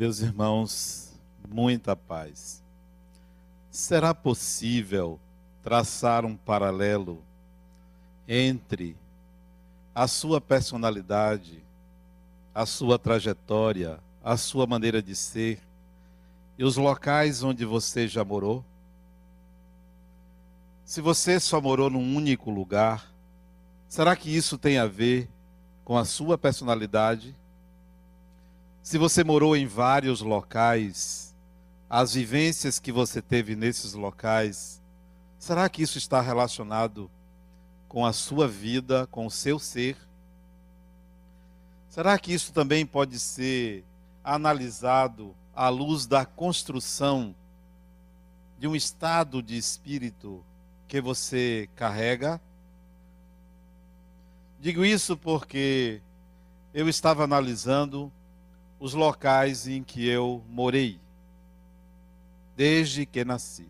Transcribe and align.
Meus 0.00 0.20
irmãos, 0.20 1.12
muita 1.46 1.94
paz. 1.94 2.64
Será 3.70 4.14
possível 4.14 5.20
traçar 5.62 6.24
um 6.24 6.34
paralelo 6.34 7.22
entre 8.26 8.96
a 9.94 10.08
sua 10.08 10.40
personalidade, 10.40 11.62
a 12.54 12.64
sua 12.64 12.98
trajetória, 12.98 14.00
a 14.24 14.38
sua 14.38 14.66
maneira 14.66 15.02
de 15.02 15.14
ser 15.14 15.60
e 16.56 16.64
os 16.64 16.78
locais 16.78 17.42
onde 17.42 17.66
você 17.66 18.08
já 18.08 18.24
morou? 18.24 18.64
Se 20.82 21.02
você 21.02 21.38
só 21.38 21.60
morou 21.60 21.90
num 21.90 22.16
único 22.16 22.50
lugar, 22.50 23.12
será 23.86 24.16
que 24.16 24.34
isso 24.34 24.56
tem 24.56 24.78
a 24.78 24.86
ver 24.86 25.28
com 25.84 25.98
a 25.98 26.06
sua 26.06 26.38
personalidade? 26.38 27.36
Se 28.82 28.96
você 28.96 29.22
morou 29.22 29.54
em 29.54 29.66
vários 29.66 30.22
locais, 30.22 31.34
as 31.88 32.14
vivências 32.14 32.78
que 32.78 32.90
você 32.90 33.20
teve 33.20 33.54
nesses 33.54 33.92
locais, 33.92 34.80
será 35.38 35.68
que 35.68 35.82
isso 35.82 35.98
está 35.98 36.20
relacionado 36.20 37.10
com 37.86 38.06
a 38.06 38.12
sua 38.12 38.48
vida, 38.48 39.06
com 39.08 39.26
o 39.26 39.30
seu 39.30 39.58
ser? 39.58 39.98
Será 41.90 42.18
que 42.18 42.32
isso 42.32 42.54
também 42.54 42.86
pode 42.86 43.20
ser 43.20 43.84
analisado 44.24 45.36
à 45.54 45.68
luz 45.68 46.06
da 46.06 46.24
construção 46.24 47.34
de 48.58 48.66
um 48.66 48.74
estado 48.74 49.42
de 49.42 49.58
espírito 49.58 50.42
que 50.88 51.02
você 51.02 51.68
carrega? 51.76 52.40
Digo 54.58 54.84
isso 54.86 55.18
porque 55.18 56.00
eu 56.72 56.88
estava 56.88 57.24
analisando 57.24 58.10
os 58.80 58.94
locais 58.94 59.68
em 59.68 59.82
que 59.82 60.08
eu 60.08 60.42
morei, 60.48 60.98
desde 62.56 63.04
que 63.04 63.22
nasci. 63.22 63.68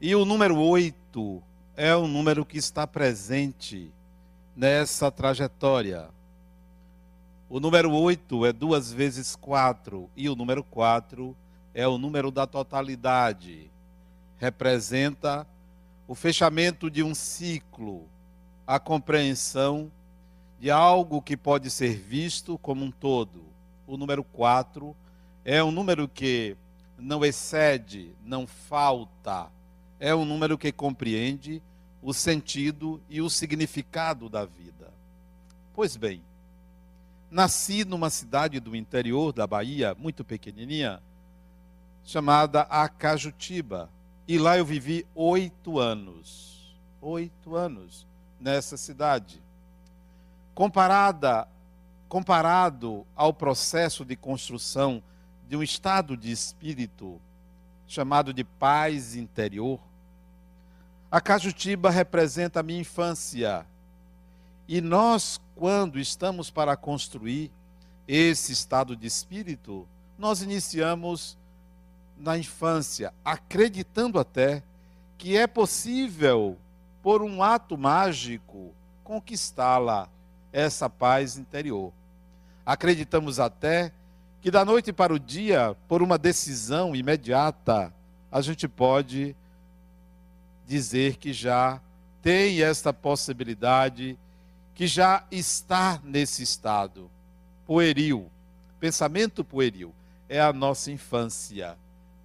E 0.00 0.16
o 0.16 0.24
número 0.24 0.58
8 0.58 1.40
é 1.76 1.94
o 1.94 2.08
número 2.08 2.44
que 2.44 2.58
está 2.58 2.88
presente 2.88 3.88
nessa 4.56 5.12
trajetória. 5.12 6.08
O 7.48 7.60
número 7.60 7.92
8 7.92 8.46
é 8.46 8.52
duas 8.52 8.92
vezes 8.92 9.36
4, 9.36 10.10
e 10.16 10.28
o 10.28 10.34
número 10.34 10.64
4 10.64 11.36
é 11.72 11.86
o 11.86 11.96
número 11.96 12.32
da 12.32 12.48
totalidade. 12.48 13.70
Representa 14.38 15.46
o 16.08 16.16
fechamento 16.16 16.90
de 16.90 17.04
um 17.04 17.14
ciclo, 17.14 18.08
a 18.66 18.80
compreensão 18.80 19.90
de 20.58 20.68
algo 20.68 21.22
que 21.22 21.36
pode 21.36 21.70
ser 21.70 21.96
visto 21.96 22.58
como 22.58 22.84
um 22.84 22.90
todo 22.90 23.51
o 23.92 23.96
número 23.98 24.24
4 24.24 24.96
é 25.44 25.62
um 25.62 25.70
número 25.70 26.08
que 26.08 26.56
não 26.96 27.22
excede, 27.22 28.14
não 28.24 28.46
falta, 28.46 29.50
é 30.00 30.14
um 30.14 30.24
número 30.24 30.56
que 30.56 30.72
compreende 30.72 31.62
o 32.00 32.14
sentido 32.14 33.02
e 33.10 33.20
o 33.20 33.28
significado 33.28 34.30
da 34.30 34.46
vida. 34.46 34.90
Pois 35.74 35.94
bem, 35.94 36.22
nasci 37.30 37.84
numa 37.84 38.08
cidade 38.08 38.58
do 38.60 38.74
interior 38.74 39.30
da 39.30 39.46
Bahia, 39.46 39.94
muito 39.98 40.24
pequenininha, 40.24 41.02
chamada 42.02 42.62
Acajutiba. 42.62 43.90
E 44.26 44.38
lá 44.38 44.56
eu 44.56 44.64
vivi 44.64 45.06
oito 45.14 45.78
anos. 45.78 46.74
Oito 47.02 47.56
anos 47.56 48.06
nessa 48.40 48.78
cidade. 48.78 49.42
Comparada 50.54 51.46
comparado 52.12 53.06
ao 53.16 53.32
processo 53.32 54.04
de 54.04 54.14
construção 54.14 55.02
de 55.48 55.56
um 55.56 55.62
estado 55.62 56.14
de 56.14 56.30
espírito 56.30 57.18
chamado 57.86 58.34
de 58.34 58.44
paz 58.44 59.16
interior, 59.16 59.80
a 61.10 61.22
Cajutiba 61.22 61.88
representa 61.88 62.60
a 62.60 62.62
minha 62.62 62.82
infância. 62.82 63.66
E 64.68 64.82
nós, 64.82 65.40
quando 65.56 65.98
estamos 65.98 66.50
para 66.50 66.76
construir 66.76 67.50
esse 68.06 68.52
estado 68.52 68.94
de 68.94 69.06
espírito, 69.06 69.88
nós 70.18 70.42
iniciamos 70.42 71.38
na 72.14 72.36
infância, 72.36 73.14
acreditando 73.24 74.18
até 74.18 74.62
que 75.16 75.34
é 75.34 75.46
possível, 75.46 76.58
por 77.02 77.22
um 77.22 77.42
ato 77.42 77.78
mágico, 77.78 78.74
conquistá-la, 79.02 80.10
essa 80.52 80.90
paz 80.90 81.38
interior. 81.38 81.90
Acreditamos 82.64 83.40
até 83.40 83.92
que 84.40 84.50
da 84.50 84.64
noite 84.64 84.92
para 84.92 85.12
o 85.12 85.18
dia, 85.18 85.76
por 85.88 86.02
uma 86.02 86.18
decisão 86.18 86.94
imediata, 86.94 87.92
a 88.30 88.40
gente 88.40 88.66
pode 88.66 89.36
dizer 90.66 91.16
que 91.16 91.32
já 91.32 91.80
tem 92.22 92.62
esta 92.62 92.92
possibilidade, 92.92 94.18
que 94.74 94.86
já 94.86 95.24
está 95.30 96.00
nesse 96.02 96.42
estado 96.42 97.10
pueril. 97.66 98.30
Pensamento 98.80 99.44
pueril 99.44 99.94
é 100.28 100.40
a 100.40 100.52
nossa 100.52 100.90
infância. 100.90 101.76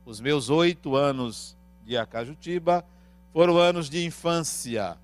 Os 0.06 0.19
meus 0.19 0.50
oito 0.50 0.96
anos 0.96 1.58
de 1.86 1.98
Acajutiba 1.98 2.86
foram 3.34 3.58
anos 3.58 3.90
de 3.90 4.06
infância 4.06 4.98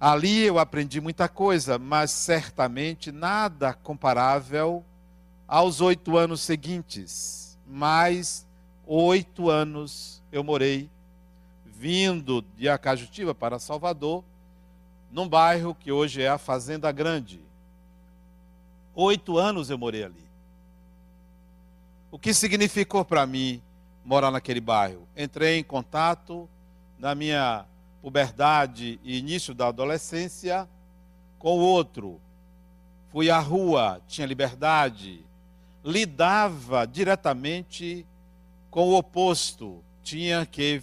Ali 0.00 0.44
eu 0.44 0.60
aprendi 0.60 1.00
muita 1.00 1.28
coisa, 1.28 1.76
mas 1.76 2.12
certamente 2.12 3.10
nada 3.10 3.72
comparável 3.72 4.84
aos 5.46 5.80
oito 5.80 6.16
anos 6.16 6.40
seguintes. 6.40 7.58
Mais 7.66 8.46
oito 8.86 9.50
anos 9.50 10.22
eu 10.30 10.44
morei, 10.44 10.88
vindo 11.66 12.44
de 12.56 12.68
Acajutiba 12.68 13.34
para 13.34 13.58
Salvador, 13.58 14.22
num 15.10 15.28
bairro 15.28 15.74
que 15.74 15.90
hoje 15.90 16.22
é 16.22 16.28
a 16.28 16.38
Fazenda 16.38 16.92
Grande. 16.92 17.40
Oito 18.94 19.36
anos 19.36 19.68
eu 19.68 19.78
morei 19.78 20.04
ali. 20.04 20.28
O 22.10 22.18
que 22.18 22.32
significou 22.32 23.04
para 23.04 23.26
mim 23.26 23.60
morar 24.04 24.30
naquele 24.30 24.60
bairro? 24.60 25.08
Entrei 25.16 25.58
em 25.58 25.64
contato 25.64 26.48
na 26.98 27.14
minha 27.14 27.66
puberdade 28.00 29.00
e 29.02 29.18
início 29.18 29.54
da 29.54 29.68
adolescência 29.68 30.68
com 31.38 31.58
o 31.58 31.60
outro. 31.60 32.20
Fui 33.10 33.30
à 33.30 33.38
rua, 33.38 34.00
tinha 34.06 34.26
liberdade, 34.26 35.24
lidava 35.84 36.86
diretamente 36.86 38.06
com 38.70 38.88
o 38.88 38.96
oposto, 38.96 39.82
tinha 40.02 40.44
que 40.44 40.82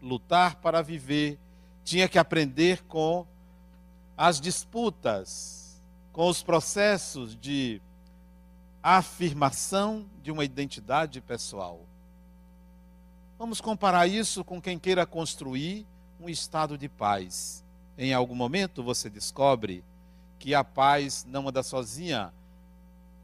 lutar 0.00 0.56
para 0.56 0.82
viver, 0.82 1.38
tinha 1.84 2.08
que 2.08 2.18
aprender 2.18 2.82
com 2.84 3.26
as 4.16 4.40
disputas, 4.40 5.82
com 6.12 6.28
os 6.28 6.42
processos 6.42 7.34
de 7.34 7.80
afirmação 8.82 10.06
de 10.22 10.30
uma 10.30 10.44
identidade 10.44 11.20
pessoal. 11.20 11.80
Vamos 13.38 13.60
comparar 13.60 14.06
isso 14.06 14.44
com 14.44 14.60
quem 14.60 14.78
queira 14.78 15.06
construir 15.06 15.86
um 16.22 16.28
estado 16.28 16.78
de 16.78 16.88
paz. 16.88 17.64
Em 17.98 18.14
algum 18.14 18.34
momento 18.34 18.82
você 18.82 19.10
descobre 19.10 19.84
que 20.38 20.54
a 20.54 20.62
paz 20.62 21.26
não 21.28 21.48
anda 21.48 21.62
sozinha, 21.62 22.32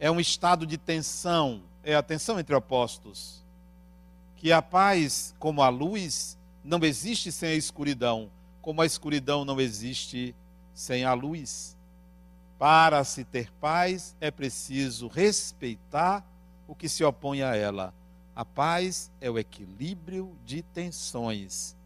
é 0.01 0.11
um 0.11 0.19
estado 0.19 0.67
de 0.67 0.77
tensão, 0.77 1.63
é 1.83 1.95
a 1.95 2.03
tensão 2.03 2.39
entre 2.39 2.55
opostos. 2.55 3.45
Que 4.37 4.53
a 4.53 4.61
paz, 4.61 5.35
como 5.39 5.63
a 5.63 5.69
luz, 5.69 6.37
não 6.63 6.81
existe 6.85 7.31
sem 7.31 7.51
a 7.51 7.55
escuridão, 7.55 8.31
como 8.61 8.83
a 8.83 8.87
escuridão 8.87 9.45
não 9.45 9.61
existe 9.61 10.35
sem 10.75 11.05
a 11.05 11.13
luz. 11.13 11.77
Para 12.59 13.05
se 13.05 13.25
ter 13.25 13.53
paz, 13.61 14.17
é 14.21 14.31
preciso 14.31 15.07
respeitar 15.07 16.25
o 16.67 16.75
que 16.75 16.89
se 16.89 17.05
opõe 17.05 17.43
a 17.43 17.55
ela. 17.55 17.95
A 18.35 18.45
paz 18.45 19.11
é 19.21 19.31
o 19.31 19.39
equilíbrio 19.39 20.37
de 20.45 20.63
tensões 20.63 21.78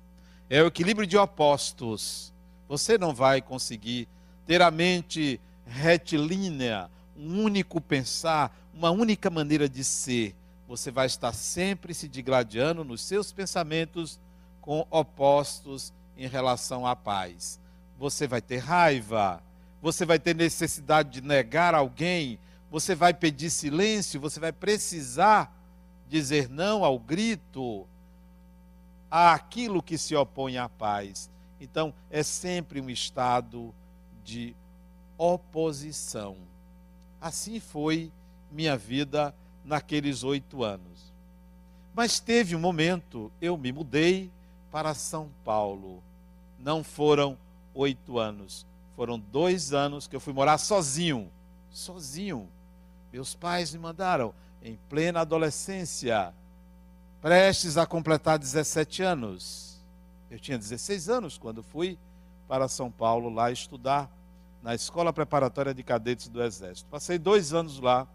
é 0.55 0.63
o 0.63 0.67
equilíbrio 0.67 1.07
de 1.07 1.17
opostos. 1.17 2.31
Você 2.69 2.99
não 2.99 3.15
vai 3.15 3.41
conseguir 3.41 4.07
ter 4.45 4.61
a 4.61 4.71
mente 4.71 5.41
retilínea, 5.65 6.91
um 7.17 7.43
único 7.43 7.81
pensar, 7.81 8.55
uma 8.75 8.91
única 8.91 9.31
maneira 9.31 9.67
de 9.67 9.83
ser. 9.83 10.37
Você 10.69 10.91
vai 10.91 11.07
estar 11.07 11.33
sempre 11.33 11.95
se 11.95 12.07
digladiando 12.07 12.85
nos 12.85 13.01
seus 13.01 13.33
pensamentos 13.33 14.21
com 14.61 14.87
opostos 14.91 15.91
em 16.19 16.27
relação 16.27 16.87
à 16.87 16.95
paz. 16.95 17.59
Você 17.99 18.27
vai 18.27 18.43
ter 18.43 18.59
raiva, 18.59 19.43
você 19.81 20.05
vai 20.05 20.19
ter 20.19 20.37
necessidade 20.37 21.09
de 21.13 21.27
negar 21.27 21.75
alguém, 21.75 22.39
você 22.71 22.95
vai 22.95 23.15
pedir 23.15 23.49
silêncio, 23.49 24.21
você 24.21 24.39
vai 24.39 24.53
precisar 24.53 25.51
dizer 26.11 26.51
não 26.51 26.85
ao 26.85 26.99
grito, 26.99 27.87
àquilo 29.13 29.83
que 29.83 29.99
se 29.99 30.17
opõe 30.17 30.57
à 30.57 30.71
paz. 30.71 31.31
Então, 31.61 31.93
é 32.11 32.23
sempre 32.23 32.81
um 32.81 32.89
estado 32.89 33.75
de 34.25 34.57
oposição. 35.19 36.37
Assim 37.21 37.61
foi 37.61 38.11
minha 38.51 38.77
vida 38.77 39.35
naqueles 39.65 40.25
oito 40.25 40.65
anos. 40.65 41.13
Mas 41.95 42.19
teve 42.19 42.57
um 42.57 42.59
momento, 42.59 43.31
eu 43.41 43.57
me 43.59 43.71
mudei 43.71 44.31
para 44.71 44.95
São 44.95 45.29
Paulo. 45.45 46.03
Não 46.59 46.83
foram 46.83 47.37
oito 47.75 48.19
anos, 48.19 48.67
foram 48.97 49.19
dois 49.19 49.75
anos 49.75 50.07
que 50.07 50.17
eu 50.17 50.21
fui 50.21 50.33
morar 50.33 50.57
sozinho. 50.57 51.31
Sozinho. 51.71 52.49
Meus 53.13 53.35
pais 53.35 53.75
me 53.75 53.79
mandaram 53.79 54.35
em 54.63 54.79
plena 54.89 55.21
adolescência, 55.21 56.33
prestes 57.23 57.79
a 57.79 57.87
completar 57.87 58.37
17 58.37 59.01
anos. 59.01 59.81
Eu 60.29 60.41
tinha 60.41 60.59
16 60.59 61.09
anos 61.09 61.39
quando 61.39 61.63
fui 61.63 61.97
para 62.49 62.67
São 62.67 62.91
Paulo 62.91 63.31
lá 63.31 63.53
estudar 63.53 64.11
na 64.61 64.75
Escola 64.75 65.13
Preparatória 65.13 65.73
de 65.73 65.85
Cadetes 65.85 66.27
do 66.27 66.43
Exército. 66.43 66.91
Passei 66.91 67.19
dois 67.19 67.55
anos 67.55 67.79
lá, 67.79 68.09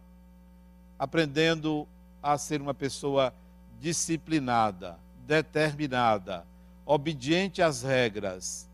aprendendo 1.00 1.88
a 2.22 2.38
ser 2.38 2.62
uma 2.62 2.74
pessoa 2.74 3.34
disciplinada, 3.80 5.00
determinada, 5.26 6.46
obediente 6.86 7.62
às 7.62 7.84
regras, 7.84 8.70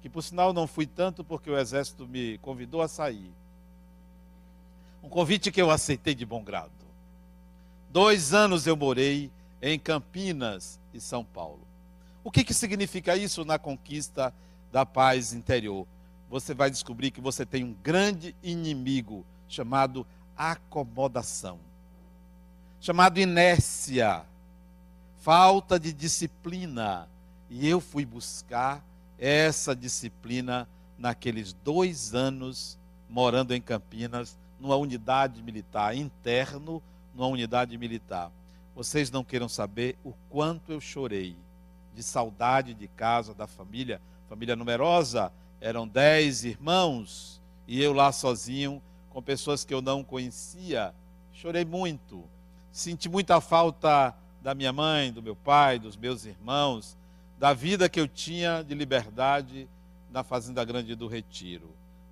que 0.00 0.08
por 0.08 0.22
sinal 0.22 0.52
não 0.52 0.68
fui 0.68 0.86
tanto 0.86 1.24
porque 1.24 1.50
o 1.50 1.58
Exército 1.58 2.06
me 2.06 2.38
convidou 2.38 2.82
a 2.82 2.88
sair. 2.88 3.32
Um 5.02 5.08
convite 5.08 5.50
que 5.50 5.60
eu 5.60 5.72
aceitei 5.72 6.14
de 6.14 6.24
bom 6.24 6.42
grado. 6.44 6.70
Dois 7.90 8.32
anos 8.32 8.66
eu 8.66 8.76
morei 8.76 9.30
em 9.60 9.78
Campinas 9.78 10.80
e 10.92 11.00
São 11.00 11.24
Paulo. 11.24 11.66
O 12.22 12.30
que, 12.30 12.44
que 12.44 12.54
significa 12.54 13.16
isso 13.16 13.44
na 13.44 13.58
conquista 13.58 14.34
da 14.72 14.84
paz 14.84 15.32
interior? 15.32 15.86
Você 16.28 16.52
vai 16.54 16.70
descobrir 16.70 17.10
que 17.10 17.20
você 17.20 17.46
tem 17.46 17.62
um 17.62 17.72
grande 17.72 18.34
inimigo 18.42 19.24
chamado 19.48 20.06
acomodação, 20.36 21.58
chamado 22.80 23.18
inércia, 23.18 24.24
falta 25.18 25.78
de 25.78 25.92
disciplina. 25.92 27.08
E 27.48 27.68
eu 27.68 27.80
fui 27.80 28.04
buscar 28.04 28.84
essa 29.18 29.74
disciplina 29.74 30.68
naqueles 30.98 31.52
dois 31.52 32.14
anos 32.14 32.78
morando 33.08 33.54
em 33.54 33.60
Campinas, 33.60 34.36
numa 34.58 34.76
unidade 34.76 35.42
militar 35.42 35.96
interno, 35.96 36.82
numa 37.14 37.28
unidade 37.28 37.76
militar. 37.78 38.30
Vocês 38.76 39.10
não 39.10 39.24
queiram 39.24 39.48
saber 39.48 39.96
o 40.04 40.12
quanto 40.28 40.70
eu 40.70 40.82
chorei 40.82 41.34
de 41.94 42.02
saudade 42.02 42.74
de 42.74 42.86
casa, 42.86 43.32
da 43.32 43.46
família, 43.46 44.02
família 44.28 44.54
numerosa, 44.54 45.32
eram 45.58 45.88
dez 45.88 46.44
irmãos 46.44 47.40
e 47.66 47.82
eu 47.82 47.94
lá 47.94 48.12
sozinho, 48.12 48.82
com 49.08 49.22
pessoas 49.22 49.64
que 49.64 49.72
eu 49.72 49.80
não 49.80 50.04
conhecia. 50.04 50.94
Chorei 51.32 51.64
muito, 51.64 52.22
senti 52.70 53.08
muita 53.08 53.40
falta 53.40 54.14
da 54.42 54.54
minha 54.54 54.74
mãe, 54.74 55.10
do 55.10 55.22
meu 55.22 55.34
pai, 55.34 55.78
dos 55.78 55.96
meus 55.96 56.26
irmãos, 56.26 56.98
da 57.38 57.54
vida 57.54 57.88
que 57.88 57.98
eu 57.98 58.06
tinha 58.06 58.62
de 58.62 58.74
liberdade 58.74 59.66
na 60.10 60.22
Fazenda 60.22 60.62
Grande 60.66 60.94
do 60.94 61.08
Retiro. 61.08 61.70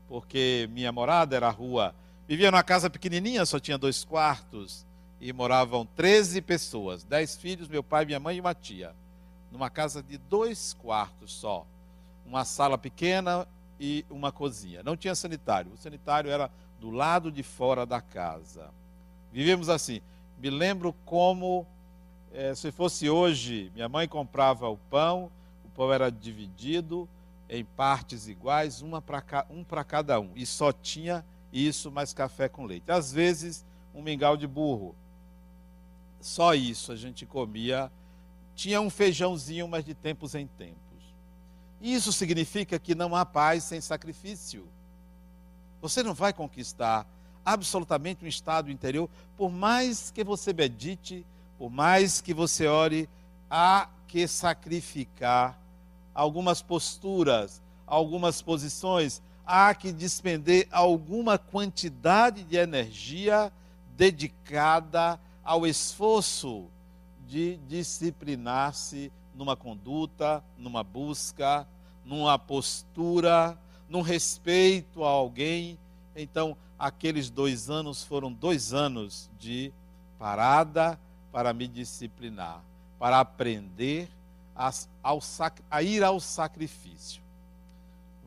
Porque 0.08 0.66
minha 0.72 0.90
morada 0.90 1.36
era 1.36 1.48
a 1.48 1.50
rua. 1.50 1.94
Vivia 2.26 2.50
numa 2.50 2.62
casa 2.62 2.88
pequenininha, 2.88 3.44
só 3.44 3.60
tinha 3.60 3.76
dois 3.76 4.02
quartos 4.02 4.86
e 5.20 5.32
moravam 5.32 5.86
13 5.86 6.42
pessoas, 6.42 7.04
10 7.04 7.36
filhos, 7.36 7.68
meu 7.68 7.82
pai, 7.82 8.04
minha 8.04 8.20
mãe 8.20 8.36
e 8.36 8.40
uma 8.40 8.54
tia, 8.54 8.94
numa 9.50 9.70
casa 9.70 10.02
de 10.02 10.18
dois 10.18 10.74
quartos 10.74 11.32
só, 11.32 11.66
uma 12.26 12.44
sala 12.44 12.76
pequena 12.76 13.46
e 13.78 14.04
uma 14.10 14.32
cozinha. 14.32 14.82
Não 14.82 14.96
tinha 14.96 15.14
sanitário, 15.14 15.72
o 15.72 15.78
sanitário 15.78 16.30
era 16.30 16.50
do 16.80 16.90
lado 16.90 17.30
de 17.30 17.42
fora 17.42 17.86
da 17.86 18.00
casa. 18.00 18.70
Vivíamos 19.32 19.68
assim. 19.68 20.00
Me 20.38 20.50
lembro 20.50 20.94
como 21.04 21.66
é, 22.32 22.54
se 22.54 22.70
fosse 22.72 23.08
hoje, 23.08 23.70
minha 23.74 23.88
mãe 23.88 24.08
comprava 24.08 24.68
o 24.68 24.76
pão, 24.76 25.30
o 25.64 25.68
pão 25.70 25.92
era 25.92 26.10
dividido 26.10 27.08
em 27.48 27.64
partes 27.64 28.26
iguais, 28.26 28.82
uma 28.82 29.02
um 29.48 29.62
para 29.62 29.84
cada 29.84 30.18
um, 30.18 30.30
e 30.34 30.44
só 30.44 30.72
tinha 30.72 31.24
isso 31.52 31.90
mais 31.90 32.12
café 32.12 32.48
com 32.48 32.64
leite. 32.64 32.90
Às 32.90 33.12
vezes, 33.12 33.64
um 33.94 34.02
mingau 34.02 34.36
de 34.36 34.46
burro, 34.46 34.94
só 36.24 36.54
isso 36.54 36.90
a 36.90 36.96
gente 36.96 37.26
comia. 37.26 37.92
Tinha 38.54 38.80
um 38.80 38.88
feijãozinho, 38.88 39.68
mas 39.68 39.84
de 39.84 39.92
tempos 39.92 40.34
em 40.34 40.46
tempos. 40.46 40.78
Isso 41.82 42.14
significa 42.14 42.78
que 42.78 42.94
não 42.94 43.14
há 43.14 43.26
paz 43.26 43.64
sem 43.64 43.78
sacrifício. 43.78 44.66
Você 45.82 46.02
não 46.02 46.14
vai 46.14 46.32
conquistar 46.32 47.06
absolutamente 47.44 48.24
um 48.24 48.26
estado 48.26 48.70
interior, 48.70 49.10
por 49.36 49.52
mais 49.52 50.10
que 50.10 50.24
você 50.24 50.54
medite, 50.54 51.26
por 51.58 51.68
mais 51.68 52.22
que 52.22 52.32
você 52.32 52.66
ore, 52.66 53.06
há 53.50 53.90
que 54.08 54.26
sacrificar 54.26 55.60
algumas 56.14 56.62
posturas, 56.62 57.60
algumas 57.86 58.40
posições, 58.40 59.20
há 59.44 59.74
que 59.74 59.92
despender 59.92 60.68
alguma 60.70 61.36
quantidade 61.36 62.44
de 62.44 62.56
energia 62.56 63.52
dedicada 63.94 65.20
ao 65.44 65.66
esforço 65.66 66.66
de 67.26 67.56
disciplinar-se 67.68 69.12
numa 69.34 69.56
conduta, 69.56 70.42
numa 70.56 70.82
busca, 70.82 71.66
numa 72.04 72.38
postura, 72.38 73.58
num 73.88 74.00
respeito 74.00 75.04
a 75.04 75.08
alguém. 75.08 75.78
Então, 76.16 76.56
aqueles 76.78 77.30
dois 77.30 77.68
anos 77.68 78.02
foram 78.02 78.32
dois 78.32 78.72
anos 78.72 79.30
de 79.38 79.72
parada 80.18 80.98
para 81.32 81.52
me 81.52 81.66
disciplinar, 81.66 82.62
para 82.98 83.20
aprender 83.20 84.08
a, 84.54 84.70
ao, 85.02 85.20
a 85.70 85.82
ir 85.82 86.02
ao 86.02 86.20
sacrifício. 86.20 87.22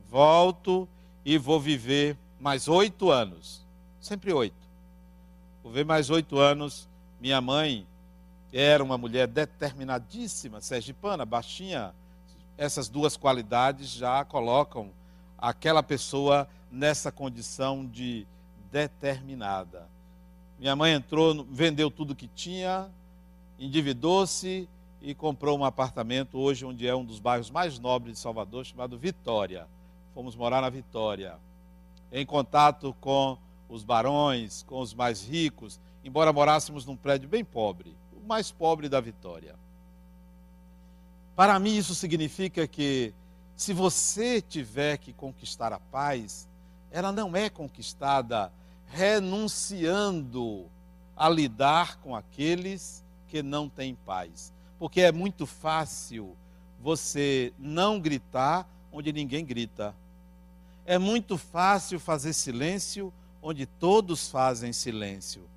Volto 0.10 0.88
e 1.26 1.38
vou 1.38 1.60
viver 1.60 2.18
mais 2.40 2.68
oito 2.68 3.10
anos, 3.10 3.66
sempre 4.00 4.32
oito. 4.34 4.56
Vou 5.64 5.72
viver 5.72 5.86
mais 5.86 6.10
oito 6.10 6.38
anos 6.38 6.88
minha 7.20 7.42
mãe 7.42 7.88
era 8.54 8.84
uma 8.84 8.98
mulher 8.98 9.28
determinadíssima, 9.28 10.62
sergipana, 10.62 11.26
baixinha. 11.26 11.94
Essas 12.58 12.88
duas 12.88 13.18
qualidades 13.18 13.90
já 13.90 14.24
colocam 14.24 14.92
aquela 15.38 15.84
pessoa 15.84 16.48
nessa 16.72 17.12
condição 17.12 17.86
de 17.86 18.26
determinada. 18.72 19.88
Minha 20.60 20.76
mãe 20.76 20.94
entrou, 20.94 21.46
vendeu 21.50 21.92
tudo 21.92 22.16
que 22.16 22.28
tinha, 22.28 22.90
endividou-se 23.60 24.68
e 25.02 25.14
comprou 25.14 25.58
um 25.58 25.66
apartamento 25.66 26.40
hoje 26.40 26.66
onde 26.66 26.88
é 26.88 26.96
um 26.96 27.06
dos 27.06 27.20
bairros 27.20 27.52
mais 27.52 27.78
nobres 27.78 28.14
de 28.14 28.20
Salvador, 28.20 28.66
chamado 28.66 28.98
Vitória. 28.98 29.68
Fomos 30.14 30.36
morar 30.36 30.62
na 30.62 30.70
Vitória, 30.70 31.36
em 32.12 32.26
contato 32.26 32.96
com 33.00 33.38
os 33.70 33.84
barões, 33.84 34.64
com 34.64 34.80
os 34.80 34.94
mais 34.94 35.24
ricos, 35.24 35.80
embora 36.04 36.34
morássemos 36.34 36.86
num 36.86 36.96
prédio 36.96 37.28
bem 37.28 37.44
pobre, 37.44 37.96
o 38.14 38.26
mais 38.28 38.52
pobre 38.52 38.90
da 38.90 39.00
Vitória. 39.00 39.56
Para 41.36 41.60
mim, 41.60 41.76
isso 41.76 41.94
significa 41.94 42.68
que 42.68 43.14
se 43.56 43.74
você 43.74 44.42
tiver 44.42 44.98
que 44.98 45.14
conquistar 45.14 45.74
a 45.74 45.80
paz, 45.80 46.48
ela 46.92 47.12
não 47.12 47.36
é 47.36 47.50
conquistada 47.50 48.52
renunciando 48.88 50.66
a 51.16 51.28
lidar 51.30 51.98
com 51.98 52.16
aqueles 52.16 53.04
que 53.28 53.44
não 53.44 53.68
têm 53.68 53.96
paz. 53.96 54.54
Porque 54.80 55.02
é 55.02 55.12
muito 55.12 55.46
fácil 55.46 56.38
você 56.80 57.54
não 57.58 58.00
gritar 58.00 58.68
onde 58.92 59.12
ninguém 59.12 59.44
grita. 59.44 59.96
É 60.86 60.98
muito 60.98 61.38
fácil 61.38 62.00
fazer 62.00 62.34
silêncio 62.34 63.14
onde 63.42 63.66
todos 63.66 64.30
fazem 64.30 64.72
silêncio. 64.72 65.48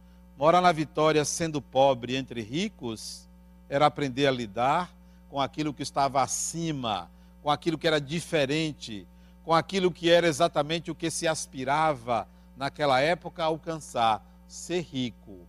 Morar 0.41 0.63
na 0.63 0.73
vitória 0.73 1.23
sendo 1.23 1.61
pobre 1.61 2.17
entre 2.17 2.41
ricos 2.41 3.29
era 3.69 3.85
aprender 3.85 4.27
a 4.27 4.31
lidar 4.31 4.91
com 5.29 5.39
aquilo 5.39 5.75
que 5.75 5.83
estava 5.83 6.23
acima, 6.23 7.11
com 7.43 7.51
aquilo 7.51 7.77
que 7.77 7.87
era 7.87 8.01
diferente, 8.01 9.07
com 9.45 9.53
aquilo 9.53 9.91
que 9.91 10.09
era 10.09 10.27
exatamente 10.27 10.91
o 10.91 10.95
que 10.95 11.11
se 11.11 11.29
aspirava 11.29 12.27
naquela 12.57 13.03
época 13.03 13.43
a 13.43 13.49
alcançar, 13.49 14.27
ser 14.49 14.81
rico. 14.81 15.41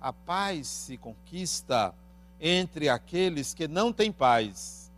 A 0.00 0.10
paz 0.10 0.68
se 0.68 0.96
conquista 0.96 1.94
entre 2.40 2.88
aqueles 2.88 3.52
que 3.52 3.68
não 3.68 3.92
têm 3.92 4.10
paz, 4.10 4.90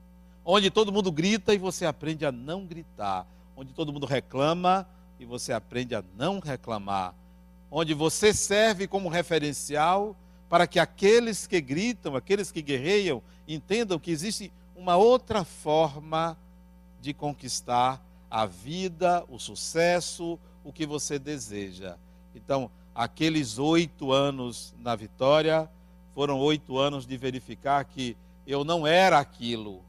onde 0.44 0.70
todo 0.70 0.92
mundo 0.92 1.10
grita 1.10 1.52
e 1.52 1.58
você 1.58 1.84
aprende 1.84 2.24
a 2.24 2.30
não 2.30 2.64
gritar, 2.64 3.26
onde 3.56 3.72
todo 3.72 3.92
mundo 3.92 4.06
reclama 4.06 4.86
e 5.18 5.24
você 5.24 5.52
aprende 5.52 5.96
a 5.96 6.04
não 6.16 6.38
reclamar 6.38 7.12
onde 7.70 7.94
você 7.94 8.32
serve 8.32 8.86
como 8.86 9.08
referencial 9.08 10.16
para 10.48 10.66
que 10.66 10.78
aqueles 10.78 11.46
que 11.46 11.60
gritam, 11.60 12.14
aqueles 12.14 12.52
que 12.52 12.62
guerreiam, 12.62 13.22
entendam 13.48 13.98
que 13.98 14.10
existe 14.10 14.52
uma 14.76 14.96
outra 14.96 15.44
forma 15.44 16.36
de 17.00 17.12
conquistar 17.12 18.02
a 18.30 18.46
vida, 18.46 19.24
o 19.28 19.38
sucesso, 19.38 20.38
o 20.64 20.72
que 20.72 20.86
você 20.86 21.18
deseja. 21.18 21.96
Então, 22.34 22.70
aqueles 22.94 23.58
oito 23.58 24.12
anos 24.12 24.74
na 24.78 24.94
Vitória 24.94 25.68
foram 26.14 26.38
oito 26.38 26.78
anos 26.78 27.06
de 27.06 27.16
verificar 27.16 27.84
que 27.84 28.16
eu 28.46 28.64
não 28.64 28.86
era 28.86 29.18
aquilo, 29.18 29.82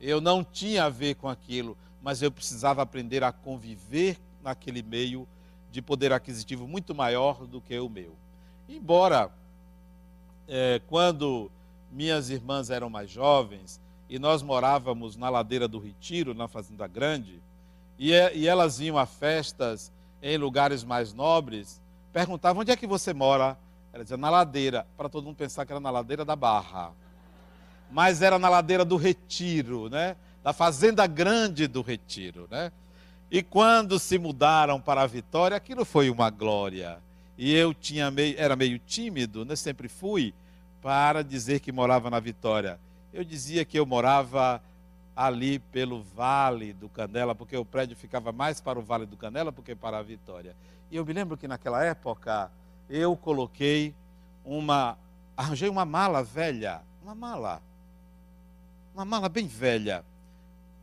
eu 0.00 0.20
não 0.20 0.44
tinha 0.44 0.84
a 0.84 0.88
ver 0.88 1.16
com 1.16 1.28
aquilo, 1.28 1.76
mas 2.00 2.22
eu 2.22 2.30
precisava 2.30 2.82
aprender 2.82 3.24
a 3.24 3.32
conviver 3.32 4.18
naquele 4.42 4.82
meio 4.82 5.26
de 5.70 5.82
poder 5.82 6.12
aquisitivo 6.12 6.66
muito 6.66 6.94
maior 6.94 7.46
do 7.46 7.60
que 7.60 7.78
o 7.78 7.88
meu. 7.88 8.16
Embora, 8.68 9.30
é, 10.46 10.80
quando 10.86 11.50
minhas 11.90 12.30
irmãs 12.30 12.70
eram 12.70 12.90
mais 12.90 13.10
jovens 13.10 13.80
e 14.08 14.18
nós 14.18 14.42
morávamos 14.42 15.16
na 15.16 15.28
ladeira 15.28 15.68
do 15.68 15.78
Retiro, 15.78 16.34
na 16.34 16.48
Fazenda 16.48 16.86
Grande, 16.86 17.42
e, 17.98 18.12
é, 18.12 18.34
e 18.34 18.46
elas 18.46 18.80
iam 18.80 18.96
a 18.96 19.06
festas 19.06 19.92
em 20.22 20.36
lugares 20.36 20.84
mais 20.84 21.12
nobres, 21.12 21.80
perguntavam 22.12 22.62
onde 22.62 22.70
é 22.70 22.76
que 22.76 22.86
você 22.86 23.12
mora? 23.12 23.58
Ela 23.92 24.04
dizia 24.04 24.16
na 24.16 24.30
ladeira, 24.30 24.86
para 24.96 25.08
todo 25.08 25.24
mundo 25.24 25.36
pensar 25.36 25.64
que 25.64 25.72
era 25.72 25.80
na 25.80 25.90
ladeira 25.90 26.24
da 26.24 26.36
Barra. 26.36 26.92
Mas 27.90 28.22
era 28.22 28.38
na 28.38 28.48
ladeira 28.48 28.84
do 28.84 28.96
Retiro, 28.96 29.88
né? 29.88 30.16
Da 30.42 30.52
Fazenda 30.52 31.06
Grande 31.06 31.66
do 31.66 31.80
Retiro, 31.80 32.46
né? 32.50 32.70
E 33.30 33.42
quando 33.42 33.98
se 33.98 34.18
mudaram 34.18 34.80
para 34.80 35.02
a 35.02 35.06
Vitória, 35.06 35.56
aquilo 35.56 35.84
foi 35.84 36.08
uma 36.08 36.30
glória. 36.30 36.98
E 37.36 37.54
eu 37.54 37.74
tinha 37.74 38.10
meio, 38.10 38.34
era 38.38 38.56
meio 38.56 38.78
tímido, 38.78 39.44
né? 39.44 39.54
sempre 39.54 39.86
fui, 39.86 40.34
para 40.80 41.22
dizer 41.22 41.60
que 41.60 41.70
morava 41.70 42.08
na 42.08 42.18
Vitória. 42.20 42.80
Eu 43.12 43.22
dizia 43.22 43.64
que 43.64 43.78
eu 43.78 43.84
morava 43.84 44.62
ali 45.14 45.58
pelo 45.58 46.02
Vale 46.02 46.72
do 46.72 46.88
Canela, 46.88 47.34
porque 47.34 47.56
o 47.56 47.64
prédio 47.64 47.96
ficava 47.96 48.32
mais 48.32 48.60
para 48.60 48.78
o 48.78 48.82
Vale 48.82 49.04
do 49.04 49.16
Canela 49.16 49.50
do 49.50 49.62
que 49.62 49.74
para 49.74 49.98
a 49.98 50.02
Vitória. 50.02 50.54
E 50.90 50.96
eu 50.96 51.04
me 51.04 51.12
lembro 51.12 51.36
que 51.36 51.48
naquela 51.48 51.84
época 51.84 52.50
eu 52.88 53.16
coloquei 53.16 53.94
uma. 54.44 54.96
arranjei 55.36 55.68
uma 55.68 55.84
mala 55.84 56.22
velha, 56.22 56.80
uma 57.02 57.14
mala, 57.14 57.60
uma 58.94 59.04
mala 59.04 59.28
bem 59.28 59.46
velha. 59.46 60.04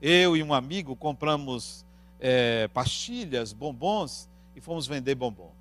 Eu 0.02 0.36
e 0.38 0.44
um 0.44 0.54
amigo 0.54 0.96
compramos 0.96 1.85
é, 2.28 2.68
pastilhas, 2.70 3.54
bombons 3.54 4.28
e 4.56 4.60
fomos 4.60 4.88
vender 4.88 5.14
bombom. 5.14 5.52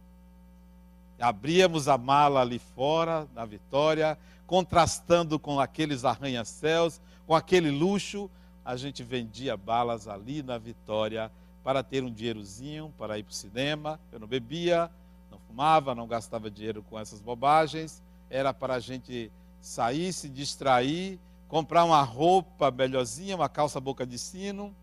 Abríamos 1.21 1.89
a 1.89 1.99
mala 1.99 2.41
ali 2.41 2.59
fora, 2.59 3.29
na 3.35 3.45
Vitória, 3.45 4.17
contrastando 4.47 5.39
com 5.39 5.61
aqueles 5.61 6.07
arranha-céus, 6.07 7.03
com 7.27 7.35
aquele 7.35 7.71
luxo, 7.71 8.31
a 8.65 8.77
gente 8.77 9.03
vendia 9.03 9.59
balas 9.59 10.09
ali 10.09 10.43
na 10.43 10.57
Vitória 10.57 11.31
para 11.63 11.83
ter 11.83 12.03
um 12.03 12.11
dinheirozinho 12.11 12.91
para 12.97 13.19
ir 13.19 13.25
para 13.25 13.33
o 13.33 13.35
cinema. 13.35 14.01
Eu 14.11 14.19
não 14.19 14.27
bebia, 14.27 14.91
não 15.31 15.39
fumava, 15.41 15.95
não 15.95 16.07
gastava 16.07 16.51
dinheiro 16.51 16.83
com 16.83 16.99
essas 16.99 17.21
bobagens. 17.21 18.03
Era 18.31 18.55
para 18.55 18.77
a 18.77 18.81
gente 18.81 19.31
sair, 19.61 20.15
se 20.15 20.31
distrair, 20.31 21.21
comprar 21.47 21.85
uma 21.85 22.01
roupa 22.01 22.71
melhorzinha, 22.71 23.37
uma 23.37 23.51
calça 23.51 23.79
boca 23.79 24.07
de 24.07 24.19
sino, 24.19 24.75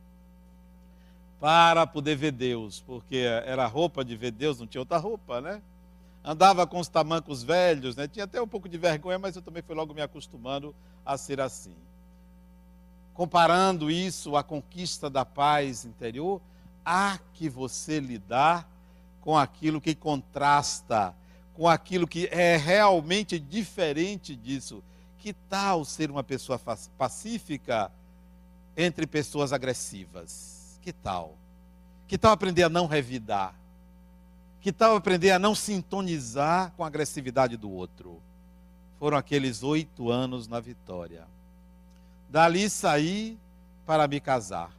para 1.42 1.88
poder 1.88 2.16
ver 2.16 2.32
Deus, 2.32 2.84
porque 2.86 3.18
era 3.18 3.66
roupa 3.66 4.06
de 4.06 4.16
ver 4.16 4.30
Deus, 4.30 4.60
não 4.60 4.68
tinha 4.68 4.80
outra 4.80 4.98
roupa, 4.98 5.42
né? 5.42 5.60
Andava 6.24 6.68
com 6.68 6.80
os 6.80 6.88
tamancos 6.88 7.42
velhos, 7.42 7.96
né? 7.96 8.08
Tinha 8.08 8.26
até 8.26 8.40
um 8.40 8.48
pouco 8.48 8.70
de 8.70 8.78
vergonha, 8.78 9.18
mas 9.18 9.36
eu 9.36 9.42
também 9.42 9.64
fui 9.64 9.74
logo 9.74 9.92
me 9.92 10.04
acostumando 10.04 10.76
a 11.04 11.18
ser 11.18 11.42
assim. 11.42 11.74
Comparando 13.16 13.90
isso 13.90 14.36
à 14.36 14.44
conquista 14.44 15.10
da 15.10 15.26
paz 15.26 15.84
interior, 15.84 16.40
há 16.86 17.18
que 17.34 17.50
você 17.50 18.00
lidar 18.00 18.70
com 19.20 19.36
aquilo 19.36 19.82
que 19.82 19.96
contrasta, 19.96 21.12
com 21.56 21.68
aquilo 21.68 22.08
que 22.08 22.28
é 22.28 22.56
realmente 22.56 23.40
diferente 23.40 24.36
disso. 24.36 24.84
Que 25.18 25.34
tal 25.34 25.84
ser 25.86 26.12
uma 26.12 26.24
pessoa 26.24 26.62
pacífica 27.00 27.92
entre 28.78 29.08
pessoas 29.08 29.52
agressivas? 29.52 30.61
Que 30.82 30.92
tal? 30.92 31.38
Que 32.08 32.18
tal 32.18 32.32
aprender 32.32 32.64
a 32.64 32.70
não 32.70 32.88
revidar? 32.88 33.56
Que 34.60 34.72
tal 34.72 34.96
aprender 34.96 35.32
a 35.32 35.40
não 35.40 35.56
sintonizar 35.56 36.72
com 36.78 36.84
a 36.84 36.88
agressividade 36.88 37.58
do 37.58 37.72
outro? 37.72 38.22
Foram 39.00 39.18
aqueles 39.18 39.64
oito 39.64 40.12
anos 40.12 40.48
na 40.48 40.60
vitória. 40.60 41.26
Dali 42.30 42.70
saí 42.70 43.38
para 43.86 44.08
me 44.08 44.20
casar 44.20 44.72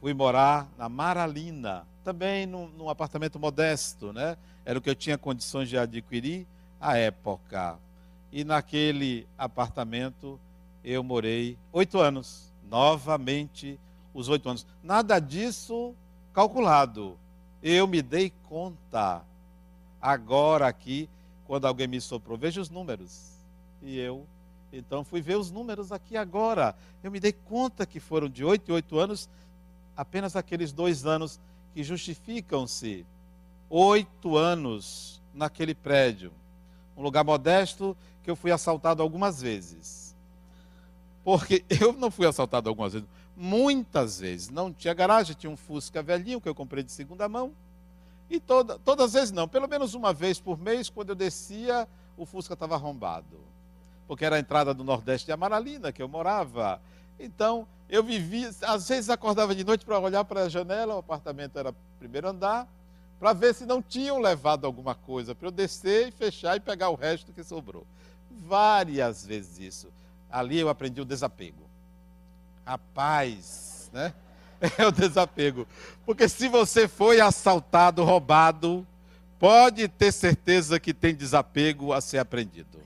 fui 0.00 0.14
morar 0.14 0.68
na 0.76 0.88
Maralina, 0.88 1.86
também 2.04 2.46
num, 2.46 2.68
num, 2.68 2.88
apartamento 2.88 3.38
modesto, 3.38 4.12
né? 4.12 4.36
Era 4.64 4.78
o 4.78 4.82
que 4.82 4.90
eu 4.90 4.94
tinha 4.94 5.18
condições 5.18 5.68
de 5.68 5.76
adquirir 5.76 6.46
à 6.80 6.96
época. 6.96 7.78
E 8.30 8.44
naquele 8.44 9.26
apartamento 9.36 10.38
eu 10.84 11.02
morei 11.02 11.58
oito 11.72 11.98
anos, 11.98 12.52
novamente 12.68 13.78
os 14.12 14.28
oito 14.28 14.48
anos. 14.48 14.66
Nada 14.82 15.18
disso 15.18 15.94
calculado. 16.32 17.18
Eu 17.62 17.86
me 17.86 18.00
dei 18.00 18.32
conta 18.48 19.22
agora 20.00 20.66
aqui, 20.66 21.08
quando 21.46 21.66
alguém 21.66 21.86
me 21.86 22.00
soprou, 22.00 22.38
veja 22.38 22.60
os 22.60 22.70
números. 22.70 23.32
E 23.82 23.98
eu, 23.98 24.26
então, 24.72 25.02
fui 25.02 25.20
ver 25.20 25.36
os 25.36 25.50
números 25.50 25.92
aqui 25.92 26.16
agora. 26.16 26.74
Eu 27.02 27.10
me 27.10 27.18
dei 27.18 27.32
conta 27.32 27.86
que 27.86 27.98
foram 27.98 28.28
de 28.28 28.44
oito 28.44 28.70
em 28.70 28.74
oito 28.74 28.98
anos, 28.98 29.28
apenas 29.96 30.36
aqueles 30.36 30.72
dois 30.72 31.06
anos 31.06 31.40
que 31.74 31.82
justificam-se 31.82 33.06
oito 33.70 34.36
anos 34.36 35.22
naquele 35.32 35.74
prédio. 35.74 36.32
Um 36.96 37.02
lugar 37.02 37.24
modesto 37.24 37.96
que 38.22 38.30
eu 38.30 38.36
fui 38.36 38.50
assaltado 38.50 39.02
algumas 39.02 39.40
vezes. 39.40 40.14
Porque 41.24 41.64
eu 41.80 41.92
não 41.92 42.10
fui 42.10 42.26
assaltado 42.26 42.68
algumas 42.68 42.92
vezes, 42.92 43.08
muitas 43.38 44.18
vezes. 44.18 44.50
Não 44.50 44.72
tinha 44.72 44.92
garagem, 44.92 45.36
tinha 45.36 45.50
um 45.50 45.56
Fusca 45.56 46.02
velhinho 46.02 46.40
que 46.40 46.48
eu 46.48 46.54
comprei 46.54 46.82
de 46.82 46.90
segunda 46.90 47.28
mão. 47.28 47.52
E 48.28 48.40
toda, 48.40 48.78
todas 48.80 49.06
as 49.06 49.12
vezes 49.12 49.32
não, 49.32 49.48
pelo 49.48 49.68
menos 49.68 49.94
uma 49.94 50.12
vez 50.12 50.40
por 50.40 50.58
mês, 50.58 50.90
quando 50.90 51.10
eu 51.10 51.14
descia, 51.14 51.88
o 52.16 52.26
Fusca 52.26 52.54
estava 52.54 52.74
arrombado. 52.74 53.38
Porque 54.08 54.24
era 54.24 54.36
a 54.36 54.40
entrada 54.40 54.74
do 54.74 54.82
Nordeste 54.82 55.26
de 55.26 55.32
Amaralina, 55.32 55.92
que 55.92 56.02
eu 56.02 56.08
morava. 56.08 56.82
Então, 57.18 57.66
eu 57.88 58.02
vivia, 58.02 58.50
às 58.62 58.88
vezes 58.88 59.08
acordava 59.08 59.54
de 59.54 59.64
noite 59.64 59.84
para 59.84 59.98
olhar 59.98 60.24
para 60.24 60.42
a 60.42 60.48
janela, 60.48 60.96
o 60.96 60.98
apartamento 60.98 61.58
era 61.58 61.72
primeiro 61.98 62.28
andar, 62.28 62.68
para 63.18 63.32
ver 63.32 63.54
se 63.54 63.64
não 63.64 63.80
tinham 63.80 64.18
levado 64.18 64.66
alguma 64.66 64.94
coisa, 64.94 65.34
para 65.34 65.48
eu 65.48 65.52
descer 65.52 66.08
e 66.08 66.10
fechar 66.10 66.56
e 66.56 66.60
pegar 66.60 66.90
o 66.90 66.94
resto 66.94 67.32
que 67.32 67.42
sobrou. 67.42 67.86
Várias 68.30 69.24
vezes 69.24 69.58
isso. 69.58 69.88
Ali 70.30 70.58
eu 70.58 70.68
aprendi 70.68 71.00
o 71.00 71.04
desapego. 71.04 71.67
A 72.68 72.76
paz, 72.76 73.90
né? 73.92 74.12
É 74.76 74.84
o 74.84 74.90
desapego. 74.90 75.66
Porque 76.04 76.28
se 76.28 76.48
você 76.48 76.88
foi 76.88 77.20
assaltado, 77.20 78.02
roubado, 78.02 78.86
pode 79.38 79.86
ter 79.86 80.12
certeza 80.12 80.80
que 80.80 80.92
tem 80.92 81.14
desapego 81.14 81.92
a 81.92 82.00
ser 82.00 82.18
aprendido. 82.18 82.78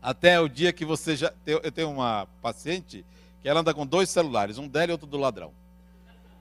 Até 0.00 0.38
o 0.40 0.48
dia 0.48 0.72
que 0.72 0.84
você 0.84 1.16
já. 1.16 1.32
Eu 1.46 1.72
tenho 1.72 1.90
uma 1.90 2.28
paciente 2.40 3.04
que 3.42 3.48
ela 3.48 3.60
anda 3.60 3.74
com 3.74 3.86
dois 3.86 4.10
celulares, 4.10 4.58
um 4.58 4.68
dela 4.68 4.90
e 4.90 4.92
outro 4.92 5.06
do 5.06 5.16
ladrão. 5.16 5.52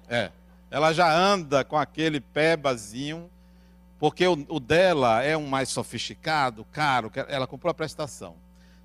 É. 0.09 0.29
Ela 0.69 0.91
já 0.93 1.11
anda 1.11 1.63
com 1.63 1.77
aquele 1.77 2.19
pebazinho, 2.19 3.29
porque 3.97 4.27
o, 4.27 4.45
o 4.49 4.59
dela 4.59 5.23
é 5.23 5.37
um 5.37 5.47
mais 5.47 5.69
sofisticado, 5.69 6.65
caro, 6.65 7.11
ela 7.29 7.47
comprou 7.47 7.71
a 7.71 7.73
prestação. 7.73 8.35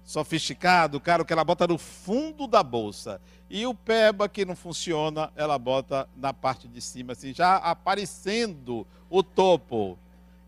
Sofisticado, 0.04 1.00
caro, 1.00 1.24
que 1.24 1.32
ela 1.32 1.44
bota 1.44 1.66
no 1.66 1.78
fundo 1.78 2.46
da 2.46 2.62
bolsa. 2.62 3.20
E 3.48 3.66
o 3.66 3.74
peba 3.74 4.28
que 4.28 4.44
não 4.44 4.56
funciona, 4.56 5.30
ela 5.36 5.58
bota 5.58 6.08
na 6.16 6.32
parte 6.32 6.66
de 6.66 6.80
cima, 6.80 7.12
assim, 7.12 7.32
já 7.32 7.56
aparecendo 7.56 8.86
o 9.08 9.22
topo. 9.22 9.98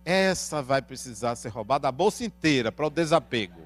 Essa 0.05 0.63
vai 0.63 0.83
precisar 0.83 1.37
ser 1.37 1.49
roubada 1.49 1.89
a 1.89 1.93
bolsa 1.93 2.25
inteira 2.25 2.73
para 2.73 2.87
o 2.87 2.91
desapego. 2.91 3.63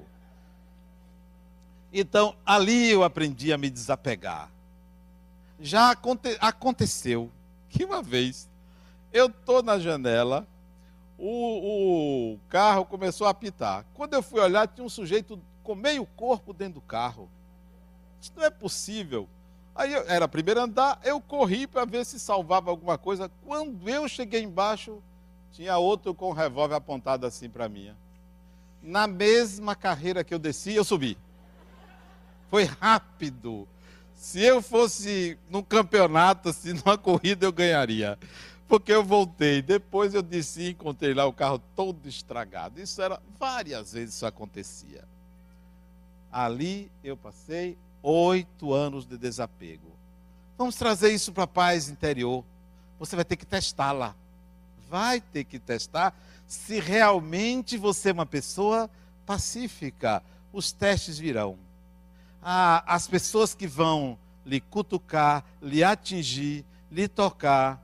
Então, 1.91 2.35
ali 2.45 2.89
eu 2.89 3.03
aprendi 3.03 3.51
a 3.51 3.57
me 3.57 3.69
desapegar. 3.69 4.49
Já 5.59 5.91
aconte 5.91 6.37
aconteceu 6.39 7.29
que 7.67 7.83
uma 7.83 8.01
vez 8.01 8.47
eu 9.11 9.25
estou 9.27 9.61
na 9.63 9.79
janela, 9.79 10.47
o, 11.17 12.33
o, 12.33 12.39
carro 12.47 12.85
começou 12.85 13.27
a 13.27 13.31
apitar. 13.31 13.85
Quando 13.93 14.13
eu 14.13 14.23
fui 14.23 14.39
olhar, 14.39 14.67
tinha 14.67 14.85
um 14.85 14.89
sujeito 14.89 15.39
com 15.69 15.75
meio 15.75 16.03
corpo 16.03 16.51
dentro 16.51 16.75
do 16.75 16.81
carro. 16.81 17.29
Isso 18.19 18.31
não 18.35 18.43
é 18.43 18.49
possível. 18.49 19.29
Aí 19.75 19.93
eu, 19.93 20.03
era 20.07 20.27
primeiro 20.27 20.59
andar, 20.59 20.99
eu 21.03 21.21
corri 21.21 21.67
para 21.67 21.85
ver 21.85 22.07
se 22.07 22.19
salvava 22.19 22.71
alguma 22.71 22.97
coisa. 22.97 23.29
Quando 23.45 23.87
eu 23.87 24.07
cheguei 24.07 24.41
embaixo, 24.41 24.99
tinha 25.51 25.77
outro 25.77 26.15
com 26.15 26.31
um 26.31 26.33
revólver 26.33 26.73
apontado 26.73 27.27
assim 27.27 27.47
para 27.47 27.69
mim. 27.69 27.93
Na 28.81 29.05
mesma 29.05 29.75
carreira 29.75 30.23
que 30.23 30.33
eu 30.33 30.39
desci, 30.39 30.73
eu 30.73 30.83
subi. 30.83 31.15
Foi 32.49 32.63
rápido. 32.63 33.67
Se 34.15 34.41
eu 34.41 34.63
fosse 34.63 35.37
num 35.51 35.61
campeonato, 35.61 36.49
assim, 36.49 36.73
numa 36.73 36.97
corrida, 36.97 37.45
eu 37.45 37.53
ganharia. 37.53 38.17
Porque 38.67 38.91
eu 38.91 39.03
voltei. 39.03 39.61
Depois 39.61 40.15
eu 40.15 40.23
disse 40.23 40.63
e 40.63 40.69
encontrei 40.71 41.13
lá 41.13 41.27
o 41.27 41.33
carro 41.33 41.61
todo 41.75 42.09
estragado. 42.09 42.81
Isso 42.81 42.99
era 43.03 43.21
várias 43.37 43.93
vezes 43.93 44.15
isso 44.15 44.25
acontecia. 44.25 45.07
Ali 46.31 46.91
eu 47.03 47.17
passei 47.17 47.77
oito 48.01 48.73
anos 48.73 49.05
de 49.05 49.17
desapego. 49.17 49.91
Vamos 50.57 50.75
trazer 50.75 51.11
isso 51.13 51.31
para 51.31 51.43
a 51.43 51.47
paz 51.47 51.89
interior. 51.89 52.43
Você 52.99 53.15
vai 53.15 53.25
ter 53.25 53.35
que 53.35 53.45
testá-la. 53.45 54.15
Vai 54.89 55.21
ter 55.21 55.43
que 55.43 55.59
testar 55.59 56.13
se 56.47 56.79
realmente 56.79 57.77
você 57.77 58.09
é 58.09 58.13
uma 58.13 58.25
pessoa 58.25 58.89
pacífica. 59.25 60.23
Os 60.51 60.71
testes 60.71 61.19
virão. 61.19 61.57
Ah, 62.41 62.83
as 62.87 63.07
pessoas 63.07 63.53
que 63.53 63.67
vão 63.67 64.17
lhe 64.45 64.59
cutucar, 64.59 65.45
lhe 65.61 65.83
atingir, 65.83 66.65
lhe 66.91 67.07
tocar, 67.07 67.81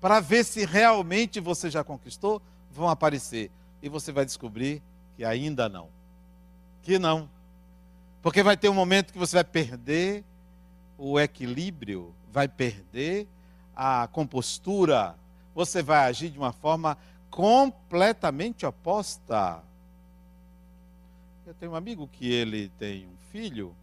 para 0.00 0.20
ver 0.20 0.44
se 0.44 0.64
realmente 0.64 1.40
você 1.40 1.68
já 1.68 1.82
conquistou, 1.82 2.40
vão 2.70 2.88
aparecer. 2.88 3.50
E 3.82 3.88
você 3.88 4.12
vai 4.12 4.24
descobrir 4.24 4.82
que 5.16 5.24
ainda 5.24 5.68
não. 5.68 5.88
Que 6.82 6.98
não. 6.98 7.28
Porque 8.22 8.42
vai 8.42 8.56
ter 8.56 8.68
um 8.68 8.74
momento 8.74 9.12
que 9.12 9.18
você 9.18 9.36
vai 9.36 9.44
perder 9.44 10.24
o 10.98 11.18
equilíbrio, 11.18 12.14
vai 12.30 12.46
perder 12.46 13.26
a 13.74 14.06
compostura, 14.08 15.16
você 15.54 15.82
vai 15.82 16.08
agir 16.08 16.30
de 16.30 16.38
uma 16.38 16.52
forma 16.52 16.98
completamente 17.30 18.66
oposta. 18.66 19.62
Eu 21.46 21.54
tenho 21.54 21.72
um 21.72 21.76
amigo 21.76 22.06
que 22.06 22.30
ele 22.30 22.70
tem 22.78 23.06
um 23.06 23.16
filho 23.32 23.74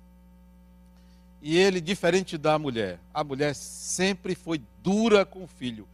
e 1.42 1.58
ele, 1.58 1.80
diferente 1.80 2.38
da 2.38 2.58
mulher, 2.58 3.00
a 3.14 3.24
mulher 3.24 3.56
sempre 3.56 4.36
foi 4.36 4.62
dura 4.82 5.26
com 5.26 5.44
o 5.44 5.48
filho. 5.48 5.88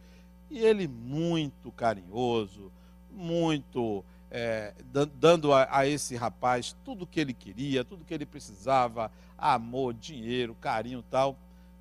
E 0.50 0.58
ele 0.58 0.86
muito 0.86 1.70
carinhoso, 1.72 2.72
muito 3.10 4.04
é, 4.36 4.74
dando 5.14 5.52
a, 5.52 5.68
a, 5.70 5.86
esse 5.86 6.16
rapaz 6.16 6.74
tudo 6.84 7.04
o 7.04 7.06
que 7.06 7.20
ele 7.20 7.32
queria, 7.32 7.84
tudo 7.84 8.04
que 8.04 8.12
ele 8.12 8.26
precisava, 8.26 9.08
amor, 9.38 9.94
dinheiro, 9.94 10.56
carinho 10.60 11.04
tal. 11.08 11.38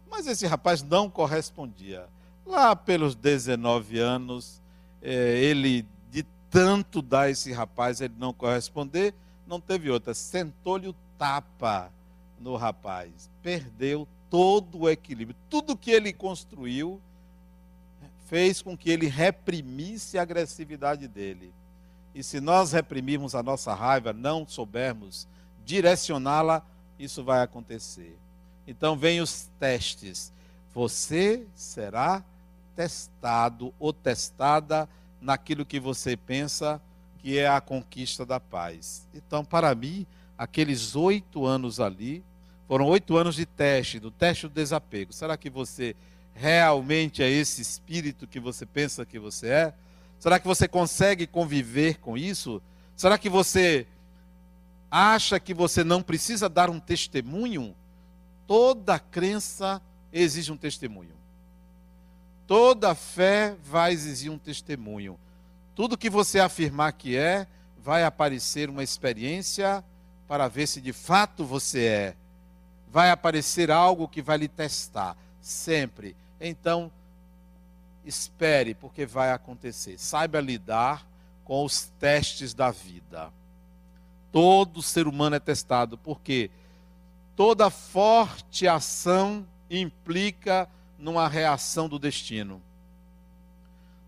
Mas 0.07 0.27
esse 0.27 0.45
rapaz 0.45 0.83
não 0.83 1.09
correspondia. 1.09 2.07
Lá 2.45 2.75
pelos 2.75 3.15
19 3.15 3.97
anos, 3.97 4.61
é, 5.01 5.39
ele, 5.39 5.83
de 6.11 6.21
tanto 6.51 7.01
dar 7.01 7.27
esse 7.27 7.51
rapaz, 7.51 8.01
ele 8.01 8.13
não 8.19 8.31
corresponder, 8.31 9.15
não 9.47 9.59
teve 9.59 9.89
outra. 9.89 10.13
Sentou-lhe 10.13 10.87
o 10.87 10.95
tapa 11.17 11.91
no 12.39 12.55
rapaz. 12.55 13.31
Perdeu 13.41 14.07
todo 14.29 14.81
o 14.81 14.89
equilíbrio. 14.89 15.35
Tudo 15.49 15.75
que 15.75 15.89
ele 15.89 16.13
construiu 16.13 17.01
fez 18.27 18.61
com 18.61 18.77
que 18.77 18.91
ele 18.91 19.07
reprimisse 19.07 20.19
a 20.19 20.21
agressividade 20.21 21.07
dele. 21.07 21.51
E 22.13 22.23
se 22.23 22.39
nós 22.39 22.71
reprimirmos 22.71 23.33
a 23.35 23.41
nossa 23.41 23.73
raiva, 23.73 24.13
não 24.13 24.47
soubermos 24.47 25.27
direcioná-la, 25.65 26.61
isso 26.99 27.23
vai 27.23 27.41
acontecer. 27.41 28.17
Então 28.67 28.95
vem 28.95 29.21
os 29.21 29.49
testes. 29.59 30.31
Você 30.73 31.45
será 31.55 32.23
testado 32.75 33.73
ou 33.79 33.93
testada 33.93 34.87
naquilo 35.21 35.65
que 35.65 35.79
você 35.79 36.17
pensa 36.17 36.81
que 37.19 37.37
é 37.37 37.47
a 37.47 37.61
conquista 37.61 38.25
da 38.25 38.39
paz. 38.39 39.07
Então, 39.13 39.45
para 39.45 39.73
mim, 39.73 40.05
aqueles 40.37 40.95
oito 40.95 41.45
anos 41.45 41.79
ali 41.79 42.23
foram 42.67 42.85
oito 42.87 43.15
anos 43.15 43.35
de 43.35 43.45
teste, 43.45 43.99
do 43.99 44.11
teste 44.11 44.47
do 44.47 44.53
desapego. 44.53 45.13
Será 45.13 45.37
que 45.37 45.49
você 45.49 45.95
realmente 46.33 47.21
é 47.21 47.29
esse 47.29 47.61
espírito 47.61 48.27
que 48.27 48.39
você 48.39 48.65
pensa 48.65 49.05
que 49.05 49.19
você 49.19 49.47
é? 49.47 49.73
Será 50.23 50.39
que 50.39 50.47
você 50.47 50.69
consegue 50.69 51.27
conviver 51.27 51.99
com 51.99 52.17
isso? 52.17 52.61
Será 52.95 53.17
que 53.17 53.27
você 53.27 53.85
acha 54.89 55.37
que 55.37 55.53
você 55.53 55.83
não 55.83 56.01
precisa 56.01 56.47
dar 56.47 56.69
um 56.69 56.79
testemunho? 56.79 57.75
Toda 58.47 58.97
crença 58.97 59.81
exige 60.13 60.49
um 60.49 60.55
testemunho. 60.55 61.13
Toda 62.47 62.95
fé 62.95 63.57
vai 63.65 63.91
exigir 63.91 64.31
um 64.31 64.37
testemunho. 64.37 65.19
Tudo 65.75 65.97
que 65.97 66.09
você 66.09 66.39
afirmar 66.39 66.93
que 66.93 67.17
é, 67.17 67.45
vai 67.77 68.05
aparecer 68.05 68.69
uma 68.69 68.81
experiência 68.81 69.83
para 70.25 70.47
ver 70.47 70.67
se 70.67 70.79
de 70.79 70.93
fato 70.93 71.43
você 71.43 71.83
é. 71.83 72.15
Vai 72.89 73.11
aparecer 73.11 73.69
algo 73.69 74.07
que 74.07 74.21
vai 74.21 74.37
lhe 74.37 74.47
testar, 74.47 75.17
sempre. 75.41 76.15
Então, 76.39 76.89
espere, 78.05 78.73
porque 78.73 79.05
vai 79.05 79.31
acontecer. 79.31 79.97
Saiba 79.97 80.39
lidar 80.39 81.07
com 81.43 81.63
os 81.63 81.91
testes 81.99 82.53
da 82.53 82.71
vida. 82.71 83.31
Todo 84.31 84.81
ser 84.81 85.07
humano 85.07 85.35
é 85.35 85.39
testado, 85.39 85.97
porque 85.97 86.49
toda 87.35 87.69
forte 87.69 88.67
ação 88.67 89.45
implica 89.69 90.69
numa 90.97 91.27
reação 91.27 91.87
do 91.87 91.99
destino. 91.99 92.61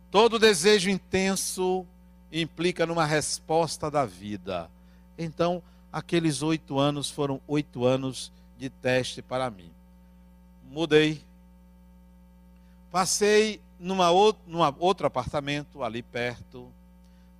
Todo 0.09 0.39
desejo 0.39 0.89
intenso 0.89 1.85
implica 2.31 2.85
numa 2.85 3.05
resposta 3.05 3.91
da 3.91 4.05
vida. 4.05 4.69
Então, 5.17 5.61
aqueles 5.91 6.41
oito 6.41 6.79
anos 6.79 7.09
foram 7.09 7.41
oito 7.47 7.85
anos 7.85 8.31
de 8.57 8.69
teste 8.69 9.21
para 9.21 9.49
mim. 9.49 9.71
Mudei. 10.63 11.21
Passei 12.91 13.61
numa 13.85 14.09
outro, 14.09 14.41
outro 14.79 15.05
apartamento 15.05 15.83
ali 15.83 16.01
perto. 16.01 16.71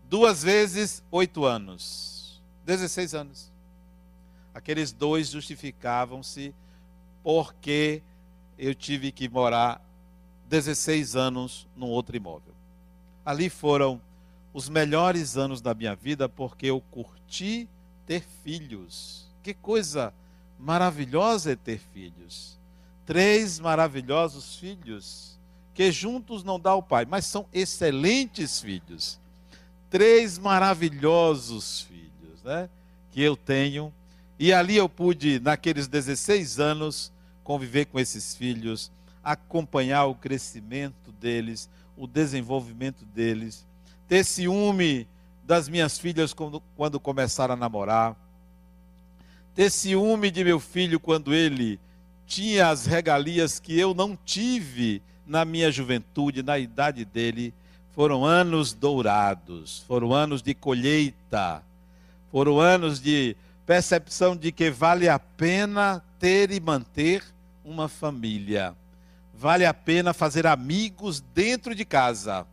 Duas 0.07 0.43
vezes 0.43 1.03
oito 1.09 1.43
anos. 1.43 2.39
16 2.63 3.15
anos. 3.15 3.51
Aqueles 4.53 4.91
dois 4.91 5.29
justificavam-se 5.29 6.53
porque 7.23 8.03
eu 8.59 8.75
tive 8.75 9.11
que 9.11 9.27
morar 9.27 9.81
16 10.47 11.15
anos 11.15 11.67
num 11.75 11.87
outro 11.87 12.15
imóvel. 12.15 12.53
Ali 13.25 13.49
foram 13.49 13.99
os 14.53 14.69
melhores 14.69 15.35
anos 15.37 15.61
da 15.61 15.73
minha 15.73 15.95
vida 15.95 16.29
porque 16.29 16.67
eu 16.67 16.79
curti 16.91 17.67
ter 18.05 18.23
filhos. 18.43 19.27
Que 19.41 19.55
coisa 19.55 20.13
maravilhosa 20.59 21.53
é 21.53 21.55
ter 21.55 21.79
filhos. 21.79 22.59
Três 23.03 23.59
maravilhosos 23.59 24.57
filhos 24.57 25.34
que 25.75 25.91
juntos 25.91 26.41
não 26.41 26.57
dá 26.57 26.73
o 26.73 26.81
pai, 26.81 27.05
mas 27.05 27.25
são 27.25 27.45
excelentes 27.53 28.61
filhos. 28.61 29.19
Três 29.89 30.39
maravilhosos 30.39 31.81
filhos, 31.81 32.41
né? 32.43 32.69
Que 33.11 33.21
eu 33.21 33.35
tenho. 33.35 33.93
E 34.39 34.53
ali 34.53 34.77
eu 34.77 34.87
pude, 34.87 35.37
naqueles 35.41 35.87
16 35.87 36.61
anos, 36.61 37.11
conviver 37.43 37.85
com 37.85 37.99
esses 37.99 38.33
filhos, 38.35 38.89
acompanhar 39.21 40.05
o 40.05 40.15
crescimento 40.15 41.11
deles, 41.11 41.69
o 41.97 42.07
desenvolvimento 42.07 43.03
deles, 43.05 43.67
ter 44.07 44.23
ciúme 44.23 45.05
das 45.43 45.67
minhas 45.67 45.99
filhas 45.99 46.33
quando, 46.33 46.63
quando 46.77 46.99
começaram 47.01 47.53
a 47.53 47.57
namorar, 47.57 48.15
ter 49.53 49.69
ciúme 49.69 50.31
de 50.31 50.43
meu 50.43 50.59
filho 50.59 51.01
quando 51.01 51.33
ele 51.33 51.79
tinha 52.25 52.69
as 52.69 52.85
regalias 52.85 53.59
que 53.59 53.77
eu 53.77 53.93
não 53.93 54.17
tive 54.25 55.01
na 55.25 55.45
minha 55.45 55.71
juventude, 55.71 56.43
na 56.43 56.57
idade 56.57 57.03
dele, 57.05 57.53
foram 57.91 58.25
anos 58.25 58.73
dourados, 58.73 59.83
foram 59.87 60.13
anos 60.13 60.41
de 60.41 60.53
colheita, 60.53 61.63
foram 62.31 62.59
anos 62.59 62.99
de 62.99 63.35
percepção 63.65 64.35
de 64.35 64.51
que 64.51 64.69
vale 64.69 65.07
a 65.07 65.17
pena 65.17 66.03
ter 66.19 66.51
e 66.51 66.59
manter 66.59 67.23
uma 67.63 67.87
família. 67.87 68.75
Vale 69.33 69.65
a 69.65 69.73
pena 69.73 70.13
fazer 70.13 70.45
amigos 70.45 71.19
dentro 71.33 71.73
de 71.73 71.83
casa. 71.83 72.45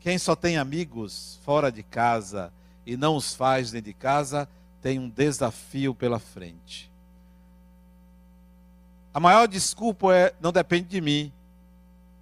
Quem 0.00 0.18
só 0.18 0.36
tem 0.36 0.56
amigos 0.56 1.38
fora 1.44 1.70
de 1.70 1.82
casa 1.82 2.52
e 2.86 2.96
não 2.96 3.16
os 3.16 3.34
faz 3.34 3.70
dentro 3.70 3.86
de 3.86 3.94
casa, 3.94 4.48
tem 4.80 4.98
um 4.98 5.08
desafio 5.08 5.94
pela 5.94 6.18
frente. 6.18 6.90
A 9.14 9.20
maior 9.20 9.46
desculpa 9.46 10.14
é 10.14 10.34
não 10.40 10.52
depende 10.52 10.88
de 10.88 11.00
mim, 11.00 11.32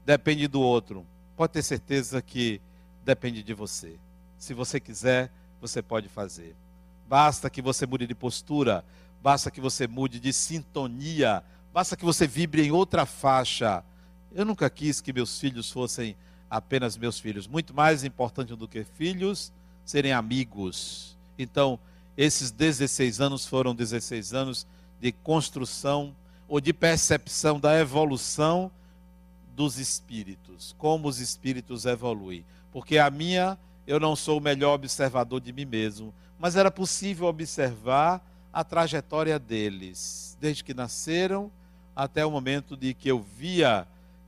depende 0.04 0.46
do 0.48 0.60
outro. 0.60 1.06
Pode 1.36 1.52
ter 1.52 1.62
certeza 1.62 2.20
que 2.20 2.60
depende 3.04 3.42
de 3.42 3.54
você. 3.54 3.98
Se 4.38 4.54
você 4.54 4.80
quiser, 4.80 5.30
você 5.60 5.82
pode 5.82 6.08
fazer. 6.08 6.54
Basta 7.08 7.50
que 7.50 7.60
você 7.60 7.86
mude 7.86 8.06
de 8.06 8.14
postura, 8.14 8.84
basta 9.22 9.50
que 9.50 9.60
você 9.60 9.86
mude 9.86 10.20
de 10.20 10.32
sintonia, 10.32 11.42
basta 11.72 11.96
que 11.96 12.04
você 12.04 12.26
vibre 12.26 12.64
em 12.64 12.70
outra 12.70 13.04
faixa. 13.04 13.84
Eu 14.32 14.44
nunca 14.44 14.70
quis 14.70 15.00
que 15.00 15.12
meus 15.12 15.38
filhos 15.38 15.70
fossem 15.70 16.16
apenas 16.48 16.96
meus 16.96 17.18
filhos. 17.18 17.46
Muito 17.46 17.74
mais 17.74 18.04
importante 18.04 18.54
do 18.54 18.68
que 18.68 18.84
filhos, 18.84 19.52
serem 19.84 20.12
amigos. 20.12 21.16
Então, 21.38 21.78
esses 22.16 22.50
16 22.50 23.20
anos 23.20 23.46
foram 23.46 23.74
16 23.74 24.34
anos 24.34 24.66
de 25.00 25.10
construção 25.10 26.14
ou 26.48 26.60
de 26.60 26.72
percepção 26.72 27.58
da 27.58 27.78
evolução 27.78 28.70
dos 29.54 29.78
espíritos, 29.78 30.74
como 30.78 31.08
os 31.08 31.20
espíritos 31.20 31.84
evoluem. 31.86 32.44
Porque 32.72 32.98
a 32.98 33.10
minha, 33.10 33.58
eu 33.86 33.98
não 33.98 34.14
sou 34.14 34.38
o 34.38 34.42
melhor 34.42 34.74
observador 34.74 35.40
de 35.40 35.52
mim 35.52 35.64
mesmo, 35.64 36.14
mas 36.38 36.56
era 36.56 36.70
possível 36.70 37.26
observar 37.26 38.24
a 38.52 38.64
trajetória 38.64 39.38
deles, 39.38 40.36
desde 40.40 40.64
que 40.64 40.74
nasceram 40.74 41.50
até 41.94 42.24
o 42.24 42.30
momento 42.30 42.76
de 42.76 42.94
que 42.94 43.10
eu 43.10 43.20
via 43.20 43.86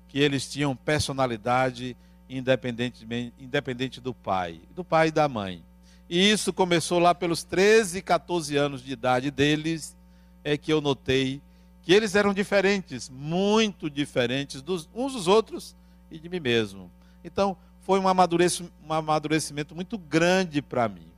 que 0.08 0.18
eles 0.18 0.50
tinham 0.50 0.76
personalidade 0.76 1.96
independente, 2.28 4.00
do 4.00 4.14
pai, 4.14 4.61
do 4.74 4.85
pai 4.85 5.08
e 5.08 5.12
da 5.12 5.28
mãe. 5.28 5.62
E 6.08 6.30
isso 6.30 6.52
começou 6.52 6.98
lá 6.98 7.14
pelos 7.14 7.42
13, 7.44 8.02
14 8.02 8.56
anos 8.56 8.82
de 8.82 8.92
idade 8.92 9.30
deles, 9.30 9.96
é 10.44 10.56
que 10.56 10.72
eu 10.72 10.80
notei 10.80 11.40
que 11.82 11.92
eles 11.92 12.14
eram 12.14 12.32
diferentes, 12.32 13.08
muito 13.08 13.90
diferentes 13.90 14.62
dos, 14.62 14.88
uns 14.94 15.12
dos 15.12 15.26
outros 15.26 15.74
e 16.10 16.18
de 16.18 16.28
mim 16.28 16.40
mesmo. 16.40 16.90
Então, 17.24 17.56
foi 17.80 17.98
um 17.98 18.06
amadurecimento, 18.06 18.72
um 18.84 18.92
amadurecimento 18.92 19.74
muito 19.74 19.98
grande 19.98 20.62
para 20.62 20.88
mim. 20.88 21.10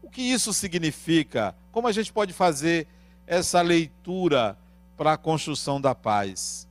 O 0.00 0.08
que 0.08 0.22
isso 0.22 0.52
significa? 0.52 1.54
Como 1.72 1.88
a 1.88 1.92
gente 1.92 2.12
pode 2.12 2.32
fazer 2.32 2.86
essa 3.26 3.60
leitura 3.60 4.56
para 4.96 5.14
a 5.14 5.16
construção 5.16 5.80
da 5.80 5.94
paz? 5.94 6.68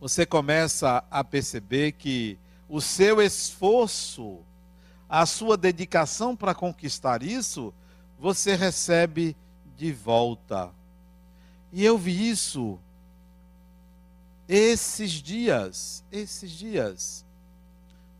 Você 0.00 0.24
começa 0.24 1.04
a 1.10 1.22
perceber 1.22 1.92
que 1.92 2.38
o 2.66 2.80
seu 2.80 3.20
esforço, 3.20 4.38
a 5.06 5.26
sua 5.26 5.56
dedicação 5.56 6.34
para 6.34 6.54
conquistar 6.54 7.22
isso, 7.22 7.74
você 8.18 8.54
recebe 8.54 9.36
de 9.76 9.92
volta. 9.92 10.70
E 11.72 11.84
eu 11.84 11.96
vi 11.96 12.28
isso 12.30 12.78
esses 14.48 15.12
dias, 15.12 16.04
esses 16.10 16.50
dias. 16.50 17.24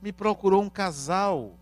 Me 0.01 0.13
procurou 0.13 0.63
um 0.63 0.71
casal 0.71 1.53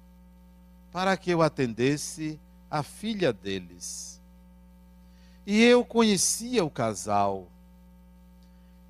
para 0.93 1.17
que 1.17 1.31
eu 1.31 1.41
atendesse 1.41 2.39
a 2.71 2.83
filha 2.83 3.33
deles. 3.33 4.21
E 5.47 5.63
eu 5.65 5.85
conhecia 5.85 6.63
o 6.63 6.71
casal. 6.71 7.49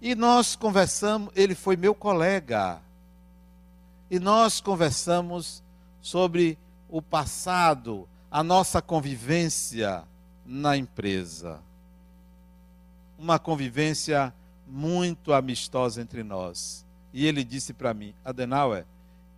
E 0.00 0.14
nós 0.14 0.56
conversamos, 0.56 1.32
ele 1.36 1.54
foi 1.54 1.76
meu 1.76 1.94
colega 1.94 2.80
e 4.10 4.18
nós 4.18 4.60
conversamos 4.60 5.62
sobre 6.00 6.58
o 6.88 7.02
passado, 7.02 8.08
a 8.30 8.42
nossa 8.42 8.80
convivência 8.80 10.02
na 10.44 10.76
empresa. 10.76 11.60
Uma 13.18 13.38
convivência 13.38 14.32
muito 14.66 15.32
amistosa 15.32 16.00
entre 16.00 16.22
nós. 16.22 16.86
E 17.12 17.26
ele 17.26 17.42
disse 17.42 17.72
para 17.72 17.92
mim: 17.92 18.14
Adenauer, 18.24 18.86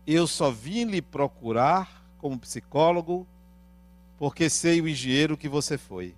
eu 0.06 0.26
só 0.26 0.50
vim 0.50 0.84
lhe 0.84 1.00
procurar 1.00 2.04
como 2.18 2.38
psicólogo 2.38 3.26
porque 4.18 4.50
sei 4.50 4.80
o 4.80 4.88
engenheiro 4.88 5.36
que 5.36 5.48
você 5.48 5.78
foi. 5.78 6.14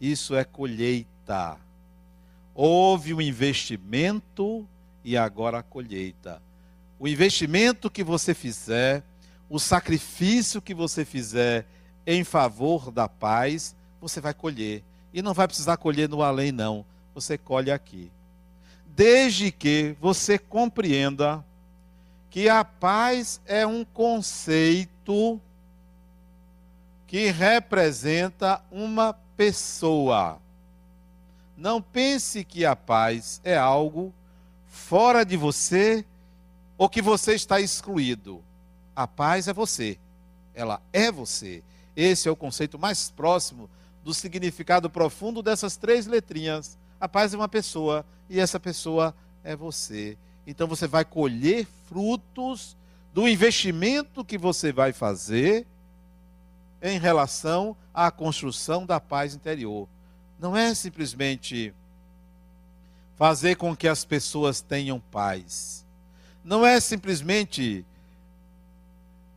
Isso 0.00 0.34
é 0.34 0.42
colheita. 0.42 1.58
Houve 2.54 3.12
um 3.12 3.20
investimento 3.20 4.66
e 5.04 5.16
agora 5.16 5.58
a 5.58 5.62
colheita 5.62 6.40
o 7.02 7.08
investimento 7.08 7.90
que 7.90 8.04
você 8.04 8.32
fizer, 8.32 9.02
o 9.50 9.58
sacrifício 9.58 10.62
que 10.62 10.72
você 10.72 11.04
fizer 11.04 11.66
em 12.06 12.22
favor 12.22 12.92
da 12.92 13.08
paz, 13.08 13.74
você 14.00 14.20
vai 14.20 14.32
colher. 14.32 14.84
E 15.12 15.20
não 15.20 15.34
vai 15.34 15.46
precisar 15.46 15.76
colher 15.76 16.08
no 16.08 16.22
além, 16.22 16.52
não. 16.52 16.84
Você 17.14 17.36
colhe 17.36 17.70
aqui. 17.70 18.10
Desde 18.86 19.50
que 19.50 19.96
você 20.00 20.38
compreenda 20.38 21.44
que 22.30 22.48
a 22.48 22.64
paz 22.64 23.40
é 23.46 23.66
um 23.66 23.84
conceito 23.84 25.40
que 27.06 27.30
representa 27.30 28.62
uma 28.70 29.12
pessoa. 29.36 30.38
Não 31.56 31.82
pense 31.82 32.42
que 32.42 32.64
a 32.64 32.74
paz 32.74 33.40
é 33.44 33.56
algo 33.56 34.14
fora 34.66 35.24
de 35.24 35.36
você 35.36 36.04
ou 36.78 36.88
que 36.88 37.02
você 37.02 37.34
está 37.34 37.60
excluído. 37.60 38.42
A 38.96 39.06
paz 39.06 39.46
é 39.46 39.52
você. 39.52 39.98
Ela 40.54 40.80
é 40.92 41.12
você. 41.12 41.62
Esse 41.94 42.28
é 42.28 42.32
o 42.32 42.36
conceito 42.36 42.78
mais 42.78 43.10
próximo 43.10 43.68
do 44.04 44.12
significado 44.12 44.90
profundo 44.90 45.42
dessas 45.42 45.76
três 45.76 46.06
letrinhas. 46.06 46.78
A 47.00 47.08
paz 47.08 47.34
é 47.34 47.36
uma 47.36 47.48
pessoa 47.48 48.04
e 48.28 48.40
essa 48.40 48.58
pessoa 48.58 49.14
é 49.44 49.54
você. 49.54 50.16
Então 50.46 50.66
você 50.66 50.86
vai 50.86 51.04
colher 51.04 51.66
frutos 51.88 52.76
do 53.12 53.28
investimento 53.28 54.24
que 54.24 54.38
você 54.38 54.72
vai 54.72 54.92
fazer 54.92 55.66
em 56.80 56.98
relação 56.98 57.76
à 57.94 58.10
construção 58.10 58.84
da 58.84 58.98
paz 58.98 59.34
interior. 59.34 59.88
Não 60.38 60.56
é 60.56 60.74
simplesmente 60.74 61.72
fazer 63.16 63.56
com 63.56 63.76
que 63.76 63.86
as 63.86 64.04
pessoas 64.04 64.60
tenham 64.60 64.98
paz 64.98 65.82
não 66.44 66.66
é 66.66 66.80
simplesmente 66.80 67.84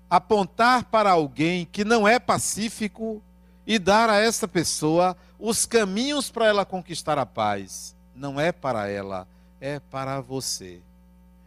apontar 0.10 0.86
para 0.86 1.12
alguém 1.12 1.66
que 1.66 1.84
não 1.84 2.08
é 2.08 2.20
pacífico 2.20 3.22
e 3.66 3.80
dar 3.80 4.10
a 4.10 4.18
essa 4.18 4.48
pessoa 4.48 5.16
os 5.40 5.66
caminhos 5.66 6.30
para 6.30 6.48
ela 6.48 6.66
conquistar 6.66 7.18
a 7.18 7.26
paz. 7.26 7.96
Não 8.16 8.40
é 8.40 8.52
para 8.52 8.88
ela, 8.88 9.28
é 9.60 9.80
para 9.80 10.22
você. 10.22 10.82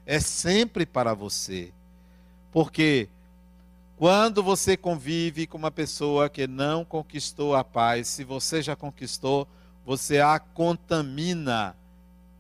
É 0.04 0.20
sempre 0.20 0.85
para 0.85 1.14
você. 1.14 1.72
Porque 2.52 3.09
quando 3.96 4.42
você 4.42 4.76
convive 4.76 5.46
com 5.46 5.59
uma 5.59 5.70
pessoa 5.70 6.28
que 6.28 6.46
não 6.46 6.85
conquistou 6.85 7.54
a 7.54 7.64
paz, 7.64 8.09
se 8.09 8.24
você 8.24 8.62
já 8.62 8.76
conquistou, 8.76 9.46
você 9.85 10.20
a 10.20 10.38
contamina 10.38 11.74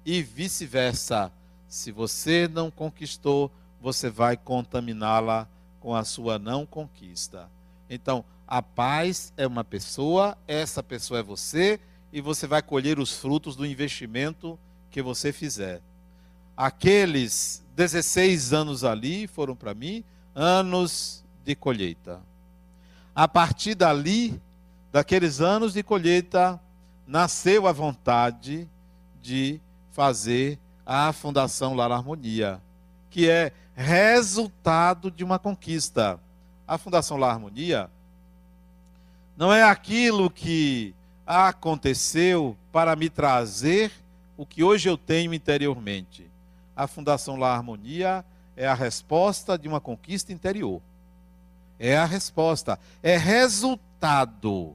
e 0.04 0.22
vice-versa. 0.22 1.32
Se 1.68 1.90
você 1.90 2.48
não 2.48 2.70
conquistou, 2.70 3.50
você 3.80 4.08
vai 4.08 4.36
contaminá-la 4.36 5.48
com 5.80 5.94
a 5.94 6.04
sua 6.04 6.38
não 6.38 6.64
conquista. 6.64 7.48
Então, 7.88 8.24
a 8.48 8.62
paz 8.62 9.30
é 9.36 9.46
uma 9.46 9.62
pessoa, 9.62 10.36
essa 10.48 10.82
pessoa 10.82 11.20
é 11.20 11.22
você, 11.22 11.78
e 12.10 12.22
você 12.22 12.46
vai 12.46 12.62
colher 12.62 12.98
os 12.98 13.12
frutos 13.12 13.54
do 13.54 13.66
investimento 13.66 14.58
que 14.90 15.02
você 15.02 15.34
fizer. 15.34 15.82
Aqueles 16.56 17.62
16 17.76 18.54
anos 18.54 18.84
ali 18.84 19.26
foram 19.26 19.54
para 19.54 19.74
mim 19.74 20.02
anos 20.34 21.22
de 21.44 21.54
colheita. 21.54 22.22
A 23.14 23.28
partir 23.28 23.74
dali, 23.74 24.40
daqueles 24.90 25.42
anos 25.42 25.74
de 25.74 25.82
colheita, 25.82 26.58
nasceu 27.06 27.66
a 27.66 27.72
vontade 27.72 28.66
de 29.20 29.60
fazer 29.92 30.58
a 30.86 31.12
Fundação 31.12 31.74
Lar 31.74 31.92
Harmonia, 31.92 32.62
que 33.10 33.28
é 33.28 33.52
resultado 33.74 35.10
de 35.10 35.22
uma 35.22 35.38
conquista. 35.38 36.18
A 36.66 36.78
Fundação 36.78 37.18
Lar 37.18 37.32
Harmonia 37.34 37.90
não 39.38 39.52
é 39.52 39.62
aquilo 39.62 40.28
que 40.28 40.92
aconteceu 41.24 42.56
para 42.72 42.96
me 42.96 43.08
trazer 43.08 43.92
o 44.36 44.44
que 44.44 44.64
hoje 44.64 44.88
eu 44.88 44.98
tenho 44.98 45.32
interiormente. 45.32 46.28
A 46.74 46.88
Fundação 46.88 47.36
Lar 47.36 47.56
Harmonia 47.56 48.24
é 48.56 48.66
a 48.66 48.74
resposta 48.74 49.56
de 49.56 49.68
uma 49.68 49.80
conquista 49.80 50.32
interior. 50.32 50.82
É 51.78 51.96
a 51.96 52.04
resposta, 52.04 52.80
é 53.00 53.16
resultado. 53.16 54.74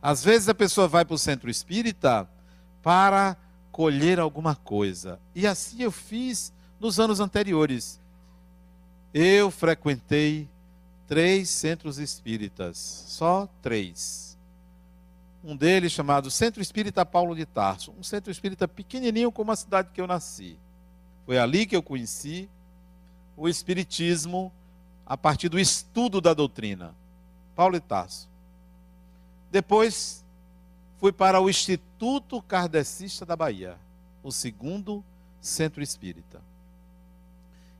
Às 0.00 0.22
vezes 0.22 0.48
a 0.48 0.54
pessoa 0.54 0.86
vai 0.86 1.04
para 1.04 1.16
o 1.16 1.18
centro 1.18 1.50
espírita 1.50 2.28
para 2.84 3.36
colher 3.72 4.20
alguma 4.20 4.54
coisa. 4.54 5.18
E 5.34 5.44
assim 5.44 5.82
eu 5.82 5.90
fiz 5.90 6.52
nos 6.78 7.00
anos 7.00 7.18
anteriores. 7.18 8.00
Eu 9.12 9.50
frequentei 9.50 10.48
três 11.08 11.48
centros 11.48 11.98
espíritas, 11.98 12.76
só 12.76 13.48
três. 13.62 14.38
Um 15.42 15.56
deles 15.56 15.90
chamado 15.90 16.30
Centro 16.30 16.60
Espírita 16.60 17.06
Paulo 17.06 17.34
de 17.34 17.46
Tarso, 17.46 17.94
um 17.98 18.02
centro 18.02 18.30
espírita 18.30 18.68
pequenininho 18.68 19.32
como 19.32 19.50
a 19.50 19.56
cidade 19.56 19.88
que 19.92 20.00
eu 20.00 20.06
nasci. 20.06 20.58
Foi 21.24 21.38
ali 21.38 21.64
que 21.64 21.74
eu 21.74 21.82
conheci 21.82 22.48
o 23.36 23.48
espiritismo 23.48 24.52
a 25.06 25.16
partir 25.16 25.48
do 25.48 25.58
estudo 25.58 26.20
da 26.20 26.34
doutrina. 26.34 26.94
Paulo 27.56 27.80
de 27.80 27.86
Tarso. 27.86 28.28
Depois 29.50 30.22
fui 30.98 31.12
para 31.12 31.40
o 31.40 31.48
Instituto 31.48 32.42
Kardecista 32.42 33.24
da 33.24 33.34
Bahia, 33.34 33.78
o 34.22 34.30
segundo 34.30 35.02
centro 35.40 35.82
espírita. 35.82 36.42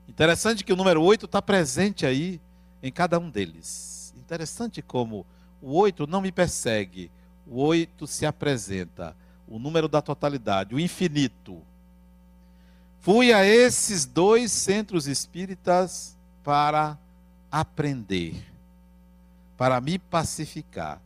Interessante 0.07 0.63
que 0.63 0.73
o 0.73 0.75
número 0.75 1.03
8 1.03 1.25
está 1.25 1.41
presente 1.41 2.05
aí 2.05 2.41
em 2.81 2.91
cada 2.91 3.19
um 3.19 3.29
deles. 3.29 4.13
Interessante 4.17 4.81
como 4.81 5.25
o 5.61 5.77
8 5.77 6.07
não 6.07 6.21
me 6.21 6.31
persegue, 6.31 7.11
o 7.45 7.61
8 7.61 8.07
se 8.07 8.25
apresenta, 8.25 9.15
o 9.47 9.57
número 9.57 9.87
da 9.87 10.01
totalidade, 10.01 10.75
o 10.75 10.79
infinito. 10.79 11.61
Fui 12.99 13.33
a 13.33 13.45
esses 13.45 14.05
dois 14.05 14.51
centros 14.51 15.07
espíritas 15.07 16.17
para 16.43 16.97
aprender, 17.51 18.45
para 19.57 19.79
me 19.81 19.97
pacificar. 19.97 21.01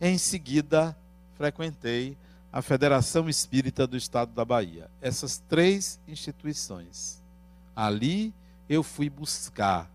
Em 0.00 0.18
seguida, 0.18 0.96
frequentei 1.34 2.16
a 2.52 2.62
Federação 2.62 3.28
Espírita 3.28 3.86
do 3.86 3.96
Estado 3.96 4.32
da 4.32 4.44
Bahia. 4.44 4.88
Essas 5.00 5.38
três 5.48 5.98
instituições. 6.06 7.22
Ali 7.74 8.32
eu 8.68 8.82
fui 8.82 9.10
buscar, 9.10 9.90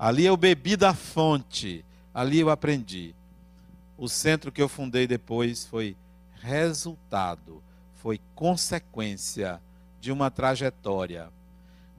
ali 0.00 0.24
eu 0.24 0.34
bebi 0.34 0.76
da 0.76 0.94
fonte, 0.94 1.84
ali 2.14 2.40
eu 2.40 2.48
aprendi. 2.48 3.14
O 3.98 4.08
centro 4.08 4.50
que 4.50 4.62
eu 4.62 4.66
fundei 4.66 5.06
depois 5.06 5.66
foi 5.66 5.94
resultado, 6.40 7.62
foi 7.96 8.18
consequência 8.34 9.60
de 10.00 10.10
uma 10.10 10.30
trajetória. 10.30 11.28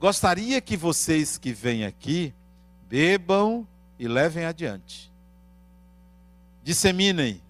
Gostaria 0.00 0.60
que 0.60 0.76
vocês 0.76 1.38
que 1.38 1.52
vêm 1.52 1.84
aqui 1.84 2.34
bebam 2.88 3.64
e 3.96 4.08
levem 4.08 4.46
adiante. 4.46 5.12
Disseminem, 6.64 7.40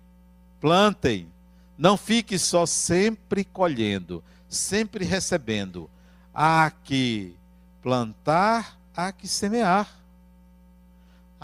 plantem, 0.60 1.32
não 1.78 1.96
fique 1.96 2.38
só 2.38 2.66
sempre 2.66 3.42
colhendo, 3.42 4.22
sempre 4.50 5.02
recebendo. 5.06 5.88
Há 6.34 6.70
que 6.84 7.34
plantar, 7.80 8.78
há 8.94 9.10
que 9.12 9.26
semear. 9.26 10.01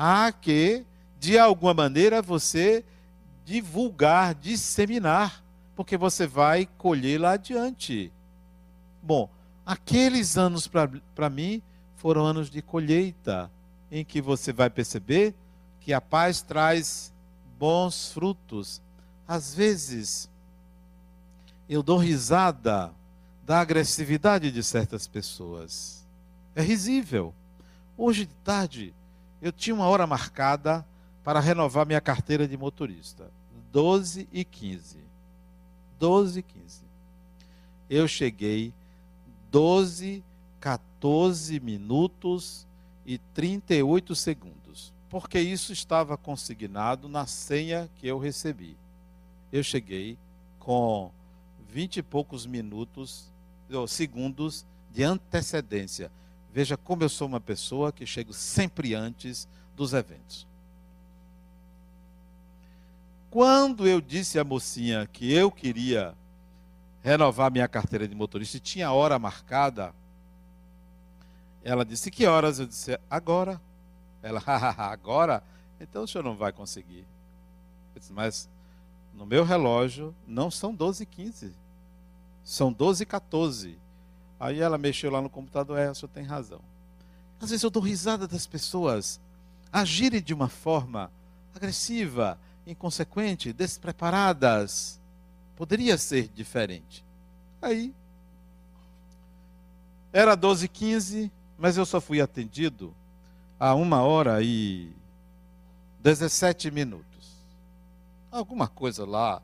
Há 0.01 0.31
que, 0.31 0.87
de 1.19 1.37
alguma 1.37 1.75
maneira, 1.75 2.23
você 2.23 2.85
divulgar, 3.45 4.33
disseminar, 4.33 5.43
porque 5.75 5.97
você 5.97 6.25
vai 6.25 6.69
colher 6.79 7.21
lá 7.21 7.33
adiante. 7.33 8.13
Bom, 9.03 9.29
aqueles 9.67 10.39
anos 10.39 10.69
para 10.69 11.29
mim 11.29 11.61
foram 11.97 12.25
anos 12.25 12.49
de 12.49 12.63
colheita, 12.63 13.51
em 13.91 14.05
que 14.05 14.21
você 14.21 14.53
vai 14.53 14.71
perceber 14.71 15.35
que 15.81 15.93
a 15.93 16.01
paz 16.01 16.43
traz 16.43 17.13
bons 17.59 18.13
frutos 18.13 18.81
às 19.27 19.53
vezes, 19.53 20.31
eu 21.69 21.83
dou 21.83 21.99
risada 21.99 22.95
da 23.45 23.61
agressividade 23.61 24.53
de 24.53 24.63
certas 24.63 25.09
pessoas. 25.09 26.07
É 26.55 26.63
risível. 26.63 27.35
Hoje 27.97 28.27
de 28.27 28.35
tarde, 28.37 28.95
eu 29.41 29.53
tinha 29.53 29.75
uma 29.75 29.87
hora 29.87 30.07
marcada 30.07 30.87
para 31.23 31.41
renovar 31.41 31.87
minha 31.87 32.01
carteira 32.01 32.47
de 32.47 32.57
motorista. 32.57 33.31
12 33.73 34.29
e 34.33 34.45
15. 34.45 34.99
12 35.99 36.39
e 36.39 36.43
15. 36.43 36.83
Eu 37.91 38.09
cheguei 38.09 38.73
12, 39.51 40.25
14 40.61 41.61
minutos 41.61 42.67
e 43.07 43.19
38 43.19 44.15
segundos. 44.15 44.93
Porque 45.09 45.41
isso 45.41 45.73
estava 45.73 46.17
consignado 46.17 47.09
na 47.09 47.27
senha 47.27 47.89
que 47.97 48.07
eu 48.07 48.19
recebi 48.19 48.77
eu 49.53 49.63
cheguei 49.63 50.19
com 50.59 51.11
vinte 51.69 51.99
e 51.99 52.03
poucos 52.03 52.47
minutos, 52.47 53.31
ou 53.71 53.87
segundos 53.87 54.67
de 54.93 55.03
antecedência. 55.03 56.11
Veja 56.59 56.77
como 56.77 57.05
eu 57.05 57.09
sou 57.09 57.29
uma 57.29 57.41
pessoa 57.41 57.93
que 57.93 58.05
chego 58.05 58.33
sempre 58.33 58.93
antes 58.93 59.47
dos 59.77 59.93
eventos. 59.93 60.45
Quando 63.31 63.87
eu 63.87 64.01
disse 64.01 64.41
à 64.41 64.43
mocinha 64.43 65.07
que 65.07 65.33
eu 65.33 65.53
queria 65.53 66.17
renovar 67.01 67.53
minha 67.53 67.69
carteira 67.69 68.09
de 68.09 68.15
motorista 68.17 68.57
e 68.57 68.61
tinha 68.61 68.91
hora 68.91 69.21
marcada, 69.21 69.95
ela 71.63 71.85
disse: 71.85 72.11
Que 72.11 72.27
horas? 72.27 72.59
Eu 72.59 72.67
disse: 72.67 72.99
Agora. 73.09 73.61
Ela, 74.21 74.43
agora? 74.79 75.45
Então 75.81 76.03
o 76.03 76.09
senhor 76.09 76.25
não 76.25 76.35
vai 76.35 76.51
conseguir. 76.51 77.07
Eu 77.95 78.01
disse, 78.01 78.13
mas 78.13 78.49
no 79.15 79.25
meu 79.25 79.45
relógio 79.45 80.13
não 80.27 80.51
são 80.51 80.75
12 80.75 81.05
e 81.05 81.07
15, 81.07 81.55
são 82.43 82.73
12 82.73 83.05
e 83.05 83.07
14. 83.07 83.79
Aí 84.39 84.61
ela 84.61 84.79
mexeu 84.79 85.11
lá 85.11 85.21
no 85.21 85.31
computador, 85.31 85.79
é, 85.79 85.91
o 85.91 85.95
senhor 85.95 86.11
tem 86.11 86.25
razão. 86.25 86.61
Às 87.41 87.51
vezes 87.51 87.63
eu 87.63 87.71
dou 87.71 87.83
risada 87.83 88.27
das 88.27 88.47
pessoas 88.47 89.21
agirem 89.73 90.23
de 90.23 90.33
uma 90.33 90.49
forma 90.49 91.11
agressiva, 91.55 92.39
inconsequente, 92.67 93.53
despreparadas. 93.53 95.01
Poderia 95.57 95.99
ser 95.99 96.29
diferente. 96.29 97.05
Aí, 97.61 97.95
era 100.13 100.35
12 100.35 100.65
e 100.65 100.69
15, 100.69 101.33
mas 101.59 101.77
eu 101.77 101.85
só 101.85 102.01
fui 102.01 102.21
atendido 102.21 102.95
a 103.59 103.75
uma 103.75 104.03
hora 104.03 104.43
e 104.43 104.93
17 106.01 106.71
minutos 106.71 107.09
alguma 108.31 108.69
coisa 108.69 109.05
lá 109.05 109.43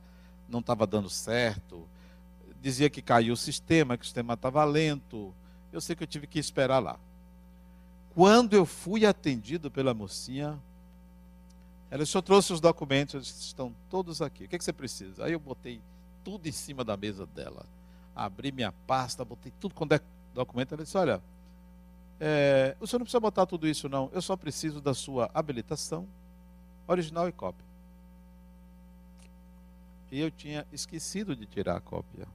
não 0.49 0.61
estava 0.61 0.87
dando 0.87 1.09
certo. 1.09 1.87
Dizia 2.65 2.89
que 2.89 3.03
caiu 3.03 3.35
o 3.35 3.37
sistema, 3.37 3.95
que 3.95 4.05
o 4.05 4.07
sistema 4.07 4.33
estava 4.33 4.65
lento. 4.65 5.35
Eu 5.71 5.83
sei 5.83 5.95
que 5.95 6.03
eu 6.03 6.07
tive 6.07 6.27
que 6.27 6.39
esperar 6.39 6.79
lá. 6.79 6.99
Quando 8.15 8.55
eu 8.55 8.65
fui 8.65 9.05
atendido 9.05 9.71
pela 9.71 9.93
mocinha, 9.93 10.59
ela 11.91 12.07
só 12.07 12.23
trouxe 12.23 12.55
os 12.55 12.61
documentos, 12.61 13.27
disse, 13.27 13.49
estão 13.49 13.77
todos 13.91 14.23
aqui. 14.23 14.47
O 14.47 14.49
que, 14.49 14.57
é 14.57 14.59
que 14.59 14.65
você 14.65 14.73
precisa? 14.73 15.27
Aí 15.27 15.33
eu 15.33 15.39
botei 15.39 15.79
tudo 16.25 16.49
em 16.49 16.53
cima 16.53 16.83
da 16.83 16.97
mesa 16.97 17.27
dela. 17.27 17.67
Abri 18.17 18.51
minha 18.51 18.73
pasta, 18.87 19.27
botei 19.27 19.53
tudo 19.61 19.75
quando 19.75 19.93
é 19.93 20.01
documento. 20.33 20.73
Ela 20.73 20.85
disse: 20.85 20.97
Olha, 20.97 21.23
é, 22.19 22.75
o 22.81 22.87
senhor 22.87 23.01
não 23.01 23.05
precisa 23.05 23.21
botar 23.21 23.45
tudo 23.45 23.69
isso, 23.69 23.91
não. 23.91 24.09
Eu 24.15 24.23
só 24.23 24.39
preciso 24.39 24.81
da 24.81 24.95
sua 24.95 25.31
habilitação, 25.35 26.09
original 26.89 27.29
e 27.29 27.33
cópia. 27.33 27.67
E 30.11 30.19
eu 30.19 30.31
tinha 30.31 30.67
esquecido 30.73 31.37
de 31.37 31.45
tirar 31.45 31.77
a 31.77 31.81
cópia. 31.81 32.27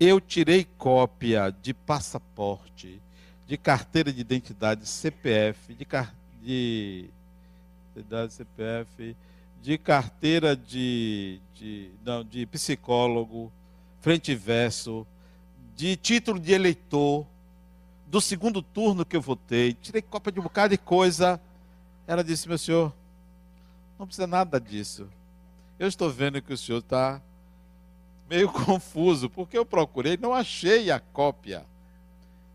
Eu 0.00 0.20
tirei 0.20 0.64
cópia 0.64 1.50
de 1.60 1.74
passaporte, 1.74 3.02
de 3.46 3.56
carteira 3.56 4.12
de 4.12 4.20
identidade, 4.20 4.86
CPF, 4.86 5.74
de, 5.74 5.86
de 6.40 7.10
identidade 7.96 8.32
CPF, 8.32 9.16
de 9.60 9.76
carteira 9.76 10.54
de, 10.56 11.40
de, 11.52 11.90
não, 12.04 12.24
de 12.24 12.46
psicólogo, 12.46 13.52
frente 14.00 14.30
e 14.30 14.36
verso, 14.36 15.04
de 15.74 15.96
título 15.96 16.38
de 16.38 16.52
eleitor, 16.52 17.26
do 18.06 18.20
segundo 18.20 18.62
turno 18.62 19.04
que 19.04 19.16
eu 19.16 19.20
votei, 19.20 19.74
tirei 19.74 20.00
cópia 20.00 20.32
de 20.32 20.40
um 20.40 20.44
bocado 20.44 20.70
de 20.70 20.78
coisa. 20.78 21.40
Ela 22.06 22.22
disse, 22.22 22.48
meu 22.48 22.56
senhor, 22.56 22.94
não 23.98 24.06
precisa 24.06 24.26
nada 24.26 24.60
disso. 24.60 25.08
Eu 25.78 25.88
estou 25.88 26.08
vendo 26.08 26.40
que 26.40 26.52
o 26.52 26.56
senhor 26.56 26.78
está 26.78 27.20
meio 28.28 28.50
confuso, 28.52 29.30
porque 29.30 29.56
eu 29.56 29.64
procurei, 29.64 30.16
não 30.16 30.32
achei 30.32 30.90
a 30.90 31.00
cópia 31.00 31.64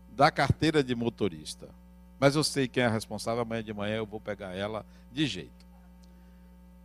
da 0.08 0.30
carteira 0.30 0.82
de 0.82 0.94
motorista. 0.94 1.68
Mas 2.18 2.36
eu 2.36 2.44
sei 2.44 2.68
quem 2.68 2.82
é 2.82 2.88
responsável, 2.88 3.42
amanhã 3.42 3.62
de 3.62 3.72
manhã 3.72 3.96
eu 3.96 4.06
vou 4.06 4.20
pegar 4.20 4.54
ela 4.54 4.86
de 5.12 5.26
jeito. 5.26 5.64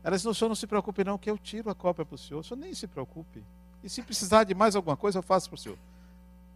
Ela 0.04 0.16
disse: 0.16 0.28
o 0.28 0.34
senhor 0.34 0.50
não 0.50 0.56
se 0.56 0.68
preocupe, 0.68 1.04
não, 1.04 1.18
que 1.18 1.30
eu 1.30 1.38
tiro 1.38 1.70
a 1.70 1.76
cópia 1.76 2.06
para 2.06 2.16
o 2.16 2.18
senhor. 2.18 2.40
O 2.40 2.44
senhor 2.44 2.60
nem 2.60 2.74
se 2.74 2.88
preocupe. 2.88 3.44
E 3.84 3.90
se 3.90 4.02
precisar 4.02 4.44
de 4.44 4.54
mais 4.54 4.76
alguma 4.76 4.98
coisa, 4.98 5.20
eu 5.20 5.24
faço 5.24 5.50
para 5.50 5.56
o 5.56 5.60
senhor. 5.60 5.78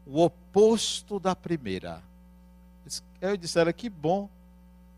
O 0.05 0.21
oposto 0.21 1.19
da 1.19 1.35
primeira. 1.35 2.01
Eu 3.21 3.37
disse: 3.37 3.59
ela, 3.59 3.71
que 3.71 3.89
bom. 3.89 4.29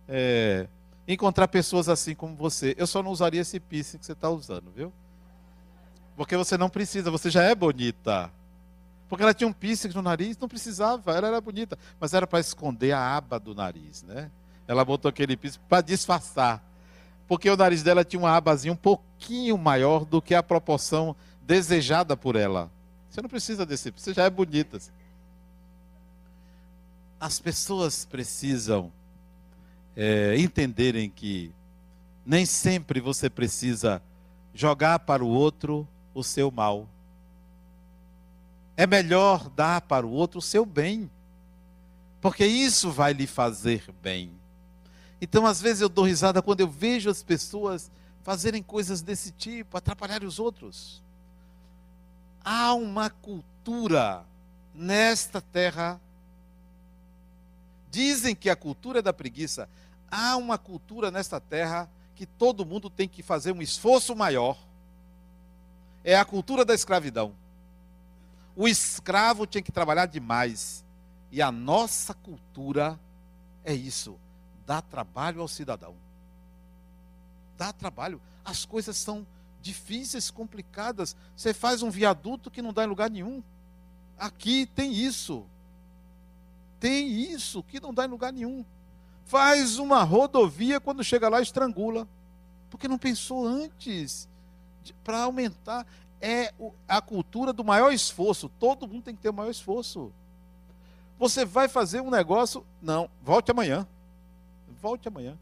É, 0.08 0.68
encontrar 1.08 1.48
pessoas 1.48 1.90
assim 1.90 2.16
como 2.16 2.36
você. 2.36 2.76
Eu 2.78 2.88
só 2.88 3.04
não 3.04 3.12
usaria 3.12 3.42
esse 3.42 3.60
piercing 3.60 3.98
que 3.98 4.06
você 4.06 4.14
está 4.14 4.30
usando, 4.30 4.72
viu? 4.72 4.92
Porque 6.16 6.38
você 6.38 6.58
não 6.58 6.70
precisa, 6.70 7.12
você 7.12 7.30
já 7.30 7.44
é 7.44 7.54
bonita. 7.54 8.32
Porque 9.10 9.24
ela 9.24 9.34
tinha 9.34 9.48
um 9.48 9.54
piercing 9.54 9.90
no 9.90 10.02
nariz, 10.02 10.38
não 10.38 10.48
precisava, 10.48 11.16
ela 11.16 11.28
era 11.28 11.42
bonita. 11.42 11.78
Mas 12.00 12.14
era 12.14 12.26
para 12.26 12.40
esconder 12.40 12.92
a 12.94 13.18
aba 13.18 13.40
do 13.40 13.54
nariz, 13.54 14.04
né? 14.04 14.32
Ela 14.68 14.84
botou 14.84 15.10
aquele 15.10 15.38
piercing 15.38 15.60
para 15.70 15.82
disfarçar. 15.82 16.64
Porque 17.28 17.50
o 17.50 17.58
nariz 17.58 17.84
dela 17.84 18.04
tinha 18.04 18.20
uma 18.20 18.36
abazinha 18.36 18.74
um 18.74 18.78
pouquinho 18.78 19.58
maior 19.58 20.06
do 20.06 20.22
que 20.22 20.34
a 20.34 20.44
proporção 20.44 21.16
desejada 21.42 22.16
por 22.16 22.36
ela. 22.36 22.72
Você 23.10 23.22
não 23.22 23.30
precisa 23.30 23.66
desse, 23.66 23.92
você 23.92 24.14
já 24.14 24.24
é 24.24 24.30
bonita. 24.30 24.80
As 27.20 27.40
pessoas 27.40 28.06
precisam 28.06 28.92
é, 29.96 30.36
entenderem 30.38 31.10
que 31.10 31.52
nem 32.26 32.46
sempre 32.46 33.00
você 33.00 33.30
precisa 33.30 34.02
jogar 34.54 35.00
para 35.00 35.24
o 35.24 35.28
outro 35.28 35.88
o 36.16 36.24
seu 36.24 36.50
mal. 36.50 36.90
É 38.76 38.88
melhor 38.88 39.48
dar 39.50 39.82
para 39.82 40.08
o 40.08 40.12
outro 40.12 40.40
o 40.40 40.42
seu 40.42 40.66
bem, 40.66 41.12
porque 42.20 42.44
isso 42.48 42.90
vai 42.90 43.14
lhe 43.14 43.28
fazer 43.28 43.94
bem. 44.02 44.32
Então, 45.22 45.46
às 45.46 45.62
vezes, 45.62 45.82
eu 45.82 45.90
dou 45.90 46.06
risada 46.06 46.42
quando 46.42 46.62
eu 46.62 46.68
vejo 46.68 47.08
as 47.08 47.22
pessoas 47.22 47.92
fazerem 48.24 48.64
coisas 48.64 49.04
desse 49.04 49.30
tipo, 49.30 49.78
atrapalharem 49.78 50.28
os 50.28 50.40
outros. 50.40 51.04
Há 52.44 52.74
uma 52.74 53.12
cultura 53.12 54.26
nesta 54.74 55.40
terra 55.40 56.02
Dizem 57.96 58.36
que 58.36 58.50
a 58.50 58.58
cultura 58.58 59.00
é 59.00 59.02
da 59.02 59.14
preguiça. 59.14 59.70
Há 60.12 60.36
uma 60.36 60.58
cultura 60.58 61.10
nesta 61.10 61.40
terra 61.40 61.90
que 62.14 62.26
todo 62.26 62.66
mundo 62.66 62.90
tem 62.90 63.08
que 63.08 63.24
fazer 63.24 63.54
um 63.54 63.62
esforço 63.62 64.14
maior. 64.14 64.58
É 66.08 66.16
a 66.16 66.24
cultura 66.24 66.64
da 66.64 66.76
escravidão. 66.76 67.34
O 68.56 68.68
escravo 68.68 69.48
tinha 69.48 69.64
que 69.64 69.72
trabalhar 69.72 70.06
demais. 70.06 70.86
E 71.32 71.42
a 71.42 71.52
nossa 71.52 72.14
cultura 72.14 73.00
é 73.64 73.74
isso: 73.74 74.16
dá 74.68 74.84
trabalho 74.84 75.42
ao 75.42 75.48
cidadão. 75.48 75.96
Dá 77.58 77.74
trabalho. 77.74 78.22
As 78.46 78.66
coisas 78.66 78.96
são 78.96 79.26
difíceis, 79.64 80.30
complicadas. 80.30 81.16
Você 81.36 81.56
faz 81.56 81.82
um 81.82 81.90
viaduto 81.90 82.52
que 82.52 82.62
não 82.62 82.72
dá 82.72 82.84
em 82.84 82.88
lugar 82.88 83.10
nenhum. 83.10 83.42
Aqui 84.16 84.68
tem 84.68 84.94
isso. 84.94 85.44
Tem 86.80 87.08
isso 87.08 87.64
que 87.64 87.80
não 87.80 87.92
dá 87.92 88.06
em 88.06 88.10
lugar 88.10 88.32
nenhum. 88.32 88.64
Faz 89.26 89.80
uma 89.80 90.04
rodovia, 90.04 90.80
quando 90.80 91.04
chega 91.04 91.30
lá, 91.30 91.42
estrangula. 91.42 92.08
Porque 92.70 92.88
não 92.88 93.00
pensou 93.00 93.48
antes 93.48 94.30
para 94.94 95.24
aumentar. 95.24 95.86
É 96.22 96.54
a 96.88 97.02
cultura 97.02 97.54
do 97.54 97.64
maior 97.64 97.92
esforço. 97.92 98.50
Todo 98.60 98.88
mundo 98.88 99.04
tem 99.04 99.16
que 99.16 99.22
ter 99.22 99.30
o 99.30 99.34
maior 99.34 99.52
esforço. 99.52 100.12
Você 101.18 101.46
vai 101.46 101.68
fazer 101.68 102.02
um 102.02 102.10
negócio. 102.10 102.66
Não, 102.82 103.10
volte 103.22 103.52
amanhã. 103.52 103.88
Volte 104.82 105.08
amanhã. 105.08 105.38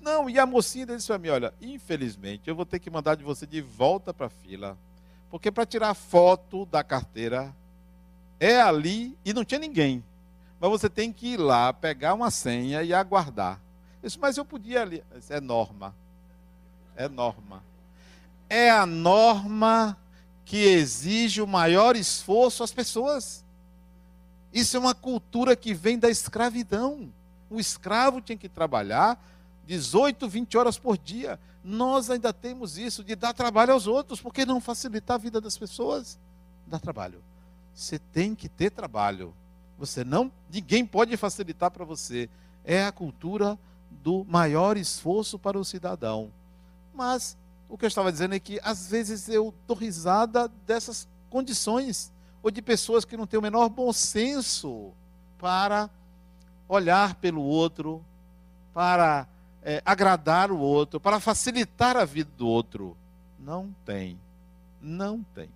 Não, 0.00 0.30
e 0.30 0.38
a 0.38 0.46
mocinha 0.46 0.86
disse 0.86 1.06
para 1.06 1.18
mim: 1.18 1.28
olha, 1.28 1.52
infelizmente, 1.60 2.48
eu 2.48 2.54
vou 2.54 2.64
ter 2.64 2.78
que 2.78 2.90
mandar 2.90 3.16
de 3.16 3.24
você 3.24 3.46
de 3.46 3.60
volta 3.60 4.14
para 4.14 4.26
a 4.26 4.30
fila. 4.30 4.78
Porque 5.30 5.50
para 5.50 5.66
tirar 5.66 5.94
foto 5.94 6.64
da 6.66 6.82
carteira 6.82 7.54
é 8.40 8.60
ali 8.60 9.16
e 9.24 9.32
não 9.34 9.44
tinha 9.44 9.58
ninguém. 9.58 10.02
Mas 10.60 10.70
você 10.70 10.88
tem 10.88 11.12
que 11.12 11.34
ir 11.34 11.36
lá, 11.36 11.72
pegar 11.72 12.14
uma 12.14 12.30
senha 12.30 12.82
e 12.82 12.94
aguardar. 12.94 13.60
Isso, 14.02 14.18
mas 14.18 14.36
eu 14.36 14.44
podia 14.44 14.82
ali. 14.82 15.04
Isso 15.16 15.32
é 15.32 15.40
norma. 15.40 15.94
É 16.96 17.08
norma. 17.08 17.62
É 18.48 18.70
a 18.70 18.86
norma 18.86 19.96
que 20.44 20.56
exige 20.56 21.42
o 21.42 21.46
maior 21.46 21.96
esforço 21.96 22.62
às 22.62 22.72
pessoas. 22.72 23.44
Isso 24.52 24.76
é 24.76 24.80
uma 24.80 24.94
cultura 24.94 25.54
que 25.54 25.74
vem 25.74 25.98
da 25.98 26.08
escravidão. 26.08 27.12
O 27.50 27.60
escravo 27.60 28.20
tinha 28.20 28.38
que 28.38 28.48
trabalhar 28.48 29.22
18, 29.66 30.26
20 30.26 30.56
horas 30.56 30.78
por 30.78 30.96
dia. 30.96 31.38
Nós 31.62 32.08
ainda 32.08 32.32
temos 32.32 32.78
isso 32.78 33.04
de 33.04 33.14
dar 33.14 33.34
trabalho 33.34 33.74
aos 33.74 33.86
outros, 33.86 34.20
porque 34.20 34.46
não 34.46 34.60
facilitar 34.60 35.16
a 35.16 35.18
vida 35.18 35.40
das 35.40 35.58
pessoas? 35.58 36.18
Dá 36.66 36.78
trabalho. 36.78 37.22
Você 37.74 37.98
tem 37.98 38.34
que 38.34 38.48
ter 38.48 38.70
trabalho. 38.70 39.34
Você 39.78 40.02
não, 40.02 40.32
ninguém 40.50 40.86
pode 40.86 41.14
facilitar 41.16 41.70
para 41.70 41.84
você. 41.84 42.30
É 42.64 42.84
a 42.84 42.92
cultura 42.92 43.58
do 43.90 44.24
maior 44.24 44.78
esforço 44.78 45.38
para 45.38 45.58
o 45.58 45.64
cidadão. 45.64 46.32
Mas 46.94 47.36
o 47.68 47.76
que 47.76 47.84
eu 47.84 47.88
estava 47.88 48.10
dizendo 48.10 48.34
é 48.34 48.40
que 48.40 48.58
às 48.62 48.90
vezes 48.90 49.28
eu 49.28 49.54
dou 49.66 49.76
risada 49.76 50.48
dessas 50.66 51.06
condições 51.28 52.12
ou 52.42 52.50
de 52.50 52.62
pessoas 52.62 53.04
que 53.04 53.16
não 53.16 53.26
têm 53.26 53.38
o 53.38 53.42
menor 53.42 53.68
bom 53.68 53.92
senso 53.92 54.92
para 55.38 55.90
olhar 56.68 57.14
pelo 57.16 57.42
outro, 57.42 58.04
para 58.72 59.26
é, 59.62 59.82
agradar 59.84 60.50
o 60.50 60.58
outro, 60.58 60.98
para 60.98 61.20
facilitar 61.20 61.96
a 61.96 62.04
vida 62.04 62.30
do 62.36 62.46
outro. 62.46 62.96
Não 63.38 63.74
tem. 63.84 64.18
Não 64.80 65.22
tem. 65.34 65.50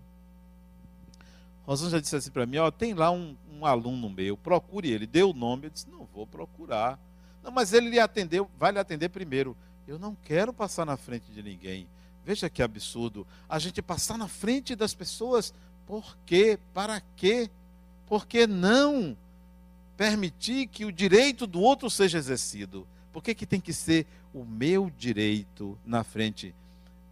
Já 1.88 2.00
disse 2.00 2.16
assim 2.16 2.30
para 2.30 2.44
mim: 2.44 2.58
ó, 2.58 2.70
tem 2.70 2.92
lá 2.92 3.10
um, 3.10 3.36
um, 3.50 3.64
aluno 3.64 4.10
meu, 4.10 4.36
procure 4.36 4.90
ele. 4.90 5.06
Deu 5.06 5.30
o 5.30 5.34
nome, 5.34 5.66
eu 5.66 5.70
disse: 5.70 5.88
não 5.88 6.06
vou 6.12 6.26
procurar. 6.26 6.98
Não, 7.42 7.50
mas 7.50 7.72
ele 7.72 7.88
lhe 7.88 7.98
atendeu, 7.98 8.50
vai 8.58 8.72
lhe 8.72 8.78
atender 8.78 9.08
primeiro. 9.08 9.56
Eu 9.86 9.98
não 9.98 10.14
quero 10.14 10.52
passar 10.52 10.84
na 10.84 10.96
frente 10.96 11.32
de 11.32 11.42
ninguém. 11.42 11.88
Veja 12.24 12.48
que 12.48 12.62
absurdo. 12.62 13.26
A 13.48 13.58
gente 13.58 13.82
passar 13.82 14.16
na 14.16 14.28
frente 14.28 14.76
das 14.76 14.94
pessoas 14.94 15.52
por 15.86 16.16
quê? 16.24 16.58
Para 16.72 17.00
quê? 17.16 17.50
Por 18.06 18.26
que 18.26 18.46
não 18.46 19.16
permitir 19.96 20.66
que 20.66 20.84
o 20.84 20.92
direito 20.92 21.46
do 21.46 21.60
outro 21.60 21.90
seja 21.90 22.18
exercido? 22.18 22.86
Por 23.12 23.22
que, 23.22 23.34
que 23.34 23.46
tem 23.46 23.60
que 23.60 23.72
ser 23.72 24.06
o 24.32 24.44
meu 24.44 24.90
direito 24.96 25.78
na 25.84 26.02
frente? 26.02 26.54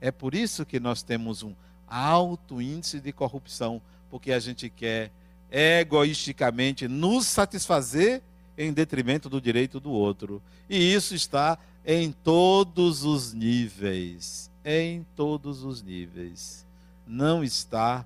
É 0.01 0.11
por 0.11 0.35
isso 0.35 0.65
que 0.65 0.81
nós 0.81 1.03
temos 1.03 1.43
um 1.43 1.55
alto 1.87 2.63
índice 2.63 3.01
de 3.01 3.13
corrupção, 3.13 3.83
porque 4.11 4.33
a 4.33 4.39
gente 4.39 4.71
quer 4.71 5.11
egoisticamente 5.51 6.89
nos 6.89 7.27
satisfazer 7.27 8.23
em 8.57 8.73
detrimento 8.73 9.29
do 9.29 9.41
direito 9.41 9.81
do 9.81 9.91
outro. 9.91 10.43
E 10.69 10.93
isso 10.93 11.15
está 11.15 11.59
em 11.85 12.13
todos 12.13 13.05
os 13.05 13.33
níveis. 13.33 14.50
Em 14.65 15.07
todos 15.17 15.65
os 15.65 15.83
níveis. 15.83 16.67
Não 17.07 17.43
está 17.43 18.05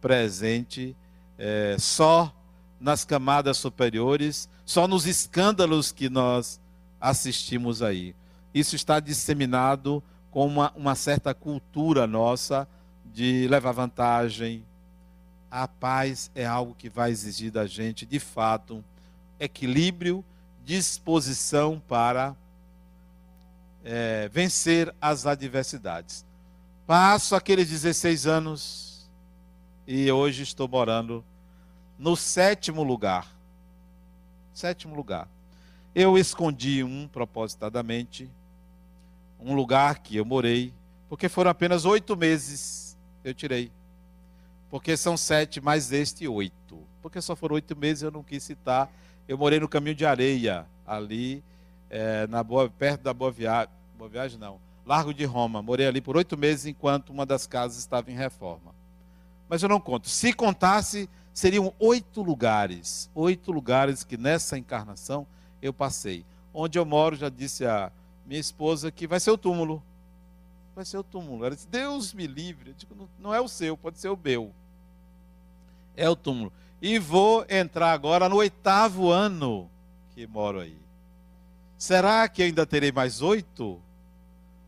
presente 0.00 0.96
é, 1.38 1.76
só 1.78 2.34
nas 2.80 3.04
camadas 3.04 3.56
superiores, 3.56 4.48
só 4.66 4.88
nos 4.88 5.06
escândalos 5.06 5.92
que 5.92 6.10
nós 6.10 6.60
assistimos 7.00 7.82
aí. 7.82 8.14
Isso 8.52 8.74
está 8.74 8.98
disseminado 9.00 10.02
com 10.30 10.46
uma, 10.46 10.72
uma 10.74 10.94
certa 10.94 11.32
cultura 11.32 12.06
nossa 12.06 12.66
de 13.04 13.46
levar 13.48 13.72
vantagem. 13.72 14.64
A 15.50 15.68
paz 15.68 16.30
é 16.34 16.44
algo 16.44 16.74
que 16.74 16.88
vai 16.88 17.10
exigir 17.10 17.52
da 17.52 17.66
gente, 17.66 18.04
de 18.04 18.18
fato, 18.18 18.84
equilíbrio, 19.38 20.24
disposição 20.64 21.80
para 21.86 22.36
é, 23.84 24.28
vencer 24.28 24.94
as 25.00 25.26
adversidades. 25.26 26.24
Passo 26.86 27.34
aqueles 27.34 27.68
16 27.68 28.26
anos 28.26 29.10
e 29.86 30.10
hoje 30.10 30.42
estou 30.42 30.68
morando 30.68 31.24
no 31.98 32.16
sétimo 32.16 32.82
lugar. 32.82 33.26
Sétimo 34.52 34.94
lugar. 34.94 35.28
Eu 35.94 36.16
escondi 36.16 36.82
um 36.82 37.06
propositadamente, 37.06 38.30
um 39.38 39.54
lugar 39.54 39.98
que 39.98 40.16
eu 40.16 40.24
morei, 40.24 40.72
porque 41.08 41.28
foram 41.28 41.50
apenas 41.50 41.84
oito 41.84 42.16
meses 42.16 42.96
eu 43.24 43.34
tirei. 43.34 43.70
Porque 44.70 44.96
são 44.96 45.16
sete 45.16 45.60
mais 45.60 45.92
este 45.92 46.26
oito. 46.26 46.78
Porque 47.02 47.20
só 47.20 47.36
foram 47.36 47.56
oito 47.56 47.76
meses 47.76 48.02
eu 48.02 48.10
não 48.10 48.22
quis 48.22 48.42
citar. 48.42 48.90
Eu 49.28 49.36
morei 49.36 49.60
no 49.60 49.68
caminho 49.68 49.94
de 49.94 50.06
areia, 50.06 50.66
ali, 50.86 51.44
é, 51.92 52.26
na 52.26 52.42
boa, 52.42 52.68
perto 52.68 53.02
da 53.02 53.14
Boa 53.14 53.30
Viagem. 53.30 53.72
Boa 53.96 54.10
Viagem 54.10 54.40
não. 54.40 54.58
Largo 54.84 55.14
de 55.14 55.24
Roma. 55.24 55.62
Morei 55.62 55.86
ali 55.86 56.00
por 56.00 56.16
oito 56.16 56.36
meses 56.36 56.66
enquanto 56.66 57.10
uma 57.10 57.24
das 57.24 57.46
casas 57.46 57.78
estava 57.78 58.10
em 58.10 58.16
reforma 58.16 58.72
mas 59.52 59.62
eu 59.62 59.68
não 59.68 59.78
conto. 59.78 60.08
Se 60.08 60.32
contasse, 60.32 61.10
seriam 61.30 61.74
oito 61.78 62.22
lugares. 62.22 63.10
Oito 63.14 63.52
lugares 63.52 64.02
que 64.02 64.16
nessa 64.16 64.56
encarnação 64.56 65.26
eu 65.60 65.74
passei. 65.74 66.24
Onde 66.54 66.78
eu 66.78 66.86
moro, 66.86 67.16
já 67.16 67.28
disse 67.28 67.66
a 67.66 67.92
minha 68.24 68.40
esposa 68.40 68.90
que 68.90 69.06
vai 69.06 69.20
ser 69.20 69.30
o 69.30 69.36
túmulo. 69.36 69.82
Vai 70.74 70.86
ser 70.86 70.96
o 70.96 71.02
túmulo. 71.02 71.44
Ela 71.44 71.54
disse: 71.54 71.68
Deus 71.68 72.14
me 72.14 72.26
livre. 72.26 72.70
Eu 72.70 72.74
digo, 72.74 73.08
não 73.18 73.34
é 73.34 73.42
o 73.42 73.46
seu, 73.46 73.76
pode 73.76 73.98
ser 73.98 74.08
o 74.08 74.18
meu. 74.24 74.54
É 75.94 76.08
o 76.08 76.16
túmulo. 76.16 76.50
E 76.80 76.98
vou 76.98 77.44
entrar 77.46 77.92
agora 77.92 78.30
no 78.30 78.36
oitavo 78.36 79.10
ano 79.10 79.68
que 80.14 80.26
moro 80.26 80.60
aí. 80.60 80.78
Será 81.82 82.28
que 82.28 82.44
ainda 82.44 82.64
terei 82.64 82.92
mais 82.92 83.20
oito? 83.22 83.82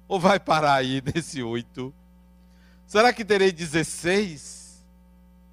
Ou 0.09 0.19
vai 0.19 0.41
parar 0.41 0.75
aí 0.75 1.01
nesse 1.15 1.41
oito? 1.45 1.95
Será 2.89 3.13
que 3.13 3.25
terei 3.25 3.53
16? 3.53 4.85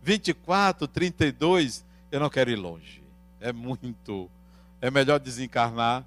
24, 0.02 0.88
32, 0.88 1.86
eu 2.12 2.20
não 2.20 2.32
quero 2.32 2.50
ir 2.50 2.56
longe. 2.56 3.04
É 3.40 3.54
muito. 3.54 4.28
É 4.82 4.90
melhor 4.90 5.20
desencarnar 5.20 6.04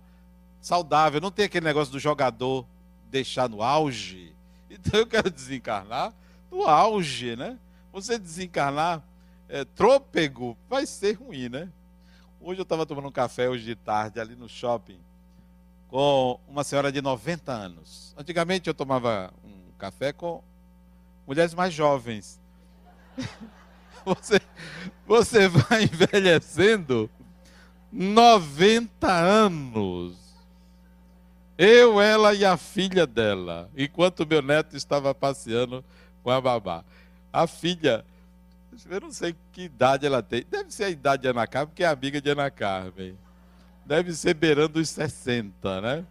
saudável. 0.61 1.21
Não 1.21 1.31
tem 1.31 1.45
aquele 1.45 1.67
negócio 1.67 1.93
do 1.93 2.01
jogador 2.01 2.67
deixar 3.09 3.49
no 3.49 3.63
auge. 3.63 4.35
Então 4.69 4.99
eu 4.99 5.07
quero 5.07 5.31
desencarnar 5.31 6.13
no 6.51 6.65
auge, 6.65 7.37
né? 7.37 7.57
Você 7.93 8.19
desencarnar 8.19 9.05
é, 9.49 9.65
trôpego 9.65 10.59
vai 10.69 10.85
ser 10.85 11.13
ruim, 11.13 11.49
né? 11.49 11.71
Hoje 12.41 12.59
eu 12.59 12.65
estava 12.65 12.85
tomando 12.85 13.07
um 13.07 13.13
café 13.13 13.49
hoje 13.49 13.65
de 13.65 13.77
tarde 13.77 14.19
ali 14.19 14.35
no 14.35 14.49
shopping 14.49 14.99
com 15.95 16.41
uma 16.49 16.65
senhora 16.65 16.91
de 16.91 17.01
90 17.01 17.53
anos. 17.53 18.13
Antigamente 18.19 18.67
eu 18.67 18.75
tomava 18.75 19.33
um 19.45 19.71
café 19.79 20.13
com 20.13 20.43
mulheres 21.25 21.55
mais 21.55 21.73
jovens. 21.73 22.41
Você, 24.05 24.39
você 25.07 25.49
vai 25.49 25.85
envelhecendo 25.85 27.09
90 27.91 29.11
anos. 29.11 30.19
Eu, 31.57 31.99
ela 31.99 32.35
e 32.35 32.45
a 32.45 32.59
filha 32.59 33.07
dela, 33.07 33.71
enquanto 33.75 34.27
meu 34.27 34.43
neto 34.43 34.77
estava 34.77 35.15
passeando 35.15 35.83
com 36.23 36.29
a 36.29 36.39
babá. 36.39 36.85
A 37.33 37.47
filha, 37.47 38.05
eu 38.91 39.01
não 39.01 39.11
sei 39.11 39.35
que 39.53 39.63
idade 39.63 40.05
ela 40.05 40.23
tem, 40.23 40.45
deve 40.51 40.71
ser 40.71 40.85
a 40.85 40.91
idade 40.91 41.23
de 41.23 41.29
Ana 41.29 41.47
Carmen, 41.47 41.69
porque 41.69 41.85
é 41.85 41.87
amiga 41.87 42.21
de 42.21 42.29
Ana 42.29 42.51
Carmen. 42.51 43.17
Deve 43.87 44.13
ser 44.13 44.35
beirando 44.35 44.81
os 44.81 44.89
60, 44.89 45.81
né? 45.81 46.07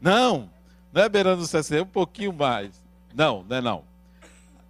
Não, 0.00 0.50
não 0.92 1.02
é 1.02 1.08
beirando 1.08 1.42
os 1.42 1.50
60, 1.50 1.80
é 1.80 1.82
um 1.82 1.86
pouquinho 1.86 2.32
mais. 2.32 2.84
Não, 3.14 3.44
não 3.44 3.56
é 3.56 3.60
não. 3.60 3.84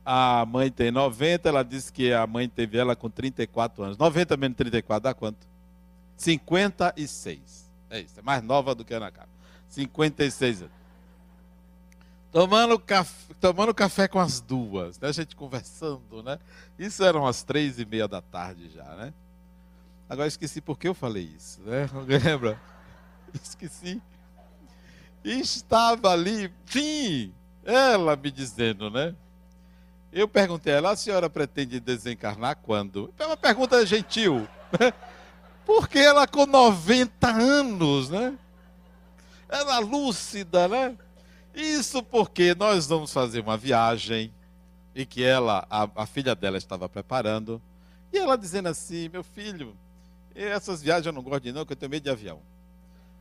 A 0.05 0.45
mãe 0.47 0.71
tem 0.71 0.91
90, 0.91 1.49
ela 1.49 1.63
disse 1.63 1.93
que 1.93 2.13
a 2.13 2.27
mãe 2.27 2.49
teve 2.49 2.79
ela 2.79 2.97
com 2.97 3.11
34 3.11 3.83
anos. 3.83 3.99
90 3.99 4.37
menos 4.37 4.57
34 4.57 5.03
dá 5.03 5.15
quanto? 5.15 5.47
56. 6.17 7.71
É 7.91 8.01
isso, 8.01 8.19
é 8.19 8.23
mais 8.23 8.43
nova 8.43 8.75
do 8.75 8.85
que 8.85 8.95
a 8.95 8.97
Ana 8.97 9.11
Carla. 9.11 9.31
56 9.69 10.63
anos. 10.63 10.81
Tomando 12.33 12.79
café, 12.79 13.35
tomando 13.41 13.75
café 13.75 14.07
com 14.07 14.21
as 14.21 14.41
duas, 14.41 14.99
né? 15.01 15.09
A 15.09 15.13
gente 15.13 15.35
conversando, 15.35 16.23
né? 16.23 16.39
Isso 16.79 17.03
eram 17.03 17.27
as 17.27 17.43
três 17.43 17.81
e 17.81 17.85
meia 17.85 18.07
da 18.07 18.21
tarde 18.23 18.71
já, 18.71 18.85
né? 18.97 19.13
Agora 20.11 20.27
esqueci 20.27 20.61
por 20.61 20.77
que 20.77 20.89
eu 20.89 20.95
falei 20.95 21.23
isso, 21.37 21.61
né? 21.63 21.89
Alguém 21.95 22.19
lembra? 22.19 22.61
Esqueci. 23.33 24.03
Estava 25.25 26.11
ali, 26.11 26.53
sim, 26.67 27.33
ela 27.65 28.17
me 28.17 28.29
dizendo, 28.29 28.91
né? 28.91 29.15
Eu 30.13 30.27
perguntei 30.27 30.73
a 30.73 30.77
ela, 30.79 30.91
a 30.91 30.97
senhora 30.97 31.31
pretende 31.31 31.79
desencarnar 31.79 32.57
quando? 32.57 33.15
É 33.17 33.25
uma 33.25 33.37
pergunta 33.37 33.87
gentil, 33.87 34.49
né? 34.81 34.93
Porque 35.65 36.01
ela 36.01 36.27
com 36.27 36.45
90 36.45 37.29
anos, 37.29 38.11
né? 38.11 38.37
Ela 39.49 39.79
lúcida, 39.79 40.67
né? 40.67 40.97
Isso 41.55 42.03
porque 42.03 42.53
nós 42.57 42.89
vamos 42.89 43.13
fazer 43.13 43.39
uma 43.39 43.57
viagem 43.57 44.35
e 44.93 45.07
que 45.07 45.23
ela, 45.23 45.65
a, 45.71 45.89
a, 45.95 46.07
filha 46.07 46.35
dela 46.35 46.59
estava 46.59 46.89
preparando. 46.89 47.63
E 48.13 48.19
ela 48.19 48.37
dizendo 48.37 48.69
assim, 48.69 49.09
meu 49.09 49.23
filho, 49.23 49.77
essas 50.45 50.83
viagens 50.83 51.07
eu 51.07 51.13
não 51.13 51.23
gosto 51.23 51.43
de 51.43 51.53
não, 51.53 51.63
porque 51.63 51.73
eu 51.73 51.77
tenho 51.77 51.91
medo 51.91 52.05
de 52.05 52.11
avião. 52.11 52.41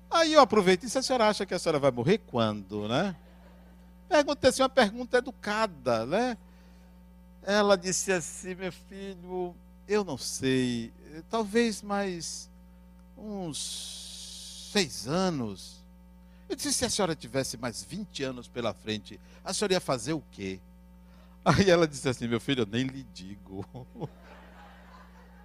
Aí 0.09 0.33
eu 0.33 0.41
aproveitei 0.41 0.85
e 0.85 0.87
disse, 0.87 0.97
a 0.97 1.03
senhora 1.03 1.27
acha 1.27 1.45
que 1.45 1.53
a 1.53 1.59
senhora 1.59 1.79
vai 1.79 1.91
morrer 1.91 2.17
quando, 2.17 2.87
né? 2.87 3.15
Perguntei 4.07 4.49
assim, 4.49 4.61
uma 4.61 4.69
pergunta 4.69 5.17
educada, 5.17 6.05
né? 6.05 6.37
Ela 7.43 7.77
disse 7.77 8.11
assim, 8.11 8.55
meu 8.55 8.71
filho, 8.71 9.55
eu 9.87 10.03
não 10.03 10.17
sei, 10.17 10.91
talvez 11.29 11.81
mais 11.81 12.49
uns 13.17 14.69
seis 14.71 15.07
anos. 15.07 15.83
Eu 16.47 16.55
disse: 16.55 16.73
se 16.73 16.85
a 16.85 16.89
senhora 16.89 17.15
tivesse 17.15 17.57
mais 17.57 17.83
20 17.83 18.23
anos 18.23 18.47
pela 18.47 18.73
frente, 18.73 19.19
a 19.43 19.53
senhora 19.53 19.73
ia 19.73 19.79
fazer 19.79 20.13
o 20.13 20.23
quê? 20.31 20.59
Aí 21.43 21.69
ela 21.69 21.87
disse 21.87 22.07
assim: 22.07 22.27
meu 22.27 22.39
filho, 22.39 22.63
eu 22.63 22.67
nem 22.67 22.85
lhe 22.85 23.03
digo. 23.13 23.65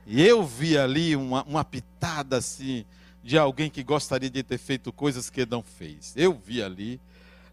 E 0.07 0.23
eu 0.23 0.45
vi 0.45 0.77
ali 0.77 1.17
uma, 1.17 1.43
uma 1.45 1.65
pitada 1.65 2.37
assim, 2.37 2.85
de 3.23 3.39
alguém 3.39 3.71
que 3.71 3.83
gostaria 3.83 4.31
de 4.31 4.43
ter 4.43 4.59
feito 4.59 4.93
coisas 4.93 5.31
que 5.31 5.47
não 5.47 5.63
fez. 5.63 6.13
Eu 6.17 6.35
vi 6.35 6.63
ali, 6.63 7.01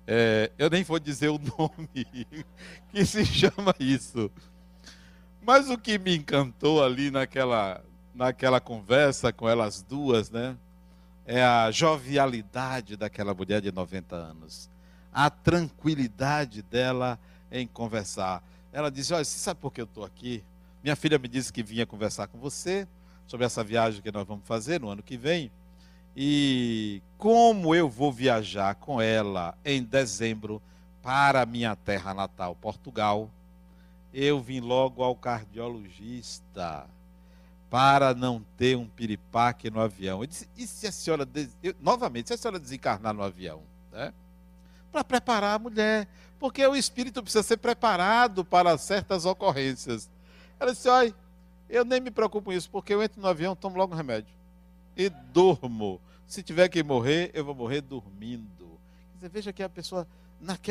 é, 0.06 0.52
eu 0.58 0.70
nem 0.70 0.84
vou 0.84 1.00
dizer 1.00 1.30
o 1.30 1.40
nome 1.58 1.90
que 2.92 3.06
se 3.06 3.26
chama 3.26 3.74
isso. 3.80 4.30
Mas 5.42 5.70
o 5.70 5.78
que 5.78 5.98
me 5.98 6.16
encantou 6.16 6.84
ali 6.84 7.10
naquela, 7.10 7.84
naquela 8.14 8.60
conversa 8.60 9.32
com 9.32 9.48
elas 9.48 9.82
duas, 9.82 10.30
né? 10.30 10.56
é 11.26 11.44
a 11.44 11.72
jovialidade 11.72 12.98
daquela 12.98 13.34
mulher 13.34 13.62
de 13.62 13.72
90 13.72 14.16
anos, 14.16 14.70
a 15.14 15.30
tranquilidade 15.30 16.62
dela 16.62 17.20
em 17.52 17.68
conversar. 17.68 18.44
Ela 18.72 18.90
disse: 18.90 19.14
Olha, 19.14 19.24
você 19.24 19.38
sabe 19.38 19.60
por 19.60 19.72
que 19.72 19.82
eu 19.82 19.86
estou 19.86 20.04
aqui? 20.04 20.44
Minha 20.84 20.96
filha 20.96 21.20
me 21.20 21.28
disse 21.28 21.54
que 21.54 21.62
vinha 21.62 21.86
conversar 21.86 22.28
com 22.28 22.40
você 22.40 22.88
sobre 23.28 23.46
essa 23.46 23.64
viagem 23.64 24.02
que 24.02 24.12
nós 24.12 24.28
vamos 24.28 24.46
fazer 24.46 24.82
no 24.82 24.90
ano 24.90 25.04
que 25.04 25.16
vem. 25.16 25.52
E 26.16 27.02
como 27.18 27.74
eu 27.74 27.90
vou 27.90 28.12
viajar 28.12 28.76
com 28.76 29.02
ela 29.02 29.58
em 29.64 29.84
dezembro 29.84 30.62
para 31.02 31.46
minha 31.46 31.76
terra 31.76 32.14
natal, 32.14 32.56
Portugal, 32.56 33.30
eu 34.14 34.42
vim 34.42 34.60
logo 34.60 35.04
ao 35.04 35.16
cardiologista 35.16 36.86
para 37.70 38.14
não 38.14 38.44
ter 38.58 38.76
um 38.76 38.86
piripaque 38.86 39.70
no 39.70 39.80
avião. 39.80 40.22
Eu 40.22 40.28
disse, 40.28 40.50
e 40.58 40.68
se 40.68 40.88
a 40.88 40.92
senhora, 40.92 41.28
eu, 41.64 41.74
novamente, 41.80 42.28
se 42.28 42.34
a 42.34 42.38
senhora 42.38 42.60
desencarnar 42.60 43.14
no 43.14 43.24
avião, 43.24 43.62
né? 43.92 44.14
Para 44.92 45.06
preparar 45.06 45.56
a 45.56 45.60
mulher, 45.60 46.06
porque 46.38 46.68
o 46.68 46.76
espírito 46.76 47.24
precisa 47.24 47.44
ser 47.44 47.56
preparado 47.58 48.44
para 48.44 48.78
certas 48.78 49.26
ocorrências. 49.26 50.10
Ela 50.62 50.74
disse, 50.74 50.88
olha, 50.88 51.12
eu 51.68 51.84
nem 51.84 52.00
me 52.00 52.12
preocupo 52.12 52.46
com 52.46 52.54
isso, 52.54 52.70
porque 52.70 52.94
eu 52.94 53.02
entro 53.02 53.20
no 53.20 53.28
avião, 53.28 53.56
tomo 53.56 53.76
logo 53.76 53.96
um 53.96 53.98
remédio 53.98 54.32
e 54.96 55.10
durmo. 55.10 56.00
Se 56.28 56.44
tiver 56.44 56.70
que 56.70 56.84
morrer, 56.84 57.32
eu 57.34 57.44
vou 57.44 57.56
morrer 57.56 57.82
dormindo. 57.82 58.80
Veja 59.20 59.52
que 59.52 59.64
a 59.64 59.70
pessoa 59.70 60.08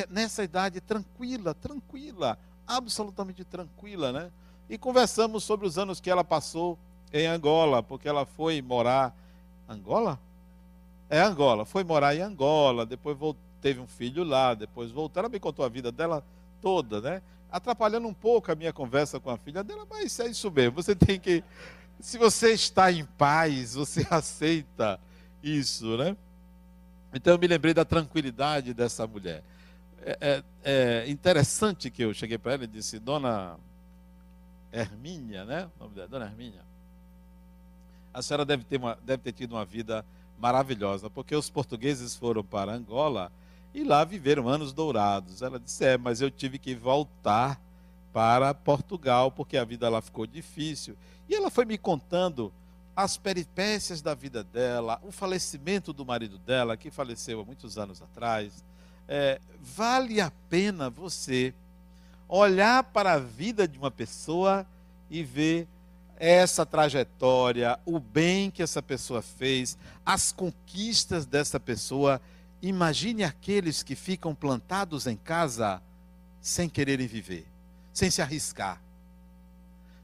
nessa 0.09 0.45
idade 0.45 0.81
tranquila, 0.81 1.55
tranquila, 1.55 2.39
absolutamente 2.65 3.43
tranquila, 3.45 4.13
né? 4.13 4.31
E 4.69 4.79
conversamos 4.79 5.43
sobre 5.43 5.67
os 5.67 5.77
anos 5.77 6.01
que 6.01 6.09
ela 6.09 6.23
passou 6.23 6.79
em 7.13 7.27
Angola, 7.27 7.83
porque 7.83 8.09
ela 8.09 8.25
foi 8.25 8.63
morar. 8.63 9.13
Angola? 9.69 10.21
É 11.09 11.21
Angola. 11.21 11.65
Foi 11.65 11.83
morar 11.83 12.15
em 12.15 12.21
Angola, 12.21 12.87
depois 12.87 13.19
voltou, 13.19 13.43
teve 13.61 13.81
um 13.81 13.89
filho 13.89 14.23
lá, 14.23 14.55
depois 14.55 14.93
voltou. 14.93 15.21
Ela 15.21 15.29
me 15.29 15.41
contou 15.41 15.65
a 15.65 15.69
vida 15.69 15.91
dela 15.91 16.25
toda, 16.63 17.01
né? 17.01 17.23
Atrapalhando 17.51 18.07
um 18.09 18.15
pouco 18.15 18.51
a 18.51 18.55
minha 18.55 18.73
conversa 18.73 19.19
com 19.19 19.31
a 19.31 19.37
filha 19.37 19.63
dela, 19.63 19.87
mas 19.89 20.19
é 20.21 20.29
isso 20.29 20.51
mesmo. 20.51 20.73
Você 20.73 20.95
tem 20.95 21.19
que. 21.19 21.43
Se 21.99 22.17
você 22.17 22.53
está 22.53 22.91
em 22.91 23.05
paz, 23.05 23.75
você 23.75 24.07
aceita 24.11 24.99
isso, 25.43 25.97
né? 25.97 26.17
Então 27.13 27.35
eu 27.35 27.39
me 27.39 27.47
lembrei 27.47 27.75
da 27.75 27.85
tranquilidade 27.85 28.73
dessa 28.73 29.07
mulher. 29.07 29.43
É, 30.03 30.17
é, 30.21 30.45
é 30.65 31.11
interessante 31.11 31.91
que 31.91 32.03
eu 32.03 32.15
cheguei 32.15 32.39
para 32.39 32.55
ela 32.55 32.65
e 32.65 32.67
disse, 32.67 32.99
dona 32.99 33.59
Hermínia, 34.73 35.45
né? 35.45 35.69
O 35.79 35.85
nome 35.85 35.95
dela, 35.95 36.09
dona 36.09 36.25
Hermínia 36.27 36.71
a 38.13 38.23
senhora 38.23 38.45
deve 38.45 38.65
ter, 38.65 38.77
uma, 38.77 38.99
deve 39.03 39.23
ter 39.23 39.33
tido 39.33 39.53
uma 39.53 39.65
vida 39.65 40.05
maravilhosa, 40.39 41.09
porque 41.09 41.35
os 41.35 41.49
portugueses 41.49 42.17
foram 42.17 42.43
para 42.45 42.73
Angola 42.73 43.31
e 43.73 43.85
lá 43.85 44.05
viveram 44.05 44.49
anos 44.49 44.73
dourados. 44.73 45.43
Ela 45.43 45.59
disse: 45.59 45.85
É, 45.85 45.97
mas 45.97 46.21
eu 46.21 46.31
tive 46.31 46.59
que 46.59 46.75
voltar 46.75 47.61
para 48.13 48.53
Portugal, 48.53 49.31
porque 49.31 49.57
a 49.57 49.65
vida 49.65 49.89
lá 49.89 50.01
ficou 50.01 50.27
difícil. 50.27 50.97
E 51.29 51.35
ela 51.35 51.51
foi 51.51 51.65
me 51.65 51.79
contando 51.79 52.53
as 52.95 53.17
peripécias 53.17 54.03
da 54.03 54.15
vida 54.15 54.43
dela, 54.43 55.01
o 55.03 55.13
falecimento 55.13 55.93
do 55.93 56.05
marido 56.05 56.39
dela, 56.39 56.77
que 56.77 56.91
faleceu 56.91 57.41
há 57.41 57.45
muitos 57.45 57.79
anos 57.79 58.03
atrás. 58.03 58.65
É, 59.09 59.41
vale 59.61 60.21
a 60.21 60.31
pena 60.49 60.91
você 60.91 61.55
olhar 62.29 62.85
para 62.85 63.15
a 63.15 63.19
vida 63.19 63.67
de 63.67 63.79
uma 63.79 63.91
pessoa 63.91 64.67
e 65.09 65.23
ver 65.23 65.67
essa 66.17 66.67
trajetória, 66.67 67.81
o 67.87 67.99
bem 67.99 68.51
que 68.51 68.63
essa 68.63 68.83
pessoa 68.83 69.23
fez, 69.23 69.79
as 70.05 70.31
conquistas 70.31 71.25
dessa 71.25 71.59
pessoa. 71.59 72.21
Imagine 72.63 73.25
aqueles 73.25 73.83
que 73.83 73.95
ficam 73.95 74.35
plantados 74.35 75.07
em 75.07 75.17
casa 75.17 75.83
sem 76.41 76.69
quererem 76.69 77.07
viver, 77.07 77.47
sem 77.93 78.11
se 78.11 78.21
arriscar, 78.21 78.81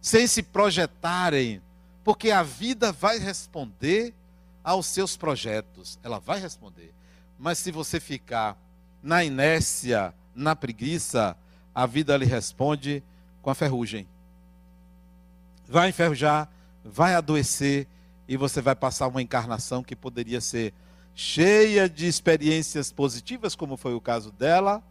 sem 0.00 0.26
se 0.26 0.42
projetarem, 0.42 1.62
porque 2.04 2.30
a 2.30 2.42
vida 2.42 2.92
vai 2.92 3.18
responder 3.18 4.14
aos 4.62 4.86
seus 4.86 5.16
projetos, 5.16 5.98
ela 6.02 6.18
vai 6.18 6.40
responder. 6.40 6.92
Mas 7.38 7.58
se 7.58 7.70
você 7.70 8.00
ficar 8.00 8.56
na 9.02 9.24
inércia, 9.24 10.14
na 10.34 10.56
preguiça, 10.56 11.36
a 11.74 11.86
vida 11.86 12.16
lhe 12.16 12.24
responde 12.24 13.02
com 13.42 13.50
a 13.50 13.54
ferrugem 13.54 14.06
vai 15.68 15.88
enferrujar, 15.88 16.48
vai 16.84 17.14
adoecer 17.14 17.86
e 18.28 18.36
você 18.36 18.60
vai 18.60 18.74
passar 18.74 19.08
uma 19.08 19.22
encarnação 19.22 19.82
que 19.82 19.96
poderia 19.96 20.40
ser 20.40 20.72
cheia 21.16 21.88
de 21.88 22.06
experiências 22.06 22.92
positivas, 22.92 23.56
como 23.56 23.78
foi 23.78 23.94
o 23.94 24.00
caso 24.00 24.30
dela, 24.30 24.82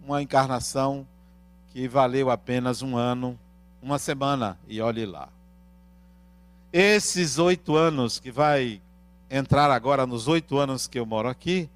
uma 0.00 0.22
encarnação 0.22 1.06
que 1.70 1.88
valeu 1.88 2.30
apenas 2.30 2.82
um 2.82 2.96
ano, 2.96 3.36
uma 3.82 3.98
semana, 3.98 4.56
e 4.68 4.80
olhe 4.80 5.04
lá. 5.04 5.28
Esses 6.72 7.36
oito 7.36 7.74
anos, 7.74 8.20
que 8.20 8.30
vai 8.30 8.80
entrar 9.28 9.72
agora 9.72 10.06
nos 10.06 10.28
oito 10.28 10.56
anos 10.56 10.86
que 10.86 11.00
eu 11.00 11.04
moro 11.04 11.28
aqui, 11.28 11.68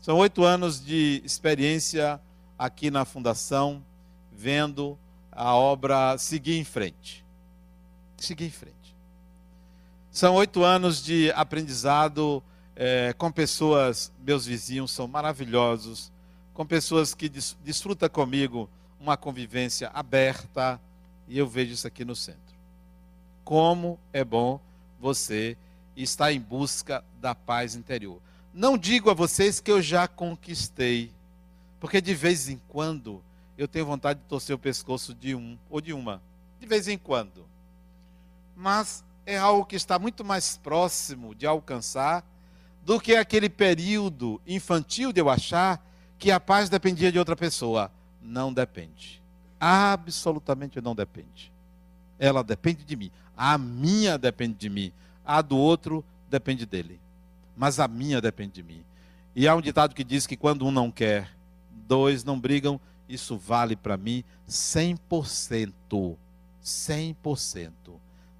são 0.00 0.16
oito 0.16 0.42
anos 0.42 0.82
de 0.82 1.20
experiência 1.22 2.18
aqui 2.58 2.90
na 2.90 3.04
Fundação, 3.04 3.84
vendo 4.32 4.98
a 5.30 5.54
obra 5.54 6.16
seguir 6.16 6.56
em 6.56 6.64
frente. 6.64 7.22
Seguir 8.16 8.46
em 8.46 8.50
frente. 8.50 8.79
São 10.12 10.34
oito 10.34 10.64
anos 10.64 11.04
de 11.04 11.30
aprendizado 11.36 12.42
é, 12.74 13.12
com 13.12 13.30
pessoas, 13.30 14.10
meus 14.20 14.44
vizinhos 14.44 14.90
são 14.90 15.06
maravilhosos, 15.06 16.10
com 16.52 16.66
pessoas 16.66 17.14
que 17.14 17.28
des, 17.28 17.56
desfrutam 17.64 18.08
comigo 18.08 18.68
uma 18.98 19.16
convivência 19.16 19.88
aberta, 19.94 20.80
e 21.28 21.38
eu 21.38 21.46
vejo 21.46 21.74
isso 21.74 21.86
aqui 21.86 22.04
no 22.04 22.16
centro. 22.16 22.40
Como 23.44 24.00
é 24.12 24.24
bom 24.24 24.60
você 24.98 25.56
e 25.94 26.02
está 26.02 26.32
em 26.32 26.40
busca 26.40 27.04
da 27.20 27.32
paz 27.32 27.76
interior. 27.76 28.20
Não 28.52 28.76
digo 28.76 29.10
a 29.10 29.14
vocês 29.14 29.60
que 29.60 29.70
eu 29.70 29.80
já 29.80 30.08
conquistei, 30.08 31.12
porque 31.78 32.00
de 32.00 32.14
vez 32.14 32.48
em 32.48 32.60
quando 32.68 33.22
eu 33.56 33.68
tenho 33.68 33.86
vontade 33.86 34.18
de 34.18 34.26
torcer 34.26 34.56
o 34.56 34.58
pescoço 34.58 35.14
de 35.14 35.36
um 35.36 35.56
ou 35.70 35.80
de 35.80 35.92
uma, 35.92 36.20
de 36.58 36.66
vez 36.66 36.88
em 36.88 36.98
quando. 36.98 37.46
Mas 38.56 39.04
é 39.30 39.38
algo 39.38 39.64
que 39.64 39.76
está 39.76 39.96
muito 39.96 40.24
mais 40.24 40.56
próximo 40.56 41.34
de 41.36 41.46
alcançar 41.46 42.24
do 42.84 43.00
que 43.00 43.14
aquele 43.14 43.48
período 43.48 44.40
infantil 44.44 45.12
de 45.12 45.20
eu 45.20 45.30
achar 45.30 45.80
que 46.18 46.32
a 46.32 46.40
paz 46.40 46.68
dependia 46.68 47.12
de 47.12 47.18
outra 47.18 47.36
pessoa. 47.36 47.92
Não 48.20 48.52
depende. 48.52 49.22
Absolutamente 49.60 50.80
não 50.80 50.96
depende. 50.96 51.52
Ela 52.18 52.42
depende 52.42 52.84
de 52.84 52.96
mim. 52.96 53.10
A 53.36 53.56
minha 53.56 54.18
depende 54.18 54.54
de 54.54 54.68
mim. 54.68 54.92
A 55.24 55.40
do 55.40 55.56
outro 55.56 56.04
depende 56.28 56.66
dele. 56.66 57.00
Mas 57.56 57.78
a 57.78 57.86
minha 57.86 58.20
depende 58.20 58.54
de 58.54 58.62
mim. 58.64 58.84
E 59.34 59.46
há 59.46 59.54
um 59.54 59.60
ditado 59.60 59.94
que 59.94 60.02
diz 60.02 60.26
que 60.26 60.36
quando 60.36 60.66
um 60.66 60.72
não 60.72 60.90
quer, 60.90 61.30
dois 61.70 62.24
não 62.24 62.38
brigam. 62.38 62.80
Isso 63.08 63.38
vale 63.38 63.76
para 63.76 63.96
mim 63.96 64.24
100%. 64.48 66.16
100%. 66.62 67.72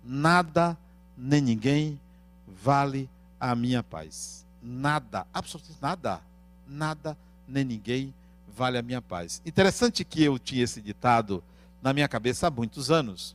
Nada 0.05 0.77
nem 1.17 1.41
ninguém 1.41 2.01
vale 2.47 3.09
a 3.39 3.55
minha 3.55 3.83
paz. 3.83 4.47
Nada, 4.63 5.27
absolutamente 5.33 5.83
nada, 5.83 6.21
nada 6.67 7.17
nem 7.49 7.65
ninguém 7.65 8.15
vale 8.57 8.79
a 8.79 8.83
minha 8.83 9.01
paz. 9.01 9.41
Interessante 9.45 10.05
que 10.05 10.23
eu 10.23 10.39
tinha 10.39 10.65
esse 10.65 10.81
ditado 10.81 11.43
na 11.83 11.93
minha 11.93 12.09
cabeça 12.09 12.47
há 12.47 12.51
muitos 12.51 12.91
anos. 12.91 13.35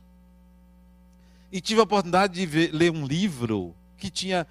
E 1.50 1.60
tive 1.60 1.80
a 1.80 1.84
oportunidade 1.84 2.34
de 2.34 2.46
ver, 2.46 2.72
ler 2.72 2.90
um 2.90 3.06
livro 3.06 3.74
que 3.96 4.10
tinha 4.10 4.46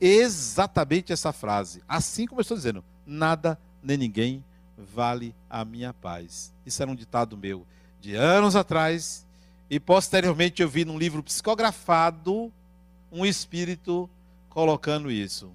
exatamente 0.00 1.12
essa 1.12 1.32
frase. 1.32 1.82
Assim 1.88 2.26
como 2.26 2.40
eu 2.40 2.42
estou 2.42 2.56
dizendo, 2.56 2.84
nada 3.06 3.58
nem 3.82 3.96
ninguém 3.96 4.44
vale 4.76 5.34
a 5.48 5.64
minha 5.64 5.92
paz. 5.92 6.52
Isso 6.64 6.82
era 6.82 6.90
um 6.90 6.94
ditado 6.94 7.36
meu 7.36 7.66
de 8.00 8.14
anos 8.14 8.56
atrás. 8.56 9.26
E 9.70 9.78
posteriormente 9.78 10.60
eu 10.60 10.68
vi 10.68 10.84
num 10.84 10.98
livro 10.98 11.22
psicografado 11.22 12.52
um 13.10 13.24
espírito 13.24 14.10
colocando 14.48 15.10
isso. 15.12 15.52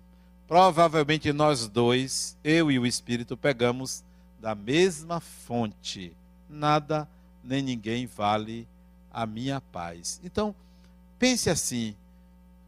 Provavelmente 0.48 1.34
nós 1.34 1.68
dois, 1.68 2.38
eu 2.42 2.72
e 2.72 2.80
o 2.80 2.86
espírito, 2.86 3.36
pegamos 3.36 4.06
da 4.40 4.56
mesma 4.56 5.20
fonte. 5.20 6.16
Nada 6.50 7.08
nem 7.44 7.62
ninguém 7.62 8.06
vale 8.06 8.66
a 9.12 9.26
minha 9.26 9.60
paz. 9.60 10.22
Então, 10.24 10.56
pense 11.20 11.50
assim: 11.50 11.94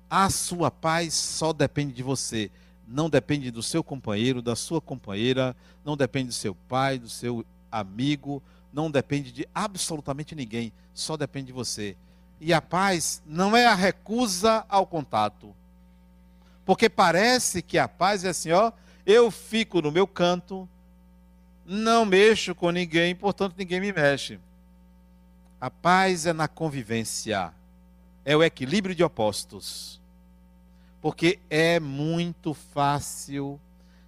a 0.09 0.29
sua 0.29 0.69
paz 0.69 1.13
só 1.13 1.53
depende 1.53 1.93
de 1.93 2.03
você. 2.03 2.51
Não 2.87 3.09
depende 3.09 3.51
do 3.51 3.63
seu 3.63 3.83
companheiro, 3.83 4.41
da 4.41 4.55
sua 4.55 4.81
companheira, 4.81 5.55
não 5.85 5.95
depende 5.95 6.27
do 6.27 6.33
seu 6.33 6.55
pai, 6.67 6.97
do 6.97 7.09
seu 7.09 7.45
amigo, 7.71 8.41
não 8.71 8.91
depende 8.91 9.31
de 9.31 9.47
absolutamente 9.53 10.35
ninguém, 10.35 10.71
só 10.93 11.17
depende 11.17 11.47
de 11.47 11.53
você. 11.53 11.95
E 12.39 12.53
a 12.53 12.61
paz 12.61 13.21
não 13.25 13.55
é 13.55 13.65
a 13.65 13.73
recusa 13.73 14.65
ao 14.69 14.85
contato. 14.85 15.55
Porque 16.65 16.89
parece 16.89 17.61
que 17.61 17.77
a 17.77 17.87
paz 17.87 18.23
é 18.23 18.29
assim, 18.29 18.51
ó, 18.51 18.71
eu 19.05 19.31
fico 19.31 19.81
no 19.81 19.91
meu 19.91 20.05
canto, 20.05 20.67
não 21.65 22.05
mexo 22.05 22.53
com 22.53 22.69
ninguém, 22.71 23.15
portanto 23.15 23.55
ninguém 23.57 23.79
me 23.79 23.93
mexe. 23.93 24.39
A 25.59 25.71
paz 25.71 26.25
é 26.25 26.33
na 26.33 26.47
convivência, 26.47 27.53
é 28.23 28.35
o 28.35 28.43
equilíbrio 28.43 28.93
de 28.93 29.03
opostos. 29.03 29.99
Porque 31.01 31.39
é 31.49 31.79
muito 31.79 32.53
fácil 32.53 33.59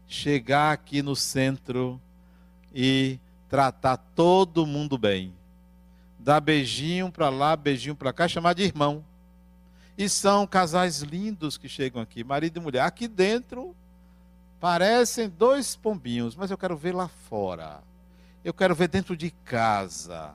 chegar 0.08 0.74
aqui 0.74 1.02
no 1.02 1.16
centro 1.16 2.02
e 2.74 3.20
tratar 3.50 3.98
todo 3.98 4.66
mundo 4.66 4.98
bem 4.98 5.34
dar 6.20 6.42
beijinho 6.42 7.10
para 7.12 7.30
lá, 7.30 7.56
beijinho 7.56 7.96
para 7.96 8.12
cá, 8.12 8.28
chamar 8.28 8.54
de 8.54 8.64
irmão. 8.64 9.04
E 9.98 10.08
são 10.08 10.46
casais 10.46 11.02
lindos 11.02 11.58
que 11.58 11.68
chegam 11.68 12.02
aqui, 12.02 12.24
marido 12.24 12.58
e 12.58 12.62
mulher. 12.62 12.82
Aqui 12.82 13.08
dentro 13.08 13.76
parecem 14.60 15.30
dois 15.30 15.76
pombinhos, 15.76 16.36
mas 16.36 16.52
eu 16.52 16.58
quero 16.58 16.76
ver 16.76 16.94
lá 16.94 17.08
fora. 17.08 17.82
Eu 18.44 18.54
quero 18.54 18.76
ver 18.76 18.90
dentro 18.90 19.16
de 19.16 19.32
casa. 19.32 20.34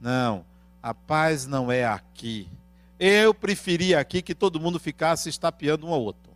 Não, 0.00 0.44
a 0.82 0.94
paz 0.94 1.46
não 1.46 1.70
é 1.70 1.84
aqui. 1.84 2.48
Eu 2.98 3.34
preferia 3.34 4.00
aqui 4.00 4.22
que 4.22 4.34
todo 4.34 4.60
mundo 4.60 4.78
ficasse 4.80 5.28
estapeando 5.28 5.86
um 5.86 5.92
ao 5.92 6.00
outro, 6.00 6.32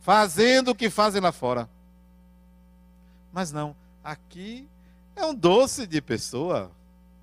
fazendo 0.00 0.70
o 0.70 0.74
que 0.74 0.88
fazem 0.88 1.20
lá 1.20 1.32
fora. 1.32 1.68
Mas 3.30 3.52
não, 3.52 3.76
aqui 4.02 4.68
é 5.14 5.24
um 5.24 5.34
doce 5.34 5.86
de 5.86 6.00
pessoa. 6.00 6.70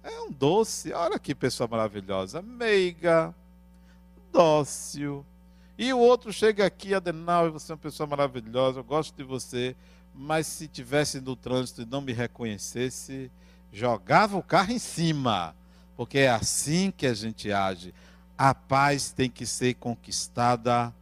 É 0.04 0.22
um 0.22 0.32
doce. 0.32 0.94
Olha 0.94 1.18
que 1.18 1.34
pessoa 1.34 1.68
maravilhosa. 1.68 2.42
Meiga, 2.42 3.34
dócil. 4.32 5.26
E 5.78 5.92
o 5.92 6.00
outro 6.00 6.32
chega 6.32 6.66
aqui, 6.66 6.94
Adenal, 6.94 7.52
você 7.52 7.72
é 7.72 7.76
uma 7.76 7.82
pessoa 7.82 8.08
maravilhosa, 8.08 8.80
eu 8.80 8.84
gosto 8.84 9.16
de 9.16 9.24
você. 9.24 9.76
Mas 10.14 10.48
se 10.48 10.68
tivesse 10.68 11.20
no 11.20 11.36
trânsito 11.36 11.82
e 11.82 11.86
não 11.86 12.00
me 12.02 12.14
reconhecesse, 12.14 13.30
jogava 13.72 14.38
o 14.38 14.44
carro 14.44 14.72
em 14.72 14.80
cima. 14.80 15.56
Porque 15.98 16.20
é 16.20 16.30
assim 16.30 16.92
que 16.92 17.06
a 17.06 17.14
gente 17.14 17.52
age. 17.52 17.94
A 18.38 18.54
paz 18.54 19.12
tem 19.12 19.30
que 19.30 19.46
ser 19.46 19.74
conquistada 19.76 20.94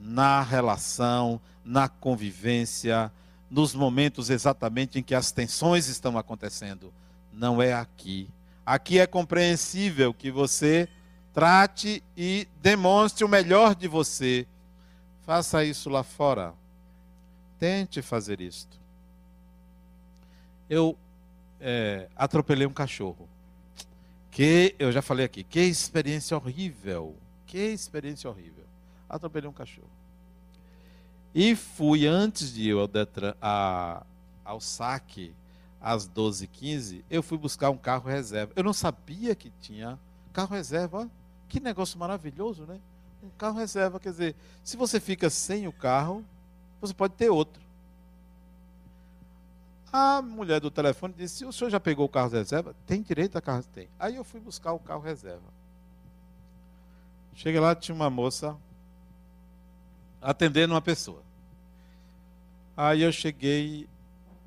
na 0.00 0.42
relação, 0.42 1.40
na 1.64 1.88
convivência, 1.88 3.12
nos 3.50 3.74
momentos 3.74 4.30
exatamente 4.30 4.98
em 4.98 5.02
que 5.02 5.14
as 5.14 5.32
tensões 5.32 5.88
estão 5.88 6.16
acontecendo 6.16 6.92
não 7.32 7.60
é 7.60 7.72
aqui. 7.72 8.30
Aqui 8.64 8.98
é 8.98 9.06
compreensível 9.06 10.14
que 10.14 10.30
você 10.30 10.88
trate 11.32 12.02
e 12.16 12.46
demonstre 12.62 13.24
o 13.24 13.28
melhor 13.28 13.74
de 13.74 13.88
você. 13.88 14.46
Faça 15.22 15.64
isso 15.64 15.88
lá 15.90 16.02
fora. 16.02 16.54
Tente 17.58 18.02
fazer 18.02 18.40
isto. 18.40 18.78
Eu 20.68 20.96
é, 21.60 22.08
atropelei 22.14 22.66
um 22.66 22.72
cachorro. 22.72 23.28
Que 24.30 24.76
eu 24.78 24.92
já 24.92 25.02
falei 25.02 25.26
aqui, 25.26 25.42
que 25.42 25.60
experiência 25.60 26.36
horrível. 26.36 27.16
Que 27.46 27.58
experiência 27.58 28.30
horrível. 28.30 28.64
Atropelei 29.08 29.50
um 29.50 29.52
cachorro. 29.52 29.90
E 31.34 31.54
fui 31.54 32.06
antes 32.06 32.52
de 32.52 32.70
ir 32.70 32.76
ao, 32.76 32.88
Detran, 32.88 33.34
a, 33.40 34.04
ao 34.44 34.60
saque 34.60 35.32
às 35.80 36.08
12h15, 36.08 37.02
eu 37.08 37.22
fui 37.22 37.38
buscar 37.38 37.70
um 37.70 37.76
carro 37.76 38.08
reserva. 38.08 38.52
Eu 38.56 38.64
não 38.64 38.72
sabia 38.72 39.34
que 39.34 39.50
tinha 39.60 39.98
carro 40.32 40.54
reserva. 40.54 41.08
Que 41.48 41.58
negócio 41.58 41.98
maravilhoso, 41.98 42.64
né? 42.64 42.78
Um 43.22 43.30
carro 43.36 43.58
reserva, 43.58 43.98
quer 43.98 44.10
dizer, 44.10 44.36
se 44.62 44.76
você 44.76 45.00
fica 45.00 45.28
sem 45.28 45.66
o 45.66 45.72
carro, 45.72 46.24
você 46.80 46.94
pode 46.94 47.14
ter 47.14 47.28
outro. 47.28 47.60
A 49.92 50.22
mulher 50.22 50.60
do 50.60 50.70
telefone 50.70 51.12
disse: 51.16 51.44
O 51.44 51.52
senhor 51.52 51.70
já 51.70 51.80
pegou 51.80 52.06
o 52.06 52.08
carro 52.08 52.30
reserva? 52.30 52.74
Tem 52.86 53.02
direito 53.02 53.36
a 53.36 53.40
carro? 53.40 53.64
Tem. 53.74 53.88
Aí 53.98 54.16
eu 54.16 54.24
fui 54.24 54.40
buscar 54.40 54.72
o 54.72 54.78
carro 54.78 55.02
reserva. 55.02 55.42
Cheguei 57.34 57.60
lá, 57.60 57.74
tinha 57.74 57.94
uma 57.94 58.08
moça 58.08 58.56
atendendo 60.20 60.74
uma 60.74 60.82
pessoa. 60.82 61.22
Aí 62.76 63.02
eu 63.02 63.12
cheguei 63.12 63.88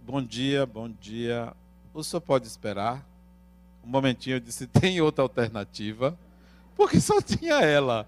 Bom 0.05 0.21
dia, 0.21 0.65
bom 0.65 0.89
dia. 0.89 1.53
O 1.93 2.03
senhor 2.03 2.19
pode 2.19 2.45
esperar? 2.45 3.07
Um 3.81 3.87
momentinho 3.87 4.35
eu 4.35 4.39
disse: 4.41 4.67
tem 4.67 4.99
outra 4.99 5.23
alternativa? 5.23 6.19
Porque 6.75 6.99
só 6.99 7.21
tinha 7.21 7.61
ela 7.61 8.05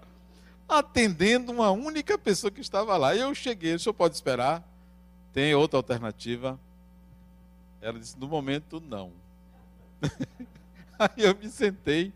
atendendo 0.68 1.50
uma 1.50 1.70
única 1.70 2.18
pessoa 2.18 2.50
que 2.50 2.60
estava 2.60 2.94
lá. 2.98 3.16
Eu 3.16 3.34
cheguei, 3.34 3.74
o 3.74 3.78
senhor 3.78 3.94
pode 3.94 4.14
esperar? 4.14 4.62
Tem 5.32 5.54
outra 5.54 5.78
alternativa? 5.78 6.60
Ela 7.80 7.98
disse: 7.98 8.18
no 8.18 8.28
momento, 8.28 8.78
não. 8.78 9.10
Aí 10.98 11.24
eu 11.24 11.34
me 11.34 11.48
sentei, 11.48 12.12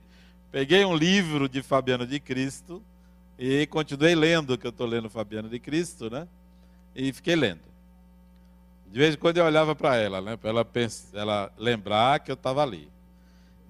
peguei 0.53 0.85
um 0.85 0.95
livro 0.95 1.49
de 1.49 1.63
Fabiano 1.63 2.07
de 2.07 2.21
Cristo 2.21 2.83
e 3.43 3.67
continuei 3.69 4.15
lendo, 4.15 4.59
que 4.59 4.67
eu 4.67 4.71
estou 4.71 4.87
lendo 4.87 5.09
Fabiano 5.09 5.49
de 5.49 5.59
Cristo, 5.59 6.11
né? 6.11 6.29
E 6.95 7.11
fiquei 7.11 7.35
lendo. 7.35 7.63
De 8.93 8.99
vez 8.99 9.15
em 9.15 9.17
quando 9.17 9.39
eu 9.39 9.47
olhava 9.47 9.75
para 9.75 9.97
ela, 9.97 10.21
né? 10.21 10.37
Para 10.37 10.51
ela, 10.51 10.67
ela 11.15 11.51
lembrar 11.57 12.21
que 12.21 12.31
eu 12.31 12.35
estava 12.35 12.63
ali. 12.63 12.87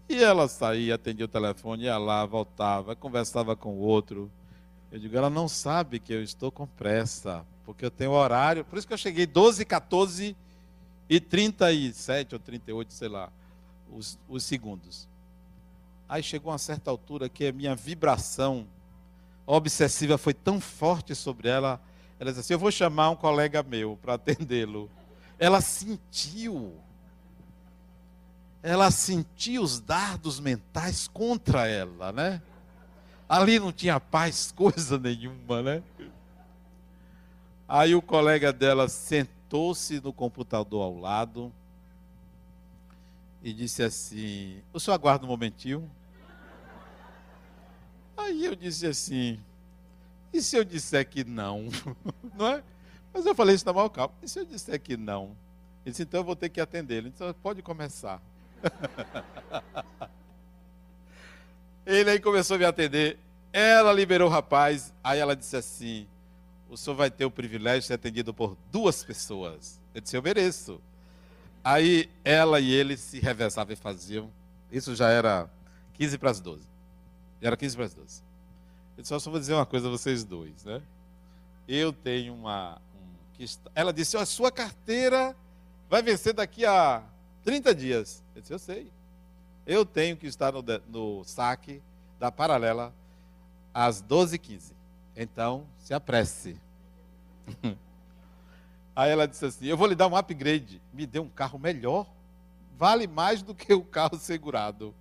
E 0.09 0.25
ela 0.25 0.49
saía, 0.49 0.97
atendia 0.97 1.25
o 1.25 1.29
telefone, 1.29 1.85
ia 1.85 1.97
lá, 1.99 2.27
voltava, 2.27 2.97
conversava 2.97 3.55
com 3.55 3.75
o 3.75 3.79
outro. 3.79 4.29
Eu 4.91 4.99
digo, 4.99 5.17
ela 5.17 5.31
não 5.31 5.47
sabe 5.47 6.01
que 6.01 6.13
eu 6.13 6.21
estou 6.21 6.51
com 6.51 6.67
pressa, 6.67 7.47
porque 7.65 7.85
eu 7.85 7.93
tenho 7.93 8.11
horário. 8.11 8.65
Por 8.65 8.77
isso 8.77 8.89
que 8.89 8.93
eu 8.93 8.99
cheguei 8.99 9.25
12, 9.25 9.65
14 9.65 10.37
e 11.09 11.21
37 11.21 12.35
ou 12.35 12.41
38, 12.41 12.93
sei 12.93 13.09
lá, 13.09 13.31
os, 13.89 14.19
os 14.29 14.43
segundos. 14.43 15.09
Aí 16.09 16.25
chegou 16.25 16.51
uma 16.51 16.59
certa 16.59 16.91
altura 16.91 17.29
que 17.29 17.47
a 17.47 17.53
minha 17.53 17.77
vibração. 17.77 18.67
Obsessiva 19.57 20.17
foi 20.17 20.33
tão 20.33 20.61
forte 20.61 21.15
sobre 21.15 21.49
ela, 21.49 21.81
ela 22.19 22.31
disse 22.31 22.41
assim: 22.41 22.53
Eu 22.53 22.59
vou 22.59 22.71
chamar 22.71 23.11
um 23.11 23.17
colega 23.17 23.63
meu 23.63 23.99
para 24.01 24.15
atendê-lo. 24.15 24.91
Ela 25.39 25.61
sentiu, 25.61 26.75
ela 28.63 28.91
sentiu 28.91 29.63
os 29.63 29.81
dardos 29.81 30.39
mentais 30.39 31.09
contra 31.09 31.67
ela, 31.67 32.13
né? 32.13 32.43
Ali 33.29 33.59
não 33.59 33.73
tinha 33.73 33.99
paz, 33.99 34.53
coisa 34.57 34.99
nenhuma, 34.99 35.63
né? 35.63 35.83
Aí 37.67 37.95
o 37.95 38.03
colega 38.03 38.53
dela 38.53 38.89
sentou-se 38.89 40.01
no 40.01 40.13
computador 40.13 40.83
ao 40.83 40.99
lado 40.99 41.53
e 43.43 43.53
disse 43.53 43.83
assim: 43.83 44.61
O 44.73 44.79
senhor 44.79 44.95
aguarda 44.95 45.25
um 45.25 45.29
momentinho? 45.29 45.91
Aí 48.21 48.45
eu 48.45 48.55
disse 48.55 48.87
assim: 48.87 49.41
E 50.33 50.43
se 50.43 50.57
eu 50.57 50.65
disser 50.65 51.09
que 51.09 51.25
não? 51.25 51.69
não 52.37 52.47
é? 52.47 52.63
Mas 53.13 53.27
eu 53.27 53.35
falei 53.35 53.55
isso 53.55 53.67
na 53.67 53.73
maior 53.73 53.89
calma. 53.89 54.15
E 54.23 54.29
se 54.29 54.39
eu 54.39 54.45
disser 54.45 54.81
que 54.81 54.97
não? 54.97 55.37
Ele 55.85 55.93
disse: 55.93 56.03
Então 56.03 56.21
eu 56.21 56.25
vou 56.25 56.37
ter 56.37 56.49
que 56.49 56.61
atendê-lo. 56.61 57.09
Então 57.09 57.35
pode 57.43 57.63
começar. 57.63 58.23
Ele 61.87 62.11
aí 62.11 62.21
começou 62.21 62.57
a 62.57 62.59
me 62.59 62.65
atender. 62.65 63.19
Ela 63.53 63.93
liberou 63.93 64.29
o 64.29 64.31
rapaz. 64.31 64.93
Aí 65.03 65.19
ela 65.19 65.35
disse 65.35 65.57
assim: 65.57 66.07
o 66.71 66.77
senhor 66.77 66.95
vai 66.95 67.11
ter 67.11 67.25
o 67.25 67.31
privilégio 67.31 67.81
de 67.81 67.87
ser 67.89 67.95
atendido 67.95 68.33
por 68.33 68.57
duas 68.71 69.03
pessoas. 69.03 69.81
Eu 69.93 70.01
disse, 70.01 70.17
eu 70.17 70.23
mereço. 70.23 70.81
Aí 71.65 72.09
ela 72.25 72.61
e 72.61 72.71
ele 72.71 72.97
se 72.97 73.19
reversavam 73.19 73.73
e 73.73 73.77
faziam. 73.77 74.31
Isso 74.71 74.95
já 74.95 75.09
era 75.11 75.51
15 75.95 76.17
para 76.17 76.31
as 76.31 76.41
12. 76.41 76.70
Era 77.41 77.57
15 77.57 77.77
para 77.77 77.85
as 77.87 77.95
12. 77.95 78.23
Eu 78.97 79.03
disse, 79.03 79.21
só 79.21 79.31
vou 79.31 79.41
dizer 79.41 79.55
uma 79.55 79.67
coisa 79.67 79.89
a 79.89 79.91
vocês 79.91 80.25
dois, 80.25 80.65
né? 80.65 80.83
Eu 81.67 81.93
tenho 81.93 82.35
uma. 82.35 82.81
Um, 82.95 83.45
ela 83.75 83.93
disse, 83.93 84.17
a 84.17 84.27
sua 84.27 84.51
carteira 84.51 85.35
vai 85.89 86.03
vencer 86.03 86.35
daqui 86.35 86.67
a 86.67 87.03
30 87.45 87.75
dias. 87.75 88.23
Eu 88.35 88.43
disse, 88.43 88.53
eu 88.53 88.59
sei. 88.59 88.93
Eu 89.67 89.85
tenho 89.87 90.17
que 90.17 90.27
estar 90.27 90.53
no, 90.53 90.63
no 90.89 91.25
saque 91.25 91.83
da 92.19 92.31
paralela 92.31 92.93
às 93.73 94.03
12h15. 94.03 94.73
Então, 95.17 95.67
se 95.79 95.95
apresse. 95.95 96.61
Aí 98.95 99.11
ela 99.11 99.27
disse 99.27 99.45
assim: 99.45 99.67
Eu 99.67 99.77
vou 99.77 99.87
lhe 99.87 99.95
dar 99.95 100.07
um 100.09 100.17
upgrade. 100.17 100.81
Me 100.93 101.07
dê 101.07 101.19
um 101.19 101.29
carro 101.29 101.59
melhor. 101.59 102.07
Vale 102.77 103.07
mais 103.07 103.43
do 103.43 103.55
que 103.55 103.73
o 103.73 103.83
carro 103.83 104.19
segurado. 104.19 104.95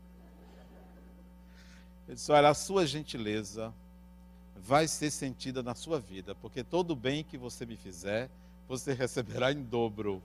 Ele 2.10 2.16
disse: 2.16 2.32
Olha, 2.32 2.50
a 2.50 2.56
sua 2.56 2.88
gentileza 2.88 3.72
vai 4.56 4.88
ser 4.88 5.12
sentida 5.12 5.62
na 5.62 5.76
sua 5.76 6.00
vida, 6.00 6.34
porque 6.34 6.64
todo 6.64 6.96
bem 6.96 7.24
que 7.24 7.38
você 7.38 7.68
me 7.68 7.78
fizer, 7.78 8.32
você 8.68 8.94
receberá 8.98 9.52
em 9.52 9.62
dobro. 9.62 10.20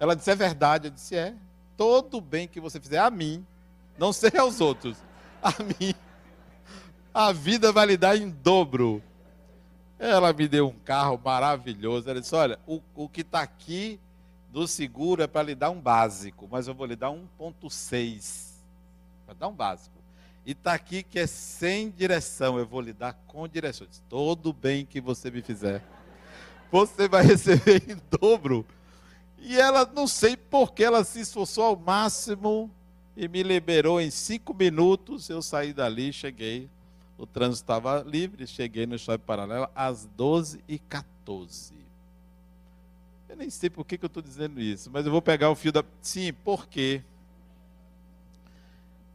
Ela 0.00 0.16
disse: 0.16 0.32
É 0.32 0.34
verdade. 0.34 0.88
Eu 0.88 0.90
disse: 0.90 1.14
É. 1.14 1.36
Todo 1.76 2.20
bem 2.20 2.48
que 2.48 2.58
você 2.58 2.80
fizer 2.80 2.98
a 2.98 3.08
mim, 3.08 3.46
não 3.96 4.12
sei 4.12 4.32
aos 4.36 4.60
outros, 4.60 4.98
a 5.40 5.50
mim, 5.62 5.94
a 7.14 7.30
vida 7.30 7.70
vai 7.70 7.86
lhe 7.86 7.96
dar 7.96 8.16
em 8.16 8.28
dobro. 8.28 9.00
Ela 10.00 10.32
me 10.32 10.48
deu 10.48 10.66
um 10.66 10.78
carro 10.80 11.20
maravilhoso. 11.24 12.10
Ela 12.10 12.20
disse: 12.20 12.34
Olha, 12.34 12.58
o, 12.66 12.82
o 12.96 13.08
que 13.08 13.20
está 13.20 13.40
aqui 13.40 14.00
do 14.50 14.66
seguro 14.66 15.22
é 15.22 15.28
para 15.28 15.44
lhe 15.44 15.54
dar 15.54 15.70
um 15.70 15.80
básico, 15.80 16.48
mas 16.50 16.66
eu 16.66 16.74
vou 16.74 16.86
lhe 16.86 16.96
dar 16.96 17.10
1,6. 17.10 18.48
Para 19.24 19.34
dar 19.34 19.46
um 19.46 19.54
básico. 19.54 19.97
E 20.48 20.52
está 20.52 20.72
aqui 20.72 21.02
que 21.02 21.18
é 21.18 21.26
sem 21.26 21.90
direção, 21.90 22.58
eu 22.58 22.66
vou 22.66 22.80
lhe 22.80 22.94
dar 22.94 23.12
com 23.26 23.46
direção. 23.46 23.86
Disse, 23.86 24.00
Todo 24.08 24.50
bem 24.50 24.86
que 24.86 24.98
você 24.98 25.30
me 25.30 25.42
fizer, 25.42 25.84
você 26.72 27.06
vai 27.06 27.20
receber 27.28 27.82
em 27.86 28.00
dobro. 28.18 28.64
E 29.36 29.60
ela, 29.60 29.84
não 29.94 30.06
sei 30.06 30.38
por 30.38 30.72
que, 30.72 30.82
ela 30.82 31.04
se 31.04 31.20
esforçou 31.20 31.64
ao 31.64 31.76
máximo 31.76 32.70
e 33.14 33.28
me 33.28 33.42
liberou 33.42 34.00
em 34.00 34.10
cinco 34.10 34.54
minutos. 34.54 35.28
Eu 35.28 35.42
saí 35.42 35.74
dali, 35.74 36.14
cheguei 36.14 36.70
o 37.18 37.26
trânsito 37.26 37.64
estava 37.64 38.02
livre, 38.06 38.46
cheguei 38.46 38.86
no 38.86 38.98
shopping 38.98 39.26
paralelo 39.26 39.68
às 39.74 40.08
12h14. 40.16 41.72
Eu 43.28 43.36
nem 43.36 43.50
sei 43.50 43.68
por 43.68 43.84
que, 43.84 43.98
que 43.98 44.04
eu 44.04 44.08
estou 44.08 44.22
dizendo 44.22 44.60
isso, 44.60 44.88
mas 44.90 45.04
eu 45.04 45.12
vou 45.12 45.20
pegar 45.20 45.50
o 45.50 45.54
fio 45.54 45.72
da. 45.72 45.84
Sim, 46.00 46.32
por 46.32 46.66
quê? 46.68 47.02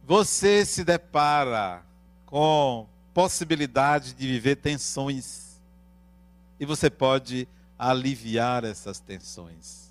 Você 0.06 0.66
se 0.66 0.84
depara 0.84 1.82
com 2.26 2.86
possibilidade 3.14 4.12
de 4.12 4.26
viver 4.26 4.56
tensões. 4.56 5.58
E 6.60 6.66
você 6.66 6.90
pode 6.90 7.48
aliviar 7.78 8.64
essas 8.64 9.00
tensões. 9.00 9.90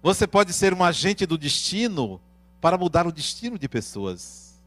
Você 0.00 0.28
pode 0.28 0.52
ser 0.52 0.72
um 0.72 0.84
agente 0.84 1.26
do 1.26 1.36
destino 1.36 2.20
para 2.60 2.78
mudar 2.78 3.04
o 3.06 3.12
destino 3.12 3.58
de 3.58 3.68
pessoas. 3.68 4.60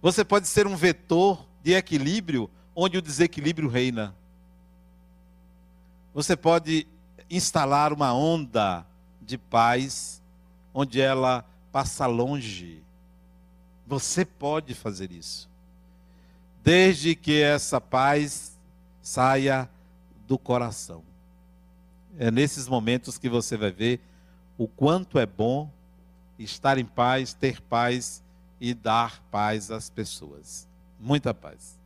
Você 0.00 0.24
pode 0.24 0.46
ser 0.46 0.68
um 0.68 0.76
vetor 0.76 1.44
de 1.62 1.72
equilíbrio 1.72 2.48
onde 2.76 2.96
o 2.96 3.02
desequilíbrio 3.02 3.68
reina. 3.68 4.14
Você 6.14 6.36
pode 6.36 6.86
instalar 7.28 7.92
uma 7.92 8.14
onda 8.14 8.86
de 9.20 9.36
paz 9.36 10.22
onde 10.72 11.00
ela 11.00 11.44
passa 11.72 12.06
longe. 12.06 12.82
Você 13.90 14.24
pode 14.24 14.72
fazer 14.72 15.10
isso. 15.10 15.50
Desde 16.62 17.16
que 17.16 17.42
essa 17.42 17.80
paz 17.80 18.56
saia 19.02 19.68
do 20.28 20.38
coração. 20.38 21.02
É 22.16 22.30
nesses 22.30 22.68
momentos 22.68 23.18
que 23.18 23.28
você 23.28 23.56
vai 23.56 23.72
ver 23.72 24.00
o 24.56 24.68
quanto 24.68 25.18
é 25.18 25.26
bom 25.26 25.68
estar 26.38 26.78
em 26.78 26.84
paz, 26.84 27.34
ter 27.34 27.60
paz 27.62 28.22
e 28.60 28.74
dar 28.74 29.20
paz 29.28 29.72
às 29.72 29.90
pessoas. 29.90 30.68
Muita 31.00 31.34
paz. 31.34 31.79